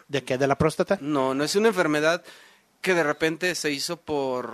¿De 0.07 0.23
qué? 0.23 0.37
¿De 0.37 0.47
la 0.47 0.57
próstata? 0.57 0.97
no, 1.01 1.33
no 1.33 1.43
es 1.43 1.55
una 1.55 1.69
enfermedad 1.69 2.23
que 2.81 2.93
de 2.93 3.03
repente 3.03 3.55
se 3.55 3.71
hizo 3.71 3.97
por, 3.97 4.53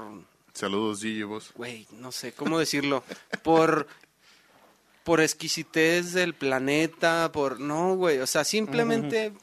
Saludos, 0.53 1.01
Gigi, 1.01 1.23
vos. 1.23 1.51
güey, 1.53 1.87
no 1.91 2.11
sé 2.11 2.33
cómo 2.33 2.57
decirlo, 2.57 3.03
por, 3.43 3.87
por 5.03 5.21
exquisitez 5.21 6.13
del 6.13 6.33
planeta, 6.33 7.31
por, 7.31 7.59
no, 7.59 7.95
güey, 7.95 8.19
o 8.19 8.27
sea, 8.27 8.43
simplemente 8.43 9.33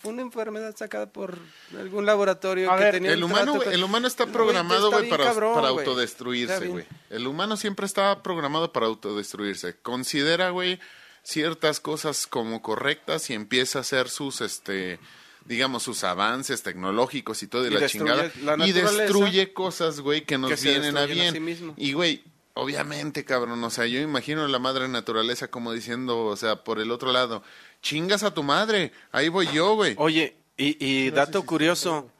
fue 0.00 0.12
una 0.12 0.22
enfermedad 0.22 0.74
sacada 0.76 1.10
por 1.10 1.38
algún 1.76 2.06
laboratorio 2.06 2.70
A 2.70 2.78
que 2.78 2.84
ver, 2.84 2.94
tenía 2.94 3.12
El 3.12 3.24
un 3.24 3.30
humano, 3.32 3.52
trato 3.54 3.70
el 3.70 3.82
humano 3.84 4.06
está 4.06 4.26
programado, 4.26 4.86
está 4.86 4.98
güey, 4.98 5.10
para, 5.10 5.24
cabrón, 5.24 5.54
para 5.54 5.68
autodestruirse, 5.68 6.68
güey. 6.68 6.86
El 7.10 7.26
humano 7.26 7.56
siempre 7.56 7.86
está 7.86 8.22
programado 8.22 8.72
para 8.72 8.86
autodestruirse. 8.86 9.76
Considera, 9.82 10.50
güey, 10.50 10.78
ciertas 11.22 11.80
cosas 11.80 12.26
como 12.26 12.62
correctas 12.62 13.28
y 13.30 13.34
empieza 13.34 13.78
a 13.78 13.82
hacer 13.82 14.08
sus, 14.08 14.40
este, 14.40 15.00
digamos, 15.46 15.82
sus 15.82 16.04
avances 16.04 16.62
tecnológicos 16.62 17.42
y 17.42 17.46
todo 17.46 17.62
de 17.62 17.70
Y 17.70 17.74
la 17.74 17.80
destruye 17.80 18.12
chingada. 18.12 18.56
la 18.56 18.66
y 18.66 18.72
destruye 18.72 19.52
cosas, 19.52 20.00
güey, 20.00 20.24
que 20.24 20.38
nos 20.38 20.50
Que 20.50 20.68
vienen 20.68 20.96
a 20.96 21.06
bien. 21.06 21.34
sí 21.34 21.40
mismo. 21.40 21.74
y, 21.76 21.92
güey, 21.92 22.22
obviamente, 22.54 23.24
cabrón, 23.24 23.62
o 23.64 23.70
sea, 23.70 23.86
yo 23.86 24.00
imagino 24.00 24.44
a 24.44 24.48
la 24.48 24.58
madre 24.58 24.88
naturaleza 24.88 25.48
como 25.48 25.72
diciendo, 25.72 26.24
o 26.26 26.36
sea, 26.36 26.64
por 26.64 26.78
el 26.80 26.90
otro 26.90 27.12
lado, 27.12 27.42
chingas 27.80 28.22
a 28.22 28.34
tu 28.34 28.42
madre, 28.42 28.92
ahí 29.10 29.28
voy 29.28 29.48
yo, 29.52 29.74
güey. 29.74 29.94
Oye, 29.98 30.36
y, 30.56 30.76
y 30.84 31.10
dato 31.10 31.44
curioso, 31.44 32.10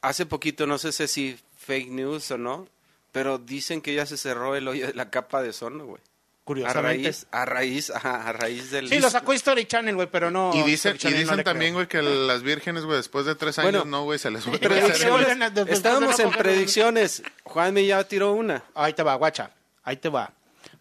hace 0.00 0.26
poquito, 0.26 0.66
no 0.66 0.78
sé 0.78 0.92
si 1.06 1.38
fake 1.56 1.90
news 1.90 2.30
o 2.30 2.38
no, 2.38 2.66
pero 3.12 3.38
dicen 3.38 3.80
que 3.80 3.94
ya 3.94 4.06
se 4.06 4.16
cerró 4.16 4.56
el 4.56 4.66
hoyo 4.68 4.86
de 4.86 4.94
la 4.94 5.10
capa 5.10 5.42
de 5.42 5.50
ozono, 5.50 5.84
güey. 5.84 6.02
A 6.48 6.50
Curiosamente. 6.50 7.02
raíz, 7.04 7.26
a 7.30 7.44
raíz, 7.44 7.90
ajá, 7.90 8.28
a 8.28 8.32
raíz 8.32 8.70
del... 8.70 8.88
Sí, 8.88 9.00
lo 9.00 9.10
sacó 9.10 9.34
History 9.34 9.66
Channel, 9.66 9.94
güey, 9.94 10.08
pero 10.10 10.30
no. 10.30 10.52
Y 10.54 10.62
dicen, 10.62 10.96
y 11.00 11.04
no 11.08 11.16
dicen 11.18 11.44
también, 11.44 11.74
güey, 11.74 11.86
que 11.86 12.00
las 12.00 12.42
vírgenes, 12.42 12.84
güey, 12.84 12.96
después 12.96 13.26
de 13.26 13.34
tres 13.34 13.58
años, 13.58 13.72
Bueno, 13.72 13.84
no, 13.84 14.04
güey, 14.04 14.18
se 14.18 14.30
les 14.30 14.46
vuelve 14.46 14.64
a 14.64 14.68
predicciones. 14.70 15.28
hacer, 15.42 15.68
Estábamos 15.68 16.18
en 16.18 16.30
predicciones. 16.30 17.22
Juanmi 17.44 17.86
ya 17.86 18.02
tiró 18.04 18.32
una. 18.32 18.64
Ahí 18.74 18.94
te 18.94 19.02
va, 19.02 19.14
guacha. 19.16 19.50
Ahí 19.84 19.96
te 19.96 20.08
va. 20.08 20.32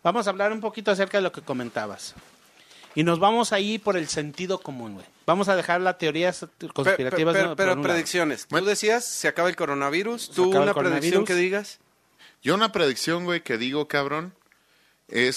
Vamos 0.04 0.26
a 0.28 0.30
hablar 0.30 0.54
un 0.54 0.62
poquito 0.62 0.92
acerca 0.92 1.18
de 1.18 1.24
lo 1.24 1.34
que 1.34 1.42
comentabas. 1.42 2.16
Y 2.96 3.04
nos 3.04 3.20
vamos 3.20 3.52
ahí 3.52 3.78
por 3.78 3.98
el 3.98 4.08
sentido 4.08 4.60
común, 4.60 4.94
güey. 4.94 5.06
Vamos 5.26 5.50
a 5.50 5.58
dejar 5.58 5.82
las 5.82 5.98
teorías 5.98 6.46
conspirativas. 6.74 7.36
pero 7.58 7.74
un 7.74 7.80
lado. 7.80 7.82
predicciones. 7.82 8.48
Tú 8.48 8.64
decías, 8.64 9.06
se 9.06 9.28
acaba 9.28 9.50
el 9.50 9.58
coronavirus. 9.58 10.32
¿Tú 10.32 10.50
una 10.50 10.74
predicción 10.74 11.26
que 11.26 11.36
digas? 11.36 11.80
Yo 12.42 12.56
una 12.56 12.72
predicción, 12.72 13.26
güey, 13.26 13.42
que 13.42 13.58
digo, 13.58 13.90
cabrón, 13.90 14.34
es 15.10 15.36